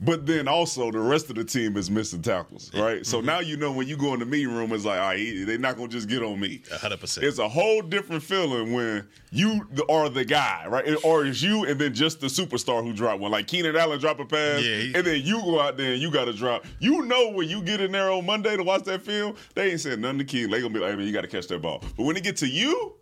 but 0.00 0.26
then 0.26 0.48
also 0.48 0.90
the 0.90 0.98
rest 1.00 1.28
of 1.30 1.36
the 1.36 1.44
team 1.44 1.76
is 1.76 1.90
missing 1.90 2.22
tackles, 2.22 2.70
right. 2.74 2.96
Mm-hmm. 2.96 3.02
So 3.04 3.20
now 3.20 3.40
you 3.40 3.56
know 3.56 3.72
when 3.72 3.86
you 3.88 3.96
go 3.96 4.14
in 4.14 4.20
the 4.20 4.26
meeting 4.26 4.54
room, 4.54 4.72
it's 4.72 4.84
like, 4.84 5.00
all 5.00 5.08
right, 5.08 5.46
they're 5.46 5.58
not 5.58 5.76
gonna 5.76 5.88
just 5.88 6.08
get 6.08 6.22
on 6.22 6.38
me. 6.40 6.60
100%. 6.70 7.22
It's 7.22 7.38
a 7.38 7.48
whole 7.48 7.79
different 7.82 8.22
feeling 8.22 8.72
when 8.72 9.06
you 9.30 9.66
are 9.88 10.08
the 10.08 10.24
guy, 10.24 10.64
right, 10.68 10.96
or 11.04 11.24
it's 11.24 11.42
you 11.42 11.64
and 11.64 11.80
then 11.80 11.94
just 11.94 12.20
the 12.20 12.26
superstar 12.26 12.82
who 12.82 12.92
dropped 12.92 13.20
one, 13.20 13.30
like 13.30 13.46
Keenan 13.46 13.76
Allen 13.76 13.98
drop 14.00 14.18
a 14.20 14.24
pass, 14.24 14.62
Yeah, 14.62 14.76
he- 14.76 14.94
and 14.94 15.06
then 15.06 15.20
you 15.22 15.40
go 15.42 15.60
out 15.60 15.76
there 15.76 15.92
and 15.92 16.00
you 16.02 16.10
got 16.10 16.24
to 16.26 16.32
drop. 16.32 16.64
You 16.78 17.02
know 17.06 17.30
when 17.30 17.48
you 17.48 17.62
get 17.62 17.80
in 17.80 17.92
there 17.92 18.10
on 18.10 18.26
Monday 18.26 18.56
to 18.56 18.62
watch 18.62 18.84
that 18.84 19.02
film, 19.02 19.34
they 19.54 19.70
ain't 19.70 19.80
saying 19.80 20.00
nothing 20.00 20.18
to 20.18 20.24
Keenan. 20.24 20.50
They 20.50 20.60
gonna 20.60 20.74
be 20.74 20.80
like, 20.80 20.90
"Hey, 20.90 20.96
man, 20.96 21.06
you 21.06 21.12
got 21.12 21.22
to 21.22 21.28
catch 21.28 21.46
that 21.48 21.62
ball." 21.62 21.82
But 21.96 22.04
when 22.04 22.16
it 22.16 22.22
get 22.24 22.36
to 22.38 22.48
you, 22.48 22.94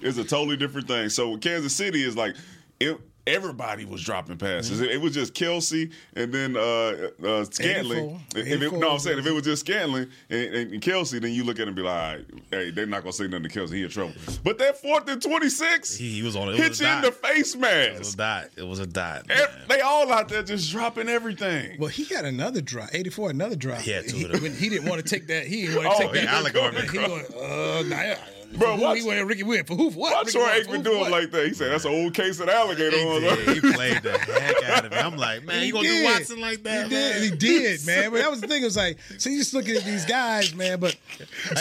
it's 0.00 0.18
a 0.18 0.24
totally 0.24 0.56
different 0.56 0.88
thing. 0.88 1.08
So 1.08 1.36
Kansas 1.38 1.74
City 1.74 2.02
is 2.02 2.16
like, 2.16 2.34
it, 2.80 2.98
everybody 3.26 3.84
was 3.84 4.02
dropping 4.02 4.36
passes. 4.36 4.80
It, 4.80 4.90
it 4.90 5.00
was 5.00 5.14
just 5.14 5.34
Kelce 5.34 5.92
and 6.14 6.32
then 6.32 6.56
uh, 6.56 7.10
uh, 7.24 7.44
Scantling. 7.44 8.20
84. 8.36 8.42
If 8.42 8.62
it, 8.62 8.72
no, 8.74 8.92
I'm 8.92 8.98
saying 8.98 9.18
if 9.18 9.26
it 9.26 9.32
was 9.32 9.44
just 9.44 9.60
Scantling 9.66 10.08
and, 10.30 10.54
and 10.54 10.82
Kelce, 10.82 11.20
then 11.20 11.32
you 11.32 11.44
look 11.44 11.58
at 11.58 11.62
him 11.62 11.68
and 11.68 11.76
be 11.76 11.82
like, 11.82 11.94
all 11.94 12.16
right, 12.16 12.26
hey, 12.50 12.70
they're 12.70 12.86
not 12.86 13.02
gonna 13.02 13.12
say 13.12 13.26
nothing 13.28 13.48
to 13.48 13.58
Kelce. 13.60 13.72
He 13.72 13.82
in 13.82 13.88
trouble. 13.88 14.12
But 14.42 14.58
that 14.58 14.76
fourth 14.78 15.08
and 15.08 15.20
twenty 15.22 15.48
six, 15.48 15.96
He, 15.96 16.10
he 16.14 16.22
was 16.22 16.36
on 16.36 16.48
it. 16.48 16.52
It 16.52 16.56
hit 16.58 16.68
was 16.70 16.80
you 16.80 16.86
in 16.86 17.00
the 17.02 17.12
face 17.12 17.54
face 17.54 17.54
It 17.94 17.98
was 17.98 18.14
a 18.14 18.16
dot. 18.16 18.44
It 18.56 18.66
was 18.66 18.78
a 18.80 18.86
dot. 18.86 19.26
They 19.68 19.80
all 19.80 20.12
out 20.12 20.28
there 20.28 20.42
just 20.42 20.70
dropping 20.70 21.08
everything. 21.08 21.78
Well, 21.78 21.88
he 21.88 22.04
got 22.04 22.24
another 22.24 22.60
drop. 22.60 22.90
84, 22.92 23.30
another 23.30 23.56
drop. 23.56 23.80
He 23.80 23.90
had 23.90 24.08
two 24.08 24.16
he, 24.16 24.24
of 24.24 24.32
them. 24.32 24.42
when 24.42 24.54
he 24.54 24.68
didn't 24.68 24.88
want 24.88 25.02
to 25.04 25.08
take 25.08 25.26
that. 25.28 25.46
He 25.46 25.62
didn't 25.62 25.76
want 25.84 25.88
to 25.88 25.94
Oh, 25.94 25.98
take 26.12 26.20
he 26.20 26.26
that. 26.26 26.34
allegory. 26.34 26.82
He 26.82 26.88
going, 26.88 27.24
uh, 27.34 27.82
nah, 27.88 28.14
Bro, 28.58 28.68
for 28.72 28.76
who 28.76 28.82
watch- 28.82 28.98
he 28.98 29.06
went, 29.06 29.26
Ricky 29.26 29.42
went 29.42 29.66
for 29.66 29.74
who? 29.74 29.90
For 29.90 29.98
what? 29.98 30.12
Why 30.12 30.20
Ricky 30.20 30.32
Troy 30.32 30.44
for 30.44 30.70
Aikman 30.70 30.76
who, 30.76 30.82
do 30.82 30.90
for 30.92 30.98
what? 30.98 31.10
like 31.10 31.30
that? 31.32 31.46
He 31.48 31.54
said 31.54 31.72
that's 31.72 31.84
an 31.84 31.92
old 31.92 32.14
case 32.14 32.40
of 32.40 32.48
alligator 32.48 32.96
He, 32.96 33.20
there. 33.20 33.36
did. 33.36 33.48
He 33.48 33.60
played 33.74 34.02
the 34.02 34.18
heck 34.18 34.62
out 34.70 34.84
of 34.84 34.92
it. 34.92 35.04
I'm 35.04 35.16
like, 35.16 35.44
man, 35.44 35.60
He 35.60 35.66
you 35.68 35.72
gonna 35.72 35.88
did. 35.88 35.98
do 35.98 36.04
Watson 36.12 36.40
like 36.40 36.62
that, 36.62 36.84
He 36.84 36.90
did. 36.90 37.22
He 37.22 37.30
did, 37.36 37.86
man. 37.86 38.10
But 38.10 38.18
that 38.20 38.30
was 38.30 38.40
the 38.40 38.46
thing. 38.48 38.62
It 38.62 38.66
was 38.66 38.76
like, 38.76 38.98
so 39.18 39.30
you 39.30 39.38
just 39.38 39.54
looking 39.54 39.76
at 39.76 39.84
these 39.84 40.04
guys, 40.04 40.54
man. 40.54 40.80
But 40.80 40.96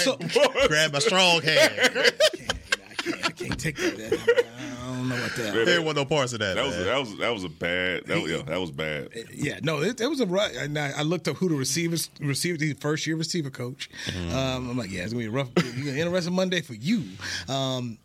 so 0.04 0.18
Grab 0.68 0.94
my 0.94 1.00
strong 1.00 1.42
hand. 1.42 2.14
I 3.08 3.12
can't, 3.12 3.26
I 3.26 3.30
can't 3.32 3.60
take 3.60 3.78
that. 3.78 4.46
I 4.82 4.88
don't 4.88 5.10
know 5.10 5.16
what 5.16 5.36
that. 5.36 5.66
there 5.66 5.82
wasn't 5.82 5.98
no 5.98 6.06
parts 6.06 6.34
of 6.34 6.40
that. 6.40 6.56
That 6.56 6.66
was 6.66 6.76
man. 6.76 6.86
that 6.86 7.00
was 7.00 7.18
that 7.18 7.34
was 7.34 7.44
a 7.44 7.50
bad. 7.50 8.06
That 8.06 8.22
was, 8.22 8.32
yeah, 8.32 8.42
that 8.44 8.60
was 8.60 8.72
bad. 8.72 9.10
Yeah, 9.34 9.60
no, 9.62 9.82
it, 9.82 10.00
it 10.00 10.08
was 10.08 10.20
a 10.20 10.26
rough. 10.26 10.52
And 10.58 10.78
I, 10.78 10.92
I 10.98 11.02
looked 11.02 11.28
up 11.28 11.38
who 11.38 11.50
the 11.50 11.56
receivers, 11.56 12.10
receivers, 12.20 12.62
he's 12.62 12.78
first 12.78 13.06
year 13.08 13.16
receiver 13.16 13.50
coach. 13.50 13.90
Um, 14.32 14.70
I'm 14.70 14.78
like, 14.78 14.92
yeah, 14.92 15.04
it's 15.04 15.14
gonna 15.14 15.24
be 15.24 15.30
a 15.30 15.32
rough, 15.32 15.50
interesting 15.58 16.34
Monday 16.34 16.62
for 16.62 16.74
you. 16.74 17.04
Um, 17.50 17.98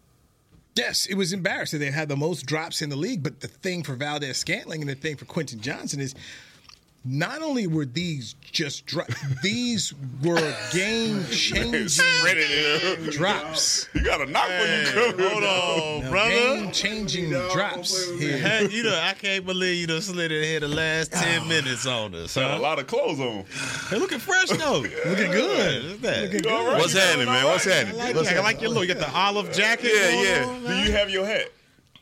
yes, 0.75 1.07
it 1.07 1.15
was 1.15 1.33
embarrassing. 1.33 1.81
They 1.81 1.91
had 1.91 2.09
the 2.09 2.17
most 2.17 2.47
drops 2.47 2.83
in 2.83 2.91
the 2.91 2.97
league, 2.97 3.23
but 3.23 3.41
the 3.41 3.49
thing 3.49 3.83
for 3.83 3.95
Valdes-Scantling 3.95 4.81
and 4.81 4.91
the 4.91 4.95
thing 4.95 5.17
for 5.17 5.25
Quentin 5.25 5.61
Johnston 5.61 6.01
is. 6.01 6.15
Not 7.05 7.43
only 7.43 7.67
were 7.67 7.87
these 7.87 8.35
just 8.43 8.85
dro- 8.85 9.05
these 9.43 9.95
were 10.23 10.55
game 10.73 11.25
changing 11.31 11.89
Spread 11.89 12.37
it 12.39 12.99
in. 12.99 13.11
drops. 13.11 13.89
You 13.95 14.03
got 14.03 14.21
a 14.21 14.27
knock 14.27 14.49
when 14.49 14.81
you 14.81 14.93
come. 14.93 15.19
Hold 15.19 15.45
on, 15.45 16.11
brother. 16.11 16.31
Game 16.31 16.73
changing 16.73 17.31
drops 17.31 18.11
here. 18.19 18.39
Hey, 18.39 18.69
you 18.71 18.83
know, 18.83 19.01
I 19.03 19.15
can't 19.15 19.47
believe 19.47 19.81
you 19.81 19.87
done 19.87 20.03
slid 20.03 20.33
in 20.33 20.43
here 20.43 20.61
the 20.61 20.69
last 20.69 21.13
ten 21.13 21.43
ah. 21.43 21.49
minutes 21.49 21.87
on 21.87 22.15
us. 22.15 22.35
Got 22.35 22.59
a 22.59 22.63
lot 22.63 22.79
of 22.79 22.87
clothes 22.87 23.21
on. 23.21 23.45
They 23.91 23.99
looking 23.99 24.19
fresh 24.19 24.49
though. 24.51 24.81
Looking 25.07 25.31
good. 25.31 25.85
Look 25.85 25.95
at 25.95 26.03
that. 26.03 26.23
Looking 26.25 26.41
good. 26.43 26.51
right? 26.51 26.79
What's 26.79 26.93
happening, 26.93 27.27
man? 27.27 27.45
What's 27.45 27.67
right? 27.67 27.77
happening? 27.77 28.01
I 28.01 28.05
like, 28.07 28.17
What's 28.17 28.29
I 28.29 28.41
like 28.41 28.61
your 28.61 28.71
look. 28.71 28.87
You 28.87 28.95
got 28.95 29.07
the 29.07 29.17
olive 29.17 29.53
jacket. 29.53 29.91
Yeah, 29.95 30.11
going 30.11 30.25
yeah. 30.25 30.45
on, 30.47 30.63
Do 30.63 30.77
you 30.85 30.93
have 30.93 31.11
your 31.11 31.25
hat? 31.25 31.49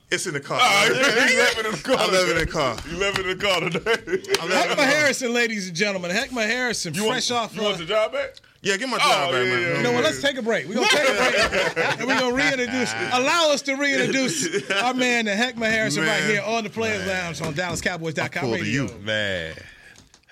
It's 0.08 0.24
in 0.26 0.34
the 0.34 0.40
car. 0.40 0.60
Oh, 0.62 0.84
you 0.86 0.94
left 1.38 1.58
it 1.58 1.66
in 1.66 1.72
the 1.72 1.78
car. 1.82 1.96
I 1.98 2.06
left 2.10 2.28
it 2.28 2.30
in 2.36 2.38
the 2.38 2.46
car. 2.46 2.76
You 2.88 2.96
left 2.98 3.18
it 3.18 3.26
in 3.26 3.36
the 3.38 3.44
car 3.44 3.60
today. 3.60 4.22
Heckma 4.36 4.84
Harrison, 4.84 5.32
ladies 5.34 5.66
and 5.66 5.76
gentlemen. 5.76 6.12
Heckma 6.12 6.46
Harrison, 6.46 6.94
You 6.94 7.06
fresh 7.08 7.30
want, 7.30 7.44
off. 7.44 7.54
You 7.56 7.62
uh, 7.62 7.64
want 7.64 7.78
the 7.78 7.86
job 7.86 8.12
back? 8.12 8.36
Yeah, 8.62 8.76
get 8.76 8.88
my 8.88 8.96
Oh, 8.96 8.98
job 9.00 9.32
back, 9.32 9.44
yeah, 9.44 9.52
man. 9.52 9.62
yeah, 9.62 9.76
you 9.78 9.82
know 9.82 9.92
what? 9.92 10.04
Let's 10.04 10.22
take 10.22 10.36
a 10.36 10.42
break. 10.42 10.68
We're 10.68 10.74
gonna 10.74 10.86
take 10.88 11.08
a 11.08 11.12
break, 11.12 11.76
and 11.98 12.06
we're 12.06 12.18
gonna 12.20 12.34
reintroduce. 12.34 12.92
Allow 13.12 13.50
us 13.50 13.62
to 13.62 13.74
reintroduce 13.74 14.70
our 14.70 14.94
man, 14.94 15.24
the 15.24 15.32
Heckma 15.32 15.68
Harrison, 15.70 16.04
right 16.04 16.22
here 16.22 16.42
on 16.42 16.62
the 16.64 16.70
Players 16.70 17.06
Lounge 17.06 17.40
on 17.42 17.54
DallasCowboys.com 17.54 18.40
Pull 18.42 18.52
to 18.56 18.62
radio. 18.62 18.84
you. 18.84 18.98
Man. 19.00 19.54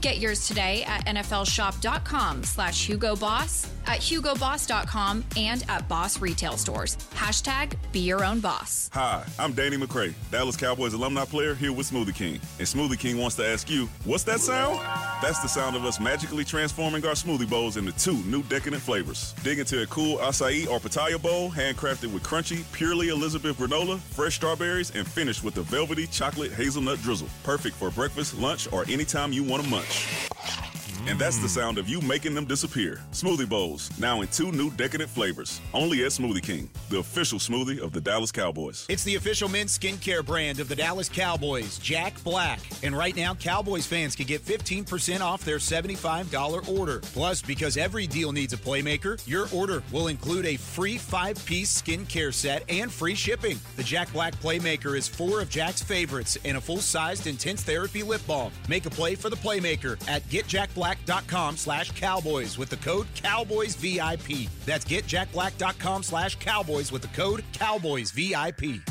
Get 0.00 0.18
yours 0.18 0.46
today 0.46 0.84
at 0.84 1.04
NFLshop.com 1.06 2.44
slash 2.44 2.86
Hugo 2.86 3.16
Boss, 3.16 3.68
at 3.86 4.00
HugoBoss.com, 4.00 5.24
and 5.36 5.64
at 5.68 5.88
Boss 5.88 6.20
retail 6.20 6.56
stores. 6.56 6.96
Hashtag 7.12 7.74
be 7.92 8.00
your 8.00 8.24
own 8.24 8.40
boss. 8.40 8.90
Hi, 8.92 9.24
I'm 9.38 9.52
Danny 9.52 9.76
McCray, 9.76 10.12
Dallas 10.30 10.56
Cowboys 10.56 10.92
alumni 10.92 11.24
player 11.24 11.54
here 11.54 11.72
with 11.72 11.90
Smoothie 11.90 12.14
King. 12.14 12.40
And 12.58 12.66
Smoothie 12.66 12.98
King 12.98 13.18
wants 13.18 13.36
to 13.36 13.46
ask 13.46 13.70
you, 13.70 13.86
what's 14.04 14.24
that 14.24 14.40
sound? 14.40 14.80
That's 15.22 15.40
the 15.40 15.48
sound 15.48 15.76
of 15.76 15.84
us 15.84 15.98
magically 16.00 16.44
transforming 16.44 17.04
our 17.06 17.14
smoothie 17.14 17.48
bowls 17.48 17.76
into 17.76 17.92
two 17.92 18.16
new 18.24 18.42
decadent 18.44 18.82
flavors. 18.82 19.34
Dig 19.42 19.60
into 19.60 19.82
a 19.82 19.86
cool 19.86 20.18
acai 20.18 20.68
or 20.68 20.78
pitaya 20.78 21.20
bowl, 21.20 21.50
handcrafted 21.50 22.12
with 22.12 22.22
crunchy, 22.22 22.70
purely 22.72 23.08
Elizabeth 23.08 23.56
granola, 23.56 23.98
fresh 23.98 24.34
strawberries, 24.34 24.90
and 24.94 25.06
finished 25.06 25.42
with 25.44 25.56
a 25.58 25.62
velvety 25.62 26.06
chocolate 26.08 26.52
hazelnut 26.52 27.00
drizzle. 27.02 27.28
Perfect 27.44 27.76
for 27.76 27.90
breakfast, 27.90 28.36
lunch, 28.38 28.70
or 28.72 28.84
anytime 28.88 29.32
you 29.32 29.44
want 29.44 29.64
a 29.64 29.70
munch 29.70 29.85
much. 29.88 30.75
And 31.08 31.20
that's 31.20 31.36
the 31.36 31.42
hmm. 31.42 31.60
sound 31.60 31.78
of 31.78 31.88
you 31.88 32.00
making 32.00 32.34
them 32.34 32.46
disappear. 32.46 33.00
Smoothie 33.12 33.48
bowls, 33.48 33.90
now 34.00 34.22
in 34.22 34.28
two 34.28 34.50
new 34.50 34.70
decadent 34.72 35.08
flavors. 35.08 35.60
Only 35.72 36.02
at 36.04 36.10
Smoothie 36.10 36.42
King, 36.42 36.68
the 36.90 36.98
official 36.98 37.38
smoothie 37.38 37.78
of 37.78 37.92
the 37.92 38.00
Dallas 38.00 38.32
Cowboys. 38.32 38.86
It's 38.88 39.04
the 39.04 39.14
official 39.14 39.48
men's 39.48 39.78
skincare 39.78 40.26
brand 40.26 40.58
of 40.58 40.68
the 40.68 40.74
Dallas 40.74 41.08
Cowboys, 41.08 41.78
Jack 41.78 42.20
Black. 42.24 42.58
And 42.82 42.96
right 42.96 43.14
now, 43.14 43.34
Cowboys 43.34 43.86
fans 43.86 44.16
can 44.16 44.26
get 44.26 44.44
15% 44.44 45.20
off 45.20 45.44
their 45.44 45.58
$75 45.58 46.68
order. 46.76 46.98
Plus, 46.98 47.40
because 47.40 47.76
every 47.76 48.08
deal 48.08 48.32
needs 48.32 48.52
a 48.52 48.56
playmaker, 48.56 49.22
your 49.28 49.48
order 49.54 49.84
will 49.92 50.08
include 50.08 50.44
a 50.44 50.56
free 50.56 50.98
five 50.98 51.44
piece 51.46 51.80
skincare 51.80 52.34
set 52.34 52.64
and 52.68 52.90
free 52.90 53.14
shipping. 53.14 53.60
The 53.76 53.84
Jack 53.84 54.12
Black 54.12 54.34
Playmaker 54.40 54.98
is 54.98 55.06
four 55.06 55.40
of 55.40 55.50
Jack's 55.50 55.82
favorites 55.82 56.36
and 56.44 56.56
a 56.56 56.60
full 56.60 56.78
sized 56.78 57.28
intense 57.28 57.62
therapy 57.62 58.02
lip 58.02 58.26
balm. 58.26 58.50
Make 58.68 58.86
a 58.86 58.90
play 58.90 59.14
for 59.14 59.30
the 59.30 59.36
Playmaker 59.36 59.96
at 60.08 60.28
getjackblack.com 61.04 61.56
slash 61.56 61.90
cowboys 61.92 62.58
with 62.58 62.70
the 62.70 62.76
code 62.76 63.06
CowboysVIP. 63.14 64.48
That's 64.64 64.84
getjackblack.com 64.84 66.02
slash 66.02 66.36
cowboys 66.36 66.92
with 66.92 67.02
the 67.02 67.08
code 67.08 67.44
CowboysVIP. 67.52 68.88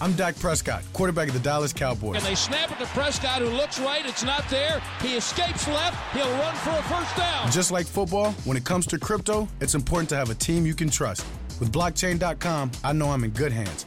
I'm 0.00 0.12
Dak 0.14 0.36
Prescott, 0.40 0.82
quarterback 0.92 1.28
of 1.28 1.34
the 1.34 1.40
Dallas 1.40 1.72
Cowboys. 1.72 2.16
And 2.16 2.24
they 2.24 2.34
snap 2.34 2.72
it 2.72 2.78
to 2.78 2.86
Prescott, 2.86 3.40
who 3.40 3.48
looks 3.48 3.78
right. 3.78 4.04
It's 4.04 4.24
not 4.24 4.48
there. 4.48 4.82
He 5.00 5.14
escapes 5.14 5.68
left. 5.68 5.96
He'll 6.12 6.28
run 6.38 6.54
for 6.56 6.70
a 6.70 6.82
first 6.84 7.16
down. 7.16 7.50
Just 7.52 7.70
like 7.70 7.86
football, 7.86 8.32
when 8.44 8.56
it 8.56 8.64
comes 8.64 8.86
to 8.88 8.98
crypto, 8.98 9.46
it's 9.60 9.76
important 9.76 10.08
to 10.10 10.16
have 10.16 10.30
a 10.30 10.34
team 10.34 10.66
you 10.66 10.74
can 10.74 10.90
trust. 10.90 11.24
With 11.60 11.70
blockchain.com, 11.70 12.72
I 12.82 12.92
know 12.92 13.10
I'm 13.10 13.22
in 13.22 13.30
good 13.30 13.52
hands. 13.52 13.86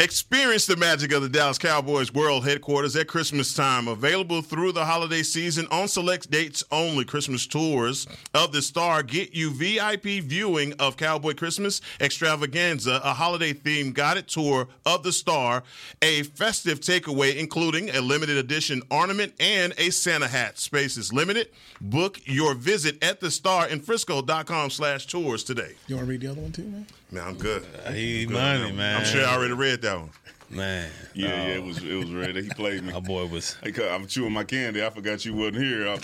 Experience 0.00 0.64
the 0.64 0.76
magic 0.76 1.10
of 1.10 1.22
the 1.22 1.28
Dallas 1.28 1.58
Cowboys 1.58 2.14
World 2.14 2.44
Headquarters 2.44 2.94
at 2.94 3.08
Christmas 3.08 3.52
time. 3.52 3.88
Available 3.88 4.42
through 4.42 4.70
the 4.70 4.84
holiday 4.84 5.24
season 5.24 5.66
on 5.72 5.88
select 5.88 6.30
dates 6.30 6.62
only. 6.70 7.04
Christmas 7.04 7.48
tours 7.48 8.06
of 8.32 8.52
the 8.52 8.62
Star 8.62 9.02
get 9.02 9.34
you 9.34 9.50
VIP 9.50 10.22
viewing 10.22 10.72
of 10.74 10.96
Cowboy 10.96 11.34
Christmas 11.34 11.80
Extravaganza, 12.00 13.00
a 13.02 13.12
holiday 13.12 13.52
themed 13.52 13.94
guided 13.94 14.28
tour 14.28 14.68
of 14.86 15.02
the 15.02 15.10
Star, 15.10 15.64
a 16.00 16.22
festive 16.22 16.78
takeaway 16.78 17.36
including 17.36 17.90
a 17.90 18.00
limited 18.00 18.36
edition 18.36 18.80
ornament 18.92 19.34
and 19.40 19.74
a 19.78 19.90
Santa 19.90 20.28
hat. 20.28 20.60
Space 20.60 20.96
is 20.96 21.12
limited. 21.12 21.48
Book 21.80 22.20
your 22.24 22.54
visit 22.54 23.02
at 23.02 23.18
the 23.18 23.32
Star 23.32 23.66
in 23.66 23.80
Frisco.com 23.80 24.70
slash 24.70 25.06
tours 25.06 25.42
today. 25.42 25.72
You 25.88 25.96
want 25.96 26.06
to 26.06 26.10
read 26.12 26.20
the 26.20 26.28
other 26.28 26.40
one 26.40 26.52
too, 26.52 26.62
man? 26.62 26.86
Man, 27.10 27.24
I'm 27.26 27.36
good. 27.36 27.66
Uh, 27.84 27.92
he 27.92 28.26
Good, 28.26 28.34
money, 28.34 28.72
man. 28.72 28.98
I'm 28.98 29.04
sure 29.04 29.24
I 29.24 29.34
already 29.34 29.54
read 29.54 29.80
that 29.82 29.98
one. 29.98 30.10
Man. 30.50 30.90
Yeah, 31.14 31.28
yeah, 31.28 31.54
it 31.54 31.58
oh. 31.58 31.66
was 31.66 31.78
it 31.82 31.94
was 31.94 32.10
ready. 32.12 32.42
He 32.42 32.48
played 32.50 32.82
me. 32.84 32.92
My 32.94 33.00
boy 33.00 33.26
was. 33.26 33.56
Hey, 33.62 33.72
I'm 33.90 34.06
chewing 34.06 34.32
my 34.32 34.44
candy. 34.44 34.84
I 34.84 34.90
forgot 34.90 35.24
you 35.24 35.34
wasn't 35.34 35.56
here. 35.58 35.88
I- 35.88 35.98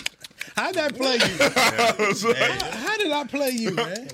How'd 0.55 0.75
that 0.75 0.95
play 0.95 1.15
you? 1.15 1.19
how, 2.69 2.77
how 2.87 2.97
did 2.97 3.11
I 3.11 3.23
play 3.23 3.49
you, 3.49 3.71
man? 3.71 4.07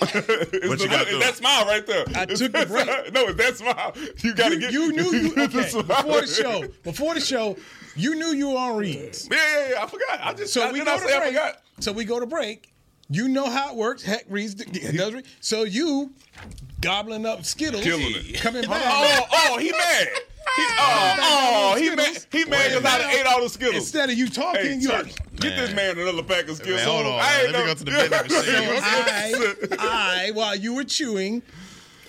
It's 0.00 0.68
What 0.68 0.80
you 0.80 0.88
gotta? 0.88 1.16
That 1.18 1.34
smile 1.36 1.64
right 1.66 1.84
there. 1.86 2.04
I 2.14 2.22
It's 2.28 2.40
took 2.40 2.52
the 2.52 2.66
break. 2.66 2.84
smile. 2.84 3.04
No, 3.12 3.26
it's 3.28 3.36
that 3.38 3.56
smile. 3.56 3.92
You 4.22 4.34
got 4.34 4.48
to 4.50 4.54
You, 4.54 4.60
get. 4.60 4.72
you 4.72 4.92
knew 4.92 5.12
you 5.12 5.32
okay 5.44 5.62
smile. 5.68 5.82
before 5.84 6.20
the 6.20 6.26
show. 6.26 6.64
Before 6.84 7.14
the 7.14 7.20
show, 7.20 7.56
you 7.96 8.14
knew 8.14 8.26
you 8.28 8.50
were 8.50 8.58
on 8.58 8.76
reads. 8.76 9.28
Yeah, 9.30 9.38
yeah, 9.38 9.68
yeah. 9.70 9.82
I 9.84 9.86
forgot. 9.88 10.20
I 10.22 10.34
just. 10.34 10.52
So 10.52 10.62
I, 10.68 10.70
we 10.72 10.84
go 10.84 10.92
I 10.92 10.96
to 10.98 11.02
say 11.02 11.16
I 11.16 11.18
break. 11.18 11.28
forgot? 11.34 11.62
So 11.80 11.92
we 11.92 12.04
go 12.04 12.20
to 12.20 12.26
break. 12.26 12.72
You 13.08 13.28
know 13.28 13.48
how 13.48 13.70
it 13.70 13.76
works. 13.76 14.02
Heck 14.02 14.24
reads 14.28 14.54
does 14.64 15.14
read. 15.14 15.26
So 15.40 15.62
you 15.62 16.12
gobbling 16.80 17.24
up 17.24 17.44
Skittles, 17.44 17.84
Killing 17.84 18.04
it. 18.08 18.34
coming 18.36 18.62
back. 18.62 18.82
Oh, 18.84 19.26
oh, 19.52 19.58
he 19.58 19.70
mad. 19.70 20.08
oh, 20.58 21.16
oh, 21.20 21.76
he 21.78 21.90
mad. 21.90 22.26
He 22.32 22.42
oh, 22.42 22.46
oh, 22.46 22.50
mad 22.50 22.68
because 22.70 22.84
I 22.84 22.98
done 22.98 23.10
ate 23.10 23.26
all 23.26 23.42
the 23.42 23.48
Skittles. 23.48 23.76
Instead 23.76 24.10
of 24.10 24.18
you 24.18 24.28
talking, 24.28 24.60
Hey, 24.62 24.74
you 24.74 24.88
church, 24.88 25.14
get 25.36 25.56
this 25.56 25.74
man 25.74 25.98
another 25.98 26.22
pack 26.22 26.48
of 26.48 26.56
Skittles. 26.56 26.84
Man, 26.84 26.88
hold 26.88 27.06
on, 27.06 27.20
I 27.20 27.42
ain't 27.42 27.52
let 27.52 27.60
me 27.60 27.66
go 27.66 27.74
to 27.74 27.84
the 27.84 27.90
vending 27.90 28.10
machine. 29.62 29.78
I, 29.78 30.26
I, 30.28 30.30
while 30.32 30.56
you 30.56 30.74
were 30.74 30.84
chewing, 30.84 31.42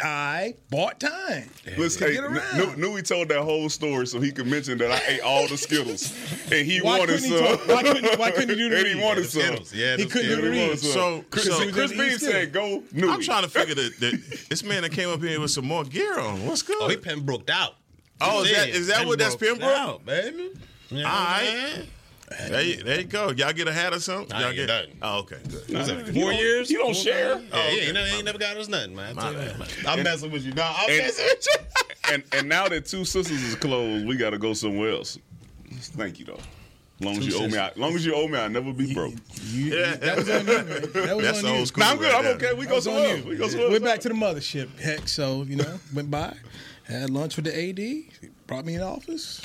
I 0.04 0.54
bought 0.70 1.00
time. 1.00 1.50
Listen, 1.78 2.08
to 2.08 2.08
hey, 2.08 2.14
get 2.32 2.56
knew, 2.58 2.76
knew 2.90 2.96
he 2.96 3.02
told 3.02 3.30
that 3.30 3.42
whole 3.42 3.70
story 3.70 4.06
so 4.08 4.20
he 4.20 4.32
could 4.32 4.48
mention 4.48 4.78
that 4.80 4.92
I 4.92 5.14
ate 5.14 5.22
all 5.22 5.48
the 5.48 5.58
Skittles 5.58 6.14
and 6.52 6.66
he 6.66 6.80
Why 6.82 7.00
wanted 7.00 7.20
couldn't 7.22 7.30
he 7.32 7.38
some. 7.38 7.58
talk- 7.58 7.68
why 7.68 7.84
couldn't- 7.84 8.20
why 8.20 8.32
couldn't 8.32 8.50
he 8.50 8.56
do 8.56 8.70
the 8.70 8.78
And 8.78 8.88
he 8.88 8.94
read? 8.96 9.04
wanted 9.04 9.24
The 9.26 9.28
some. 9.30 9.42
Skittles. 9.42 9.74
Yeah, 9.74 9.98
He 9.98 10.06
couldn't 10.06 10.30
do 10.30 10.42
the 10.42 10.50
read. 10.50 10.80
So- 10.80 11.24
Chris, 11.30 11.46
so- 11.46 11.72
Chris 11.72 11.92
He 11.92 11.98
Bean 11.98 12.18
still- 12.18 12.32
said, 12.32 12.54
"Go, 12.54 12.84
Newy." 12.92 13.10
I'm 13.10 13.22
trying 13.22 13.44
to 13.44 13.50
figure 13.50 13.76
that, 13.76 14.00
that 14.00 14.46
this 14.50 14.64
man 14.64 14.84
that 14.84 14.92
came 14.92 15.10
up 15.10 15.22
here 15.22 15.40
with 15.40 15.52
some 15.52 15.66
more 15.66 15.84
gear 15.84 16.20
on. 16.20 16.46
What's 16.46 16.62
good? 16.62 16.78
Oh, 16.80 16.88
he 16.90 16.98
Pembroke'd 16.98 17.50
out. 17.50 17.76
Oh, 18.22 18.44
is 18.44 18.88
that- 18.88 18.96
that 18.98 19.08
what 19.08 19.20
that's 19.20 19.36
Pembroke? 19.36 19.70
out, 19.70 20.06
baby. 20.06 20.50
You 20.90 20.98
know 21.02 21.06
All 21.08 21.12
what 21.14 21.22
I'm 21.22 21.46
right. 21.46 21.86
Saying? 22.32 22.52
There 22.52 22.62
you, 22.62 22.84
there 22.84 23.00
you 23.00 23.06
go. 23.06 23.32
Y'all 23.32 23.54
get 23.54 23.68
a 23.68 23.74
hat 23.74 23.94
or 23.94 24.00
something? 24.00 24.34
I 24.34 24.40
Y'all 24.42 24.48
ain't 24.50 24.56
get 24.58 24.68
nothing. 24.68 24.98
Oh, 25.02 25.20
okay, 25.20 25.38
good. 25.48 25.78
Was 25.78 25.90
it 25.90 26.08
You 26.08 26.22
four 26.22 26.34
years? 26.34 26.70
You 26.70 26.78
don't 26.80 26.94
Four 26.94 27.04
share. 27.04 27.36
years? 27.40 27.50
Yeah, 27.52 27.58
oh, 27.58 27.70
he 27.70 27.80
ain't, 27.80 27.94
never- 27.94 28.08
he 28.08 28.16
ain't 28.16 28.26
never 28.26 28.38
got 28.38 28.58
us 28.58 28.68
nothing, 28.68 28.96
man. 28.96 29.16
My 29.16 29.32
bad, 29.34 29.60
man. 29.60 29.68
I'm 29.88 30.04
messing 30.04 30.32
with 30.32 30.44
you, 30.44 30.52
dog. 30.54 30.76
I'm 30.78 30.90
And- 30.90 31.00
messing 31.00 31.26
with 31.26 31.48
you. 31.48 31.84
and 32.14 32.24
and 32.34 32.50
now 32.50 32.68
that 32.68 32.86
two 32.86 33.04
sisters 33.06 33.42
is 33.44 33.56
closed, 33.56 34.06
we 34.08 34.16
got 34.18 34.30
to 34.32 34.38
go 34.38 34.54
somewhere 34.54 34.92
else. 34.92 35.18
Thank 35.80 36.20
you 36.20 36.26
though. 36.26 36.40
Long 37.00 37.16
as 37.18 37.28
you 37.28 37.38
owe 37.38 37.48
me, 37.48 37.58
I, 37.60 37.72
long 37.76 37.94
as 37.94 38.04
you 38.04 38.16
owe 38.16 38.28
me, 38.28 38.40
I'll 38.40 38.50
never 38.50 38.74
be 38.74 38.92
broke. 38.94 39.14
You- 39.52 39.76
Yeah. 39.78 39.96
That 39.98 40.18
was 40.18 40.30
on 40.30 40.40
you, 40.48 40.54
man. 40.54 40.66
That 40.68 41.16
was 41.16 41.26
That's 41.26 41.44
on 41.44 41.54
you. 41.60 41.66
school. 41.68 41.84
Nah, 41.84 41.92
I'm 41.92 41.98
good. 41.98 42.12
right 42.12 42.26
I'm 42.26 42.36
okay. 42.38 42.54
We 42.54 42.66
That 42.66 42.70
go 42.72 42.76
on 42.78 42.82
somewhere 42.82 43.10
else. 43.18 43.26
We 43.26 43.36
go 43.38 43.48
somewhere 43.48 43.70
Went 43.70 43.84
else. 43.84 43.92
back 43.94 44.00
to 44.02 44.10
the 44.10 44.16
mothership. 44.16 44.80
Heck, 44.80 45.08
so 45.08 45.44
you 45.44 45.58
know, 45.58 45.80
went 45.94 46.10
by, 46.10 46.36
had 46.86 47.10
lunch 47.12 47.36
with 47.36 47.46
the 47.46 47.56
AD, 47.56 48.30
brought 48.48 48.66
me 48.66 48.74
in 48.74 48.80
the 48.80 48.88
office, 48.88 49.42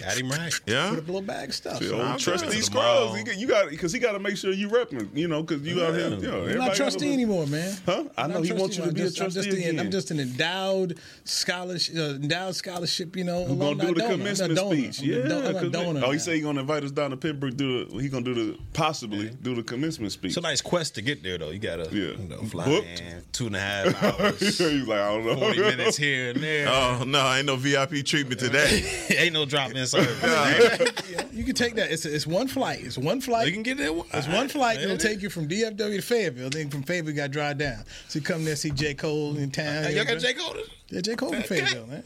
Got 0.00 0.16
him 0.16 0.30
right. 0.30 0.52
Yeah. 0.66 0.90
put 0.90 0.98
a 0.98 1.02
little 1.02 1.20
bag 1.22 1.52
stuff. 1.52 1.78
See, 1.78 1.88
So 1.88 1.94
old 1.94 2.02
I'm 2.04 2.18
trustee 2.18 2.46
good. 2.48 2.64
Scruggs, 2.64 3.16
he, 3.18 3.24
got- 3.24 3.38
you 3.38 3.46
got 3.46 3.70
because 3.70 3.92
he 3.92 3.98
got 3.98 4.12
to 4.12 4.18
make 4.18 4.36
sure 4.36 4.52
you 4.52 4.68
repping, 4.68 5.08
you 5.16 5.28
know, 5.28 5.42
because 5.42 5.62
you 5.66 5.82
out 5.82 5.94
here. 5.94 6.08
You 6.10 6.20
know, 6.30 6.44
I'm 6.46 6.58
not 6.58 6.66
got 6.68 6.76
trustee 6.76 7.06
to- 7.08 7.12
anymore, 7.12 7.46
man. 7.46 7.76
Huh? 7.86 8.04
I 8.16 8.22
I'm 8.24 8.30
know 8.32 8.42
he 8.42 8.52
wants 8.52 8.76
you 8.76 8.84
to 8.84 8.92
trustee 8.92 8.94
be 8.94 9.00
a. 9.00 9.04
I'm 9.04 9.06
just- 9.08 9.16
trustee 9.16 9.38
I'm 9.40 9.44
just, 9.44 9.56
an, 9.56 9.62
again. 9.70 9.80
I'm 9.80 9.90
just 9.90 10.10
an 10.10 10.20
endowed 10.20 10.98
scholarship, 11.24 11.96
uh, 11.96 12.00
endowed 12.14 12.56
scholarship. 12.56 13.16
You 13.16 13.24
know, 13.24 13.44
Who 13.44 13.56
gonna 13.56 13.74
do 13.80 13.94
the 13.94 14.00
donor. 14.00 14.04
I'm 14.12 14.18
commencement 14.18 14.54
donor. 14.56 14.76
speech? 14.76 14.98
I'm 15.00 15.04
Yeah, 15.06 15.28
don- 15.28 15.46
I'm 15.46 15.56
a 15.56 15.60
'cause- 15.60 15.70
donor 15.72 16.00
Oh, 16.04 16.10
he 16.10 16.16
now. 16.16 16.18
said 16.18 16.34
he 16.36 16.40
gonna 16.40 16.60
invite 16.60 16.84
us 16.84 16.90
down 16.90 17.10
to 17.10 17.16
Pittsburgh. 17.16 17.56
Do 17.56 17.84
the, 17.86 18.02
he 18.02 18.08
gonna 18.08 18.24
do 18.24 18.34
the 18.34 18.58
possibly 18.72 19.30
do 19.42 19.54
the 19.54 19.62
commencement 19.62 20.12
speech. 20.12 20.30
It's 20.30 20.36
a 20.36 20.40
nice 20.40 20.60
quest 20.60 20.94
to 20.96 21.02
get 21.02 21.22
there, 21.22 21.38
though. 21.38 21.50
You 21.50 21.58
gotta, 21.58 21.84
Yeah. 21.92 22.12
you 22.18 22.28
know, 22.28 22.42
fly 22.44 22.64
Booked. 22.66 23.00
in 23.00 23.22
two 23.32 23.46
and 23.46 23.56
a 23.56 23.60
half 23.60 24.02
hours, 24.20 24.38
He's 24.40 24.60
like, 24.60 25.00
I 25.00 25.08
don't 25.14 25.26
know. 25.26 25.36
forty 25.36 25.60
minutes 25.60 25.96
here 25.96 26.30
and 26.30 26.40
there. 26.42 26.68
Oh 26.74 27.04
no, 27.06 27.32
ain't 27.34 27.46
no 27.46 27.56
VIP 27.56 28.04
treatment 28.04 28.40
today. 28.40 28.84
Ain't 29.16 29.32
no 29.32 29.44
drop 29.44 29.72
in 29.76 29.86
service. 29.86 30.20
Yeah, 31.10 31.22
you 31.32 31.44
can 31.44 31.54
take 31.54 31.74
that. 31.76 31.90
It's 31.90 32.06
it's 32.06 32.26
one 32.26 32.48
flight. 32.48 32.80
It's 32.82 32.96
one 32.98 33.20
flight. 33.20 33.46
You 33.46 33.52
can 33.52 33.62
get 33.62 33.76
there. 33.78 33.92
It's 34.12 34.26
one 34.28 34.48
flight 34.48 34.80
It'll 34.80 34.96
take 34.96 35.22
you 35.22 35.30
from 35.30 35.48
DFW 35.48 35.76
to 35.76 36.02
Fayetteville. 36.02 36.50
Then 36.50 36.70
from 36.70 36.82
Fayetteville, 36.82 37.12
you 37.12 37.16
got 37.16 37.26
to 37.26 37.32
drive 37.32 37.58
down. 37.58 37.84
So 38.08 38.18
you 38.18 38.24
come 38.24 38.44
there, 38.44 38.56
see 38.56 38.70
J. 38.70 38.94
Cole 38.94 39.36
in 39.36 39.50
town. 39.50 39.94
Y'all 39.94 40.04
got 40.04 40.18
J. 40.18 40.34
Cole? 40.34 40.56
Yeah, 40.90 41.00
J. 41.00 41.16
Cole 41.16 41.32
from 41.32 41.42
Fayetteville, 41.42 41.86
man. 41.86 42.02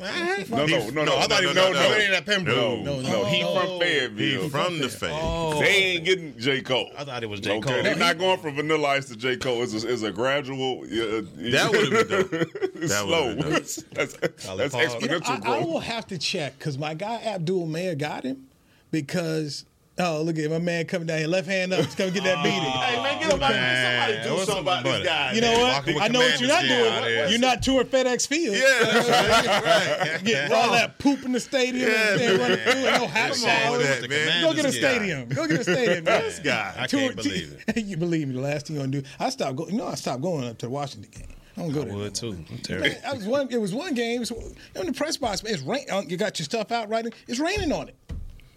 No, 0.50 0.64
no, 0.66 0.88
no, 0.90 1.04
no. 1.04 1.16
I 1.18 1.26
thought 1.26 1.40
he 1.40 1.46
was 1.46 1.56
no, 1.56 1.72
no, 1.72 1.72
no, 1.72 1.98
no, 1.98 2.10
that 2.12 2.24
Pembroke. 2.24 2.56
no, 2.56 2.76
No, 2.82 3.00
no, 3.00 3.08
no. 3.08 3.24
He 3.26 3.42
from 3.42 3.80
Fayetteville. 3.80 4.42
He 4.42 4.48
from 4.48 4.78
the 4.78 4.88
Fed. 4.88 5.10
Oh, 5.12 5.58
They 5.60 5.66
ain't 5.68 6.04
getting 6.04 6.38
J. 6.38 6.60
Cole. 6.62 6.88
I 6.96 7.02
thought 7.04 7.22
it 7.24 7.28
was 7.28 7.40
J. 7.40 7.56
Okay, 7.58 7.74
Cole. 7.74 7.82
they're 7.82 7.96
not 7.96 8.18
going 8.18 8.38
from 8.38 8.54
Vanilla 8.54 8.88
Ice 8.90 9.06
to 9.08 9.16
J. 9.16 9.36
Cole. 9.36 9.62
It's 9.64 9.74
a, 9.82 9.92
it's 9.92 10.02
a 10.02 10.12
gradual. 10.12 10.82
That 10.82 11.68
would've 11.72 12.08
been 12.08 12.88
dope. 12.88 12.88
slow. 12.88 13.34
would've 13.34 13.44
that's 13.92 14.12
that's 14.14 14.46
Colin 14.46 14.70
You 14.70 15.08
know, 15.08 15.18
exponential 15.20 15.44
I, 15.46 15.56
I 15.56 15.64
will 15.64 15.80
have 15.80 16.06
to 16.06 16.16
check 16.18 16.56
because 16.58 16.78
my 16.78 16.94
guy 16.94 17.16
Abdul 17.24 17.66
Mayer 17.66 17.96
got 17.96 18.22
him 18.24 18.46
because 18.92 19.64
oh 19.98 20.22
look 20.22 20.38
at 20.38 20.50
my 20.50 20.58
man 20.58 20.86
coming 20.86 21.06
down 21.06 21.18
here, 21.18 21.26
left 21.28 21.46
hand 21.48 21.72
up, 21.72 21.80
come 21.96 22.10
get 22.10 22.24
that 22.24 22.42
beating. 22.44 22.60
Hey 22.60 23.02
man, 23.02 23.18
get 23.20 23.30
somebody, 23.30 23.54
somebody 23.54 24.22
do 24.28 24.34
what's 24.34 24.46
something 24.46 24.62
about 24.62 24.78
up, 24.78 24.84
this 24.84 25.06
guy. 25.06 25.32
You 25.32 25.40
know 25.40 25.52
man. 25.52 25.84
what? 25.94 26.02
I 26.02 26.08
know 26.08 26.20
what 26.20 26.40
you're 26.40 26.48
not 26.48 26.62
doing. 26.62 27.30
You're 27.30 27.38
not 27.40 27.62
touring 27.62 27.86
FedEx 27.88 28.26
Field. 28.28 28.56
Yeah, 28.56 30.12
right. 30.14 30.24
Get 30.24 30.52
all 30.52 30.72
that 30.72 30.98
poop 30.98 31.24
in 31.24 31.32
the 31.32 31.40
stadium 31.40 31.90
Yeah, 31.90 32.12
and 32.12 32.20
then 32.20 32.40
running 32.40 32.56
through 32.58 32.72
and 32.72 33.02
no 33.02 33.06
hot 33.06 33.12
Come 33.12 33.30
on 33.30 33.36
showers. 33.36 34.00
that. 34.00 34.40
Go 34.42 34.54
get 34.54 34.64
a 34.64 34.72
stadium. 34.72 35.28
Go 35.28 35.46
get 35.46 35.60
a 35.60 35.62
stadium. 35.64 36.04
this 36.04 36.38
guy. 36.40 36.74
I 36.78 36.86
can't 36.86 37.16
believe 37.16 37.64
it. 37.68 37.76
you 37.84 37.96
believe 37.96 38.28
me? 38.28 38.34
The 38.34 38.40
last 38.40 38.66
thing 38.66 38.76
you're 38.76 38.84
gonna 38.86 39.00
do, 39.00 39.08
I 39.18 39.30
stopped 39.30 39.56
going. 39.56 39.70
You 39.72 39.78
know, 39.78 39.86
I 39.88 39.94
stopped 39.94 40.22
going 40.22 40.46
up 40.48 40.58
to 40.58 40.66
the 40.66 40.70
Washington 40.70 41.10
game. 41.10 41.28
I 41.56 41.62
don't 41.62 41.72
go 41.72 41.82
I 41.82 41.84
there. 41.86 41.94
would 41.96 42.14
too. 42.14 42.44
I'm 42.50 42.58
terrible. 42.58 42.88
I 43.04 43.14
was 43.14 43.26
one. 43.26 43.48
It 43.50 43.60
was 43.60 43.74
one 43.74 43.94
game. 43.94 44.22
It 44.22 44.30
was, 44.30 44.54
in 44.76 44.86
the 44.86 44.92
press 44.92 45.16
box, 45.16 45.42
Man, 45.42 45.54
it's 45.54 45.62
rain. 45.62 45.86
uh, 45.90 46.02
You 46.06 46.16
got 46.16 46.38
your 46.38 46.44
stuff 46.44 46.70
out 46.70 46.88
right. 46.88 47.04
It's 47.26 47.40
raining 47.40 47.72
on 47.72 47.88
it. 47.88 47.96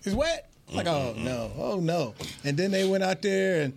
It's 0.03 0.15
wet. 0.15 0.50
Like 0.73 0.87
oh 0.87 1.13
no, 1.17 1.51
oh 1.57 1.79
no, 1.81 2.13
and 2.45 2.55
then 2.55 2.71
they 2.71 2.87
went 2.87 3.03
out 3.03 3.21
there 3.21 3.63
and 3.63 3.73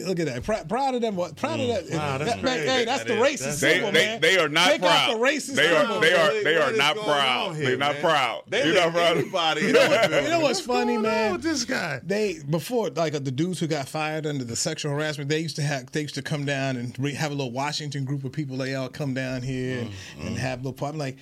look 0.00 0.18
at 0.18 0.26
that. 0.26 0.42
Proud, 0.42 0.68
proud 0.68 0.94
of 0.96 1.00
them. 1.00 1.14
Proud 1.14 1.60
of 1.60 1.68
that. 1.68 1.84
Wow, 1.90 2.18
that's 2.18 2.32
that- 2.32 2.40
crazy. 2.42 2.66
hey, 2.66 2.84
that's 2.84 3.04
That 3.04 3.08
the 3.08 3.22
is- 3.24 3.40
racist 3.40 3.60
They, 3.60 3.74
symbol, 3.74 3.92
they, 3.92 4.06
man. 4.06 4.20
they 4.20 4.38
are 4.38 4.48
not 4.48 4.68
Take 4.68 4.80
proud. 4.80 5.10
Out 5.10 5.18
the 5.18 5.24
racist 5.24 5.54
they 5.54 5.68
are 5.68 5.80
symbol. 5.82 6.00
they 6.00 6.12
are 6.12 6.42
they 6.42 6.56
are 6.56 6.72
not 6.72 6.96
proud. 6.96 7.54
here, 7.56 7.64
They're 7.66 7.76
not 7.76 7.96
proud. 8.00 8.42
They 8.48 8.62
They're 8.62 8.74
not 8.74 8.92
proud. 8.92 9.16
anybody. 9.18 9.60
You 9.62 9.72
know, 9.74 9.88
what, 9.88 10.10
you 10.24 10.28
know 10.28 10.40
what's 10.40 10.60
funny, 10.60 10.96
man? 10.98 11.32
with 11.34 11.42
this 11.42 11.64
guy? 11.64 12.00
They 12.02 12.40
before 12.50 12.90
like 12.90 13.14
uh, 13.14 13.20
the 13.20 13.30
dudes 13.30 13.60
who 13.60 13.66
got 13.68 13.88
fired 13.88 14.26
under 14.26 14.42
the 14.44 14.56
sexual 14.56 14.90
harassment. 14.92 15.30
They 15.30 15.38
used 15.38 15.56
to 15.56 15.62
have 15.62 15.90
they 15.92 16.00
used 16.02 16.16
to 16.16 16.22
come 16.22 16.44
down 16.44 16.76
and 16.76 16.98
re- 16.98 17.14
have 17.14 17.30
a 17.30 17.34
little 17.34 17.52
Washington 17.52 18.04
group 18.04 18.24
of 18.24 18.32
people. 18.32 18.56
They 18.56 18.74
all 18.74 18.88
come 18.88 19.14
down 19.14 19.42
here 19.42 19.78
and, 19.82 19.90
Mm-hmm. 19.90 20.26
and 20.26 20.38
have 20.38 20.58
a 20.58 20.62
little 20.62 20.72
party. 20.72 20.94
I'm 20.94 20.98
like, 20.98 21.16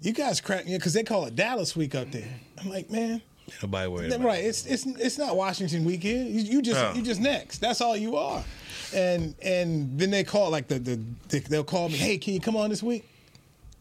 you 0.00 0.12
guys 0.12 0.40
crack 0.40 0.64
me 0.64 0.76
because 0.78 0.94
they 0.94 1.02
call 1.02 1.26
it 1.26 1.36
Dallas 1.36 1.76
Week 1.76 1.94
up 1.94 2.10
there. 2.10 2.28
I'm 2.58 2.70
like, 2.70 2.88
man. 2.90 3.20
Nobody 3.62 3.88
worried 3.88 4.10
Then, 4.12 4.20
about 4.20 4.28
right. 4.28 4.44
It's 4.44 4.66
it's 4.66 4.86
it's 4.86 5.18
not 5.18 5.36
Washington 5.36 5.84
weekend. 5.84 6.30
You, 6.30 6.40
you 6.42 6.62
just 6.62 6.78
Yeah. 6.78 6.94
you 6.94 7.02
just 7.02 7.20
next. 7.20 7.58
That's 7.58 7.80
all 7.80 7.96
you 7.96 8.16
are. 8.16 8.42
And 8.94 9.34
and 9.42 9.98
then 9.98 10.10
they 10.10 10.24
call 10.24 10.50
like 10.50 10.68
the, 10.68 10.78
the 10.78 11.00
the 11.28 11.40
they'll 11.40 11.64
call 11.64 11.88
me. 11.88 11.96
Hey, 11.96 12.18
can 12.18 12.34
you 12.34 12.40
come 12.40 12.56
on 12.56 12.70
this 12.70 12.82
week? 12.82 13.08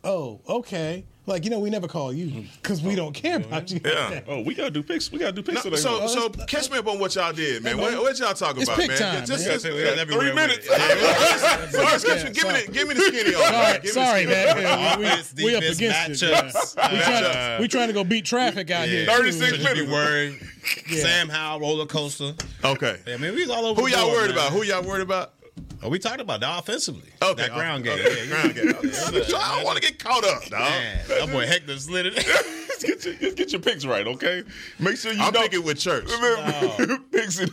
Oh, 0.03 0.39
okay. 0.47 1.03
Like 1.29 1.43
you 1.43 1.51
know, 1.51 1.59
we 1.59 1.69
never 1.69 1.87
call 1.87 2.11
you 2.11 2.25
mm. 2.27 2.47
because 2.61 2.81
we 2.81 2.93
oh, 2.93 2.95
don't 2.95 3.13
care 3.13 3.37
about 3.37 3.69
you. 3.71 3.79
Yeah. 3.85 4.21
Oh, 4.29 4.41
we 4.41 4.53
gotta 4.53 4.71
do 4.71 4.83
picks. 4.83 5.11
We 5.11 5.19
gotta 5.19 5.31
do 5.31 5.41
picks 5.41 5.63
No, 5.63 5.71
today. 5.71 5.77
so, 5.77 6.07
so 6.07 6.29
catch 6.29 6.69
me 6.69 6.77
up 6.77 6.87
on 6.87 6.99
what 6.99 7.15
y'all 7.15 7.31
did, 7.33 7.63
man. 7.63 7.77
What, 7.77 7.93
what 8.01 8.19
y'all 8.19 8.33
talk 8.33 8.57
It's 8.57 8.65
about, 8.65 8.77
pick 8.77 8.89
man? 8.89 8.97
time, 8.97 9.25
just, 9.25 9.45
man. 9.45 9.53
just, 9.53 9.65
it. 9.65 9.73
yeah, 9.73 10.01
Everywhere 10.01 10.33
three 10.33 10.33
with 10.33 10.35
minutes. 10.35 10.67
it. 10.69 11.71
so 11.71 11.81
just 11.83 12.05
catch 12.05 12.25
me- 12.25 12.31
give 12.31 12.47
me 12.47 12.53
the, 12.53 12.71
give 12.71 12.87
me 12.87 12.93
the 12.95 13.01
skinny 13.01 13.35
on. 13.35 13.41
Sorry, 13.41 13.73
me 13.73 13.79
the 13.79 13.87
sorry, 13.87 14.23
skinny 14.23 14.31
man. 14.31 14.99
we, 14.99 15.05
Offense, 15.05 15.33
we, 15.37 15.43
we 15.45 15.55
up 15.55 15.63
against 15.63 16.23
it. 16.23 16.33
matchups. 16.33 16.77
man. 16.77 16.91
We 16.91 16.99
trying 16.99 17.23
to 17.23 17.57
we 17.61 17.67
trying 17.67 17.87
to 17.87 17.93
go 17.93 18.03
beat 18.03 18.25
traffic 18.25 18.71
out 18.71 18.87
here. 18.87 19.05
36 19.05 19.39
Should 19.39 19.59
you 19.59 19.67
be 19.85 19.87
minutes. 19.87 19.91
worried. 19.91 20.39
Sam 20.87 21.29
Howell 21.29 21.59
roller 21.61 21.85
coaster. 21.85 22.33
Okay. 22.63 22.97
I 23.07 23.17
mean, 23.17 23.35
we 23.35 23.49
all 23.49 23.65
over. 23.65 23.81
Who 23.81 23.87
y'all 23.87 24.11
worried 24.11 24.31
about? 24.31 24.51
Who 24.51 24.63
y'all 24.63 24.83
worried 24.83 25.03
about? 25.03 25.33
Oh, 25.81 25.89
we 25.89 25.99
talked 25.99 26.19
about 26.21 26.41
that 26.41 26.59
offensively. 26.59 27.09
Okay, 27.21 27.41
that 27.43 27.53
ground 27.53 27.83
game. 27.83 27.97
okay, 27.99 28.19
Yeah, 28.23 28.25
ground 28.29 28.55
game. 28.55 28.67
yeah. 28.83 29.23
So 29.23 29.37
I 29.37 29.55
don't 29.55 29.63
want 29.65 29.81
to 29.81 29.81
get 29.81 29.97
caught 29.99 30.23
up, 30.25 30.43
dog. 30.45 30.59
Man, 30.59 30.99
that 31.07 31.29
boy 31.31 31.45
Hector 31.47 31.77
slid 31.77 32.07
it. 32.07 32.15
Just 32.15 32.81
get 32.85 33.05
your 33.05 33.13
just 33.15 33.35
get 33.37 33.51
your 33.53 33.61
picks 33.61 33.85
right, 33.85 34.05
okay? 34.07 34.43
Make 34.79 34.97
sure 34.97 35.13
you 35.13 35.21
I'm 35.21 35.31
don't 35.33 35.43
picking 35.49 35.63
with 35.65 35.79
church. 35.79 36.05
picks 37.11 37.39
it. 37.39 37.49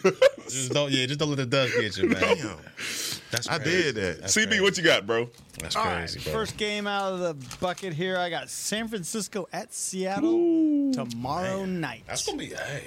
just 0.49 0.73
don't, 0.73 0.91
yeah, 0.91 1.07
just 1.07 1.19
don't 1.21 1.29
let 1.31 1.37
the 1.39 1.47
dust 1.47 1.75
get 1.81 1.97
you, 1.99 2.09
man. 2.09 2.21
Damn. 2.21 2.57
That's 3.31 3.49
I 3.49 3.59
crazy. 3.59 3.83
did 3.83 3.95
that. 3.97 4.21
That's 4.23 4.37
CB, 4.37 4.47
crazy. 4.49 4.61
what 4.61 4.79
you 4.79 4.85
got, 4.85 5.07
bro? 5.07 5.29
That's 5.61 5.75
All 5.77 5.85
right, 5.85 5.99
crazy, 5.99 6.21
bro. 6.21 6.33
first 6.33 6.57
game 6.57 6.87
out 6.87 7.13
of 7.13 7.21
the 7.21 7.57
bucket 7.59 7.93
here. 7.93 8.17
I 8.19 8.31
got 8.31 8.49
San 8.51 8.87
Francisco 8.89 9.49
at 9.53 9.75
Seattle 9.75 10.93
tomorrow 10.93 11.65
night. 11.65 12.05
That's 12.07 12.25
gonna 12.27 12.39
be 12.39 12.47
hey. 12.47 12.85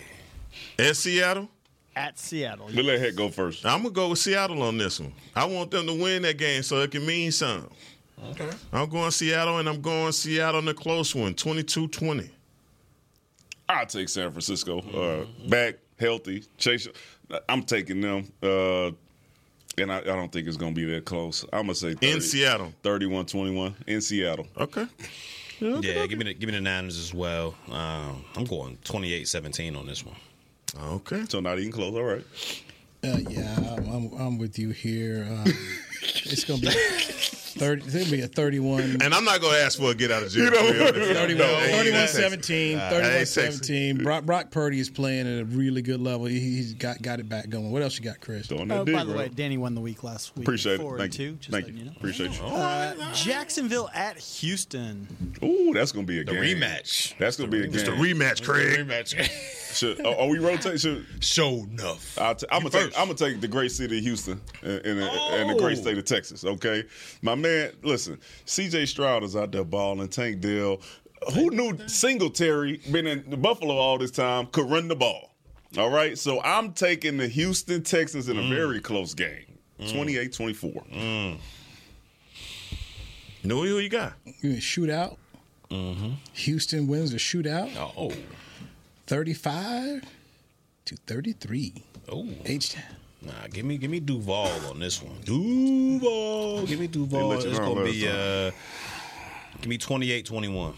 At 0.80 0.96
Seattle, 0.96 1.50
at 2.00 2.18
Seattle. 2.18 2.68
We 2.68 2.82
let 2.82 3.00
Heck 3.00 3.16
go 3.16 3.30
first. 3.30 3.66
I'm 3.66 3.84
gonna 3.84 3.94
go 3.94 4.10
with 4.10 4.20
Seattle 4.20 4.62
on 4.64 4.78
this 4.78 5.00
one. 5.00 5.12
I 5.36 5.46
want 5.46 5.70
them 5.70 5.86
to 5.88 5.94
win 5.94 6.22
that 6.22 6.38
game 6.38 6.64
so 6.64 6.78
it 6.82 6.92
can 6.92 7.06
mean 7.06 7.32
something. 7.32 7.70
Okay. 8.32 8.50
I'm 8.72 8.90
going 8.90 9.12
Seattle, 9.12 9.60
and 9.60 9.68
I'm 9.68 9.82
going 9.82 10.12
Seattle 10.14 10.60
in 10.62 10.68
a 10.68 10.74
close 10.74 11.14
one, 11.16 11.34
22-20. 11.34 12.30
I'll 13.68 13.86
take 13.86 14.10
San 14.10 14.32
Francisco. 14.32 14.80
Uh, 14.80 15.48
back, 15.48 15.76
healthy. 16.00 16.44
Chase. 16.58 16.88
I'm 17.48 17.64
taking 17.64 18.02
them. 18.02 18.30
Uh, 18.44 18.92
and 19.78 19.90
I, 19.92 20.00
I 20.00 20.02
don't 20.02 20.30
think 20.32 20.48
it's 20.48 20.58
going 20.58 20.74
to 20.74 20.82
be 20.82 20.92
that 20.94 21.06
close. 21.06 21.46
I'm 21.54 21.68
going 21.68 21.68
to 21.70 21.76
say 21.76 21.94
30, 21.94 22.12
In 22.12 22.22
Seattle. 22.22 22.74
31 22.84 23.26
21 23.28 23.76
in 23.88 24.02
Seattle. 24.02 24.48
Okay. 24.58 24.86
Yeah, 25.62 26.06
give 26.08 26.18
me 26.18 26.26
the 26.26 26.34
give 26.34 26.50
me 26.50 26.56
the 26.56 26.62
Niners 26.62 26.98
as 26.98 27.14
well. 27.14 27.54
Um, 27.70 28.26
I'm 28.36 28.46
going 28.46 28.78
28-17 28.84 29.78
on 29.78 29.86
this 29.86 30.06
one. 30.06 30.16
Okay. 30.78 31.26
So 31.30 31.40
not 31.40 31.60
even 31.60 31.72
close. 31.72 31.94
All 31.96 32.04
right. 32.04 32.26
Uh, 33.02 33.18
yeah, 33.30 33.56
I'm, 33.78 33.90
I'm, 33.90 34.14
I'm 34.20 34.38
with 34.38 34.60
you 34.60 34.72
here. 34.72 35.26
Um, 35.30 35.46
it's 36.02 36.44
gonna 36.44 36.60
be 36.60 36.68
30, 36.70 37.82
it's 37.86 37.94
gonna 37.94 38.12
be 38.12 38.22
a 38.22 38.28
31. 38.28 39.02
And 39.02 39.14
I'm 39.14 39.24
not 39.24 39.40
going 39.40 39.54
to 39.54 39.60
ask 39.62 39.80
for 39.80 39.92
a 39.92 39.96
get 39.96 40.12
out 40.12 40.22
of 40.24 40.30
jail. 40.32 40.44
You 40.46 40.52
know, 40.52 40.58
free 40.72 40.88
on 40.88 40.94
this. 40.96 41.18
31, 41.18 41.38
No, 41.38 41.54
I 41.54 41.62
ain't 41.64 41.72
31 41.78 42.00
texting. 42.02 42.08
17, 42.10 42.78
I 42.78 42.90
31 42.90 43.26
17. 43.26 43.98
Brock, 44.04 44.26
Brock 44.26 44.52
Purdy 44.52 44.80
is 44.82 44.90
playing 44.90 45.28
at 45.28 45.42
a 45.42 45.46
really 45.46 45.82
good 45.82 46.02
level. 46.02 46.26
He, 46.26 46.40
he's 46.42 46.74
got 46.74 47.02
got 47.02 47.22
it 47.22 47.30
back 47.30 47.48
going. 47.50 47.72
What 47.72 47.82
else 47.84 47.98
you 47.98 48.04
got, 48.04 48.20
Chris? 48.20 48.52
Oh, 48.52 48.58
that 48.66 48.68
by 48.68 48.84
dick, 48.84 49.08
the 49.08 49.14
way, 49.14 49.30
Danny 49.30 49.58
won 49.58 49.76
the 49.76 49.82
week 49.82 50.04
last 50.04 50.36
week. 50.36 50.46
Appreciate 50.46 50.82
Four 50.82 50.96
it. 50.96 51.00
Thank 51.00 51.14
two, 51.14 51.24
you. 51.24 51.32
just 51.36 51.52
Thank 51.52 51.68
you. 51.68 51.74
you 51.76 51.86
know. 51.86 51.92
Appreciate 51.96 52.38
you. 52.38 52.46
Uh, 52.46 53.14
Jacksonville 53.14 53.90
at 53.94 54.18
Houston. 54.18 55.08
Ooh, 55.42 55.72
that's 55.74 55.94
gonna 55.94 56.06
be 56.06 56.20
a 56.20 56.26
The 56.26 56.34
game. 56.34 56.58
rematch. 56.60 57.18
That's 57.18 57.38
gonna 57.38 57.50
be 57.50 57.62
a 57.62 57.64
It's 57.64 57.84
the 57.84 57.92
game. 57.92 58.00
rematch, 58.18 58.44
Craig. 58.44 58.78
Rematch. 58.88 59.16
Should, 59.74 60.06
are, 60.06 60.16
are 60.22 60.28
we 60.28 60.40
rotating? 60.40 60.78
Should, 60.78 61.06
Show 61.20 61.50
enough. 61.70 62.18
I'll 62.20 62.36
t- 62.36 62.46
I'm 62.52 62.60
gonna 62.64 62.70
take. 62.72 62.84
first. 62.86 63.00
I'm 63.00 63.06
gonna 63.08 63.18
take 63.18 63.40
the 63.42 63.48
great 63.48 63.72
city 63.72 63.98
of 64.00 64.04
Houston 64.04 64.42
and, 64.62 64.72
and, 64.86 65.00
and 65.00 65.50
the 65.50 65.56
great 65.56 65.78
Oh. 65.78 65.82
state 65.82 65.98
of 65.98 66.06
Texas. 66.06 66.44
Okay, 66.44 66.84
my 67.22 67.36
man. 67.36 67.72
Listen, 67.84 68.20
C.J. 68.46 68.86
Stroud 68.88 69.24
is 69.24 69.36
out 69.36 69.52
there 69.52 69.64
balling. 69.64 70.08
Tank 70.08 70.42
Dell. 70.42 70.82
Who 71.34 71.50
knew 71.52 71.78
Singletary 71.88 72.78
been 72.92 73.06
in 73.06 73.42
Buffalo 73.42 73.76
all 73.76 73.98
this 73.98 74.12
time 74.12 74.48
could 74.48 74.70
run 74.70 74.88
the 74.88 74.96
ball? 74.96 75.36
All 75.78 75.90
right, 75.92 76.18
so 76.18 76.42
I'm 76.42 76.72
taking 76.74 77.18
the 77.18 77.28
Houston 77.28 77.84
Texans 77.84 78.28
in 78.30 78.40
a 78.40 78.42
Mm. 78.42 78.50
very 78.50 78.80
close 78.80 79.14
game, 79.14 79.46
28-24. 79.80 80.84
You 83.42 83.50
know 83.50 83.62
who 83.64 83.78
you 83.80 83.90
got? 83.90 84.14
You 84.42 84.50
mean 84.52 84.60
shootout? 84.60 85.18
Mm-hmm. 85.70 86.14
Houston 86.34 86.88
wins 86.88 87.12
the 87.12 87.18
shootout 87.18 87.70
Oh. 87.96 88.12
35 89.10 90.04
to 90.86 90.96
33. 91.08 91.74
Oh. 92.12 92.28
H 92.46 92.74
town. 92.74 92.84
Nah, 93.24 93.32
give 93.52 93.66
me 93.66 93.80
give 93.80 93.90
me 93.90 94.00
Duval 94.00 94.52
on 94.70 94.80
this 94.80 95.02
one. 95.02 95.16
Duval. 95.26 96.68
Give 96.68 96.80
me 96.80 96.86
Duval. 96.86 97.32
It's 97.34 97.58
gonna 97.58 97.84
be 97.84 98.08
uh 98.08 98.52
give 99.62 99.68
me 99.68 99.80
28-21. 99.80 100.76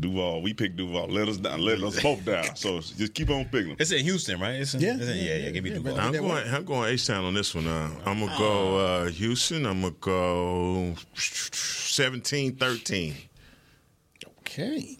Duval, 0.00 0.40
we 0.40 0.54
picked 0.54 0.76
Duval. 0.76 1.08
Let 1.08 1.28
us 1.28 1.36
down. 1.36 1.60
Let 1.60 1.82
us 1.82 2.02
both 2.02 2.24
down. 2.24 2.56
So 2.56 2.80
just 2.80 3.12
keep 3.12 3.28
on 3.28 3.44
picking 3.44 3.68
them. 3.68 3.76
It's 3.78 3.92
in 3.92 4.02
Houston, 4.04 4.40
right? 4.40 4.54
It's 4.54 4.72
in, 4.72 4.80
Yeah, 4.80 4.94
it's 4.96 5.02
in- 5.06 5.08
yeah, 5.08 5.14
yeah, 5.22 5.22
yeah, 5.22 5.36
yeah, 5.44 5.50
Give 5.50 5.64
me 5.64 5.70
yeah, 5.70 5.76
Duval. 5.76 6.00
I'm 6.00 6.12
going. 6.12 6.48
I'm 6.48 6.64
going 6.64 6.94
H 6.94 7.06
Town 7.06 7.26
on 7.26 7.34
this 7.34 7.54
one. 7.54 7.66
Uh, 7.66 7.90
I'm 8.06 8.20
gonna 8.20 8.38
go 8.38 8.78
uh, 8.78 9.08
Houston. 9.10 9.66
I'm 9.66 9.82
gonna 9.82 9.94
go 10.00 10.94
17-13. 11.14 13.12
Okay. 14.40 14.96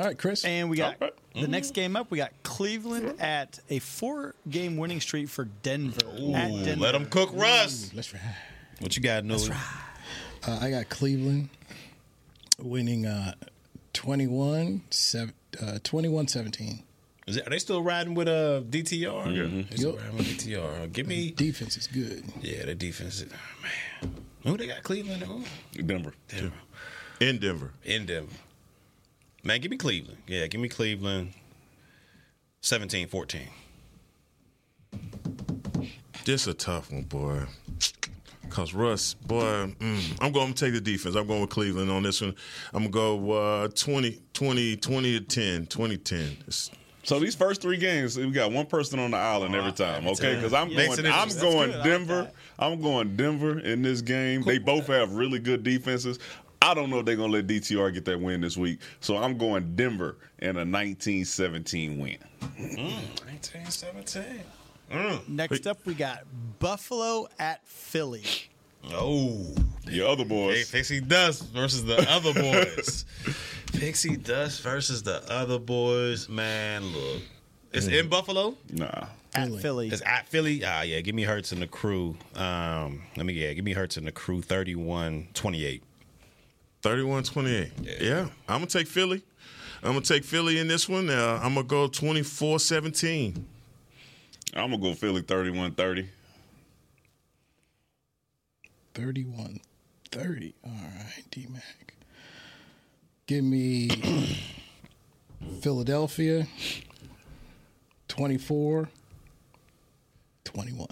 All 0.00 0.06
right, 0.06 0.16
Chris. 0.16 0.46
And 0.46 0.70
we 0.70 0.78
got 0.78 0.96
All 1.02 1.08
right. 1.08 1.14
the 1.42 1.46
next 1.46 1.74
game 1.74 1.94
up. 1.94 2.10
We 2.10 2.16
got 2.16 2.32
Cleveland 2.42 3.20
at 3.20 3.60
a 3.68 3.80
four-game 3.80 4.78
winning 4.78 4.98
streak 5.00 5.28
for 5.28 5.44
Denver. 5.62 6.00
at 6.06 6.18
Ooh, 6.50 6.64
Denver. 6.64 6.76
let 6.80 6.92
them 6.92 7.04
cook 7.04 7.28
Russ. 7.34 7.92
Let's 7.92 8.14
ride. 8.14 8.22
What 8.78 8.96
you 8.96 9.02
got, 9.02 9.26
Noah? 9.26 9.38
Uh, 10.48 10.58
I 10.58 10.70
got 10.70 10.88
Cleveland 10.88 11.50
winning 12.58 13.04
uh, 13.04 13.34
21 13.92 14.80
sev- 14.88 15.34
uh, 15.62 15.78
21 15.84 16.28
17. 16.28 16.82
Is 17.26 17.36
it, 17.36 17.46
are 17.46 17.50
they 17.50 17.58
still 17.58 17.82
riding 17.82 18.14
with 18.14 18.26
uh, 18.26 18.62
DTR? 18.70 19.36
Yeah. 19.36 19.64
They 19.68 19.76
still 19.76 19.90
Yup. 19.92 20.00
riding 20.00 20.16
with 20.16 20.26
DTR. 20.28 20.92
Give 20.92 21.06
me. 21.06 21.30
Defense 21.32 21.76
is 21.76 21.86
good. 21.86 22.24
Yeah, 22.40 22.64
the 22.64 22.74
defense. 22.74 23.20
Is, 23.20 23.26
man. 23.62 24.14
Who 24.44 24.56
they 24.56 24.66
got? 24.66 24.82
Cleveland? 24.82 25.22
Who? 25.24 25.44
Denver. 25.82 26.14
Denver. 26.28 26.52
in 27.20 27.38
Denver. 27.38 27.72
In 27.84 28.06
Denver. 28.06 28.32
Man, 29.42 29.60
give 29.60 29.70
me 29.70 29.76
Cleveland. 29.76 30.18
Yeah, 30.26 30.46
give 30.46 30.60
me 30.60 30.68
Cleveland 30.68 31.32
17 32.62 33.08
14. 33.08 33.42
This 36.24 36.46
a 36.46 36.54
tough 36.54 36.92
one, 36.92 37.02
boy. 37.02 37.42
Cause 38.50 38.74
Russ, 38.74 39.14
boy, 39.14 39.72
mm, 39.78 40.18
I'm 40.20 40.32
going 40.32 40.52
to 40.52 40.64
take 40.64 40.74
the 40.74 40.80
defense. 40.80 41.14
I'm 41.14 41.26
going 41.28 41.40
with 41.40 41.50
Cleveland 41.50 41.88
on 41.90 42.02
this 42.02 42.20
one. 42.20 42.34
I'm 42.74 42.90
gonna 42.90 42.90
go 42.90 43.30
uh, 43.30 43.68
20, 43.68 44.20
20, 44.32 44.76
20 44.76 45.18
to 45.20 45.24
10, 45.24 45.66
20 45.66 45.96
10. 45.96 46.18
It's- 46.20 46.70
So 47.04 47.20
these 47.20 47.36
first 47.36 47.62
three 47.62 47.76
games, 47.76 48.18
we 48.18 48.28
got 48.32 48.50
one 48.50 48.66
person 48.66 48.98
on 48.98 49.12
the 49.12 49.16
island 49.16 49.54
every 49.54 49.70
time, 49.72 50.06
okay? 50.08 50.34
Because 50.34 50.52
I'm 50.52 50.74
Makes 50.74 50.96
going, 50.96 51.12
I'm 51.12 51.28
going 51.28 51.28
That's 51.28 51.42
good. 51.42 51.70
I 51.70 51.76
like 51.76 51.84
Denver. 51.84 52.30
I'm 52.58 52.82
going 52.82 53.16
Denver 53.16 53.60
in 53.60 53.82
this 53.82 54.02
game. 54.02 54.42
They 54.42 54.58
both 54.58 54.88
have 54.88 55.12
really 55.12 55.38
good 55.38 55.62
defenses. 55.62 56.18
I 56.62 56.74
don't 56.74 56.90
know 56.90 56.98
if 56.98 57.06
they're 57.06 57.16
gonna 57.16 57.32
let 57.32 57.46
DTR 57.46 57.92
get 57.94 58.04
that 58.04 58.20
win 58.20 58.42
this 58.42 58.56
week, 58.56 58.80
so 59.00 59.16
I'm 59.16 59.38
going 59.38 59.74
Denver 59.76 60.16
in 60.40 60.58
a 60.58 60.64
19-17 60.64 61.98
win. 61.98 62.18
19 63.26 63.66
17. 63.66 64.24
Next 65.28 65.66
up, 65.66 65.78
we 65.86 65.94
got 65.94 66.24
Buffalo 66.58 67.28
at 67.38 67.66
Philly. 67.66 68.24
Oh. 68.92 69.46
the 69.86 70.06
other 70.06 70.24
Hey, 70.24 70.28
boys, 70.28 70.70
Pixie 70.70 71.00
Dust 71.00 71.44
versus 71.48 71.84
the 71.84 71.98
other 72.10 72.34
boys. 72.34 73.04
Pixie 73.72 74.16
Dust 74.16 74.62
versus 74.62 75.02
the 75.02 75.22
other 75.30 75.58
boys. 75.58 76.28
Man, 76.28 76.84
look. 76.86 77.22
It's 77.72 77.86
in 77.86 78.08
Buffalo. 78.08 78.56
nah. 78.70 79.06
At 79.32 79.48
Philly. 79.60 79.88
It's 79.88 80.02
at 80.04 80.26
Philly. 80.26 80.62
Ah, 80.66 80.82
yeah. 80.82 81.00
Give 81.02 81.14
me 81.14 81.22
Hurts 81.22 81.52
and 81.52 81.62
the 81.62 81.68
crew. 81.68 82.16
Um, 82.34 83.02
let 83.16 83.24
me, 83.24 83.32
yeah, 83.34 83.52
give 83.52 83.64
me 83.64 83.72
Hurts 83.72 83.96
and 83.96 84.04
the 84.04 84.10
crew 84.12 84.42
31 84.42 85.28
28. 85.34 85.84
31 86.82 87.24
28. 87.24 87.72
Yeah. 88.00 88.28
I'm 88.48 88.58
going 88.58 88.66
to 88.66 88.78
take 88.78 88.86
Philly. 88.86 89.22
I'm 89.82 89.92
going 89.92 90.02
to 90.02 90.12
take 90.14 90.24
Philly 90.24 90.58
in 90.58 90.68
this 90.68 90.88
one. 90.88 91.08
Uh, 91.08 91.40
I'm 91.42 91.54
going 91.54 91.66
to 91.66 91.70
go 91.70 91.86
24 91.88 92.58
17. 92.58 93.46
I'm 94.54 94.70
gonna 94.70 94.82
go 94.82 94.94
Philly 94.94 95.22
31-30. 95.22 96.08
31 98.94 99.60
30. 100.10 100.54
All 100.64 100.70
right, 100.72 101.24
D 101.30 101.46
Mac. 101.50 101.94
Give 103.26 103.44
me 103.44 103.88
Philadelphia 105.60 106.48
24 108.08 108.88
21. 110.44 110.88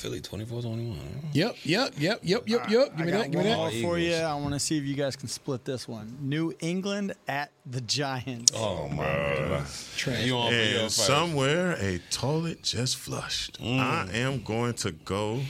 Philly 0.00 0.22
24 0.22 0.62
21. 0.62 0.98
Yep, 1.34 1.56
yep, 1.62 1.92
yep, 1.98 2.20
yep, 2.22 2.48
yep, 2.48 2.70
yep. 2.70 2.96
Give 2.96 3.04
me 3.04 3.12
got 3.12 3.18
that. 3.18 3.30
Give 3.30 3.44
me 3.44 3.50
one 3.50 3.56
more 3.58 3.70
that. 3.70 3.82
for 3.82 3.98
you. 3.98 4.14
I 4.14 4.34
want 4.36 4.54
to 4.54 4.58
see 4.58 4.78
if 4.78 4.84
you 4.84 4.94
guys 4.94 5.14
can 5.14 5.28
split 5.28 5.66
this 5.66 5.86
one. 5.86 6.16
New 6.22 6.54
England 6.60 7.12
at 7.28 7.52
the 7.66 7.82
Giants. 7.82 8.52
Oh, 8.56 8.88
my 8.88 9.04
goodness. 9.36 10.06
You 10.24 10.38
on 10.38 10.54
And 10.54 10.90
somewhere 10.90 11.72
a 11.72 11.98
toilet 12.10 12.62
just 12.62 12.96
flushed. 12.96 13.60
Mm. 13.60 13.78
I 13.78 14.08
am 14.14 14.42
going 14.42 14.72
to 14.74 14.92
go. 14.92 15.40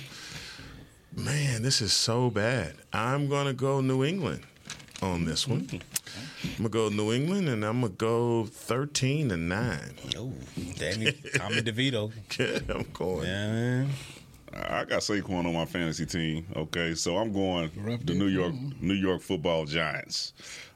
Man, 1.14 1.62
this 1.62 1.80
is 1.80 1.92
so 1.92 2.28
bad. 2.28 2.74
I'm 2.92 3.28
going 3.28 3.46
to 3.46 3.53
go 3.53 3.80
New 3.80 4.03
England 4.03 4.42
on 5.01 5.26
this 5.26 5.46
one. 5.46 5.61
Mm. 5.62 5.80
I'm 6.42 6.57
gonna 6.57 6.68
go 6.70 6.88
New 6.88 7.12
England, 7.12 7.48
and 7.48 7.64
I'm 7.64 7.82
gonna 7.82 7.92
go 7.92 8.46
13 8.46 9.28
to 9.28 9.36
nine. 9.36 9.94
Oh, 10.16 10.32
Danny, 10.76 11.12
Tommy 11.34 11.57
DeVito. 11.62 12.12
Yeah, 12.38 12.74
I'm 12.74 12.86
going. 12.92 13.26
Yeah, 13.26 13.53
man. 13.53 13.90
I 14.53 14.84
got 14.84 15.01
Saquon 15.01 15.46
on 15.46 15.53
my 15.55 15.64
fantasy 15.64 16.07
team. 16.07 16.46
Okay, 16.57 16.94
so 16.94 17.16
I'm 17.16 17.32
going 17.32 17.70
Rough 17.76 18.05
the 18.05 18.14
New 18.14 18.26
York 18.26 18.53
him. 18.53 18.74
New 18.80 18.94
York 18.94 19.22
Football 19.22 19.64
Giants, 19.64 20.32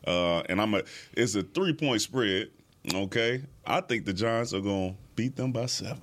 uh, 0.07 0.41
and 0.49 0.61
I'm 0.61 0.75
a. 0.75 0.83
It's 1.15 1.35
a 1.35 1.43
three 1.43 1.73
point 1.73 2.01
spread. 2.01 2.51
Okay, 2.95 3.43
I 3.67 3.81
think 3.81 4.05
the 4.05 4.13
Giants 4.13 4.53
are 4.55 4.61
going 4.61 4.91
to 4.93 4.97
beat 5.17 5.37
them 5.37 5.53
by 5.53 5.67
seven. 5.67 6.03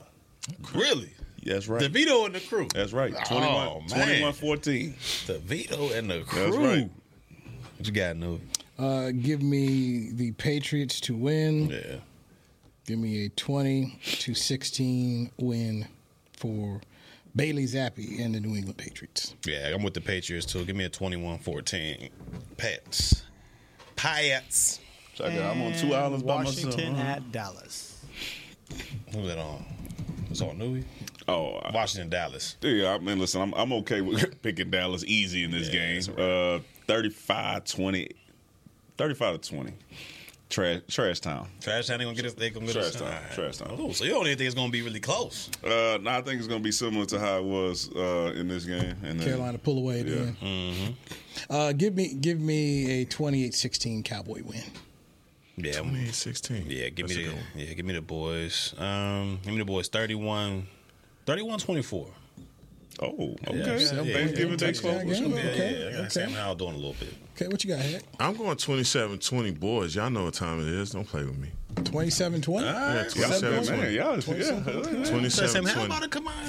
Really? 0.73 1.13
That's 1.43 1.67
right. 1.67 1.81
DeVito 1.81 2.25
and 2.25 2.35
the 2.35 2.39
crew. 2.39 2.67
That's 2.73 2.91
right. 2.93 3.13
21, 3.25 3.49
Oh, 3.67 3.79
man. 3.95 4.33
21-14. 4.33 4.93
DeVito 5.27 5.97
and 5.97 6.09
the 6.09 6.21
crew. 6.21 6.43
That's 6.45 6.57
right. 6.57 6.89
What 7.77 7.87
you 7.87 7.93
got, 7.93 8.15
Noah? 8.17 8.39
Uh, 8.77 9.11
give 9.11 9.41
me 9.41 10.09
the 10.11 10.31
Patriots 10.33 10.99
to 11.01 11.15
win. 11.15 11.69
Yeah. 11.69 11.95
Give 12.85 12.99
me 12.99 13.25
a 13.25 13.29
20 13.29 13.99
to 14.03 14.33
16 14.35 15.31
win 15.37 15.87
for 16.37 16.81
Bailey 17.35 17.63
Zappe 17.65 18.19
and 18.23 18.35
the 18.35 18.39
New 18.39 18.55
England 18.55 18.77
Patriots. 18.77 19.35
Yeah, 19.45 19.71
I'm 19.73 19.83
with 19.83 19.93
the 19.93 20.01
Patriots 20.01 20.45
too. 20.45 20.65
Give 20.65 20.75
me 20.75 20.83
a 20.85 20.89
21-14. 20.89 22.09
Pats. 22.57 23.23
Pats. 23.95 24.79
Check 25.15 25.33
it 25.33 25.41
out. 25.41 25.55
I'm 25.55 25.61
on 25.61 25.73
two 25.73 25.93
islands 25.93 26.23
by 26.23 26.43
myself. 26.43 26.65
Washington 26.75 26.95
at 26.97 27.31
Dallas. 27.31 28.03
Who's 29.13 29.27
that 29.27 29.37
on? 29.37 29.65
It's 30.29 30.41
on 30.41 30.57
Newy. 30.57 30.85
Oh, 31.27 31.55
I- 31.57 31.71
Washington, 31.71 32.09
Dallas. 32.09 32.57
Yeah, 32.61 32.93
I 32.95 32.99
mean, 32.99 33.19
listen, 33.19 33.41
I'm, 33.41 33.53
I'm 33.53 33.71
okay 33.73 34.01
with 34.01 34.41
picking 34.41 34.69
Dallas 34.71 35.03
easy 35.05 35.43
in 35.43 35.51
this 35.51 35.67
Yeah, 35.67 35.73
game. 35.73 35.95
that's 35.95 36.07
Uh, 36.09 36.59
35 36.87 37.65
20. 37.65 38.09
35 38.97 39.41
to 39.41 39.49
20. 39.49 39.73
Trash, 40.51 40.81
trash 40.89 41.19
town. 41.21 41.47
Trash 41.61 41.87
Town, 41.87 41.97
they 41.99 42.03
gonna 42.03 42.15
get 42.15 42.25
us. 42.25 42.33
They 42.33 42.49
gonna 42.49 42.65
get 42.65 42.73
Trash 42.73 42.85
us. 42.87 42.95
Town, 42.95 43.07
All 43.07 43.13
right. 43.13 43.31
Trash 43.31 43.57
Town. 43.57 43.75
Oh, 43.79 43.91
so 43.93 44.03
you 44.03 44.11
don't 44.11 44.25
even 44.27 44.37
think 44.37 44.47
it's 44.47 44.55
gonna 44.55 44.69
be 44.69 44.81
really 44.81 44.99
close? 44.99 45.49
Uh, 45.63 45.97
no, 46.01 46.11
I 46.11 46.21
think 46.21 46.39
it's 46.39 46.47
going 46.47 46.59
to 46.59 46.63
be 46.63 46.73
similar 46.73 47.05
to 47.05 47.19
how 47.19 47.37
it 47.37 47.43
was 47.45 47.89
uh, 47.95 48.33
in 48.35 48.47
this 48.49 48.65
game. 48.65 48.95
And 49.03 49.17
then, 49.19 49.25
Carolina 49.27 49.57
pull 49.57 49.77
away 49.77 50.01
at 50.01 50.05
the 50.07 50.11
Yeah. 50.11 50.19
end. 50.21 50.37
Mm-hmm. 50.41 51.53
Uh, 51.53 51.71
give 51.71 51.95
me 51.95 52.13
give 52.15 52.39
me 52.41 53.01
a 53.01 53.05
28-16 53.05 54.03
Cowboy 54.03 54.43
win. 54.43 54.61
Yeah, 55.57 55.79
28 55.79 56.13
16. 56.13 56.65
yeah. 56.67 56.89
Give 56.89 57.07
That's 57.07 57.17
me 57.17 57.25
the 57.25 57.59
yeah. 57.59 57.73
Give 57.73 57.85
me 57.85 57.93
the 57.93 58.01
boys. 58.01 58.73
Um, 58.77 59.39
give 59.43 59.53
me 59.53 59.59
the 59.59 59.65
boys. 59.65 59.87
31, 59.87 60.67
31 61.25 61.59
24. 61.59 62.07
Oh, 63.03 63.35
okay. 63.47 63.57
Yeah, 63.57 64.01
yeah, 64.03 64.13
Thanksgiving 64.13 64.57
Day 64.57 64.71
Touchdown 64.73 65.01
close. 65.05 65.19
Yeah, 65.19 65.27
Okay, 65.27 65.79
yeah, 65.81 65.87
I 65.87 65.91
got 65.91 65.99
okay. 66.01 66.09
Sam 66.09 66.29
Howell 66.31 66.55
doing 66.55 66.73
a 66.73 66.77
little 66.77 66.95
bit. 66.99 67.13
Okay, 67.35 67.47
what 67.47 67.63
you 67.63 67.71
got, 67.75 67.79
Heck? 67.83 68.03
I'm 68.19 68.35
going 68.37 68.55
27-20 68.57 69.59
boys. 69.59 69.95
Y'all 69.95 70.11
know 70.11 70.25
what 70.25 70.35
time 70.35 70.59
it 70.59 70.67
is. 70.67 70.91
Don't 70.91 71.05
play 71.07 71.23
with 71.23 71.37
me. 71.39 71.49
27 71.85 72.41
20? 72.41 72.67
Ah, 72.67 72.71
yeah, 72.71 72.93
Y'all, 72.95 73.39
27 73.39 73.51
man, 73.55 73.63
20. 73.65 73.95
y'all, 73.95 74.15
yeah. 74.99 75.05
27 75.09 75.31
Sam 75.49 75.65
Howell 75.65 75.73
20. 75.73 75.85
about 75.85 76.03
to 76.03 76.09
come 76.09 76.27
on. 76.27 76.45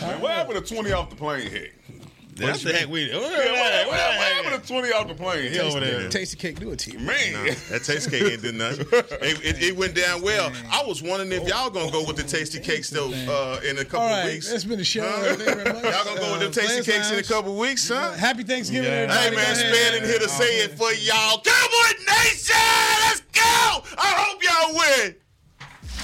Man, 0.00 0.20
what 0.20 0.32
happened 0.32 0.66
to 0.66 0.74
20 0.74 0.92
off 0.92 1.10
the 1.10 1.16
plane 1.16 1.48
hit? 1.50 1.72
That's 2.36 2.62
the 2.62 2.72
heck 2.72 2.88
we. 2.88 3.10
Yeah, 3.10 3.16
what, 3.16 3.30
what, 3.30 3.86
what 3.88 3.98
happened 3.98 4.62
to 4.62 4.68
20 4.68 4.92
off 4.92 5.08
the 5.08 5.14
plane 5.14 5.50
hit 5.50 5.60
over 5.60 5.80
there? 5.80 6.08
Tasty 6.08 6.36
cake 6.36 6.60
do 6.60 6.70
it 6.72 6.78
to 6.80 6.90
you. 6.92 6.98
Man. 6.98 7.56
That 7.70 7.82
tasty 7.84 8.10
cake 8.10 8.32
ain't 8.32 8.42
did 8.42 8.54
nothing. 8.54 8.86
It, 8.92 9.44
it, 9.44 9.62
it 9.62 9.76
went 9.76 9.94
down 9.94 10.22
well. 10.22 10.52
I 10.70 10.84
was 10.86 11.02
wondering 11.02 11.32
if 11.32 11.48
y'all 11.48 11.70
gonna 11.70 11.90
go 11.90 12.04
with 12.06 12.16
the 12.16 12.22
tasty 12.22 12.60
cakes 12.60 12.90
though 12.90 13.10
uh, 13.12 13.60
in 13.68 13.78
a 13.78 13.84
couple 13.84 14.00
All 14.00 14.08
right, 14.10 14.26
weeks. 14.34 14.50
that's 14.50 14.64
been 14.64 14.78
the 14.78 14.84
show. 14.84 15.02
Huh? 15.08 15.30
You 15.30 15.36
very 15.36 15.64
much. 15.64 15.82
Y'all 15.84 16.04
gonna 16.04 16.20
go 16.20 16.32
with 16.32 16.40
them 16.40 16.48
Uh, 16.50 16.52
tasty 16.52 16.66
Players 16.82 16.86
cakes 16.86 17.08
in 17.08 17.12
a 17.14 17.16
Lounge. 17.16 17.28
couple 17.28 17.56
weeks, 17.56 17.88
huh? 17.88 18.12
Happy 18.12 18.42
Thanksgiving, 18.44 18.90
Yeah. 18.90 18.96
everybody. 19.10 19.24
Hey 19.24 19.30
man, 19.36 19.44
ahead. 19.52 19.74
Span 19.74 20.02
in 20.02 20.08
here 20.08 20.18
to 20.18 20.28
say 20.28 20.58
it 20.64 20.72
for 20.76 20.92
y'all. 20.92 21.40
Cowboy 21.42 21.92
Nation, 22.06 22.54
let's 23.06 23.20
go! 23.32 23.82
I 23.98 24.14
hope 24.18 24.42
y'all 24.42 24.74
win. 24.76 25.16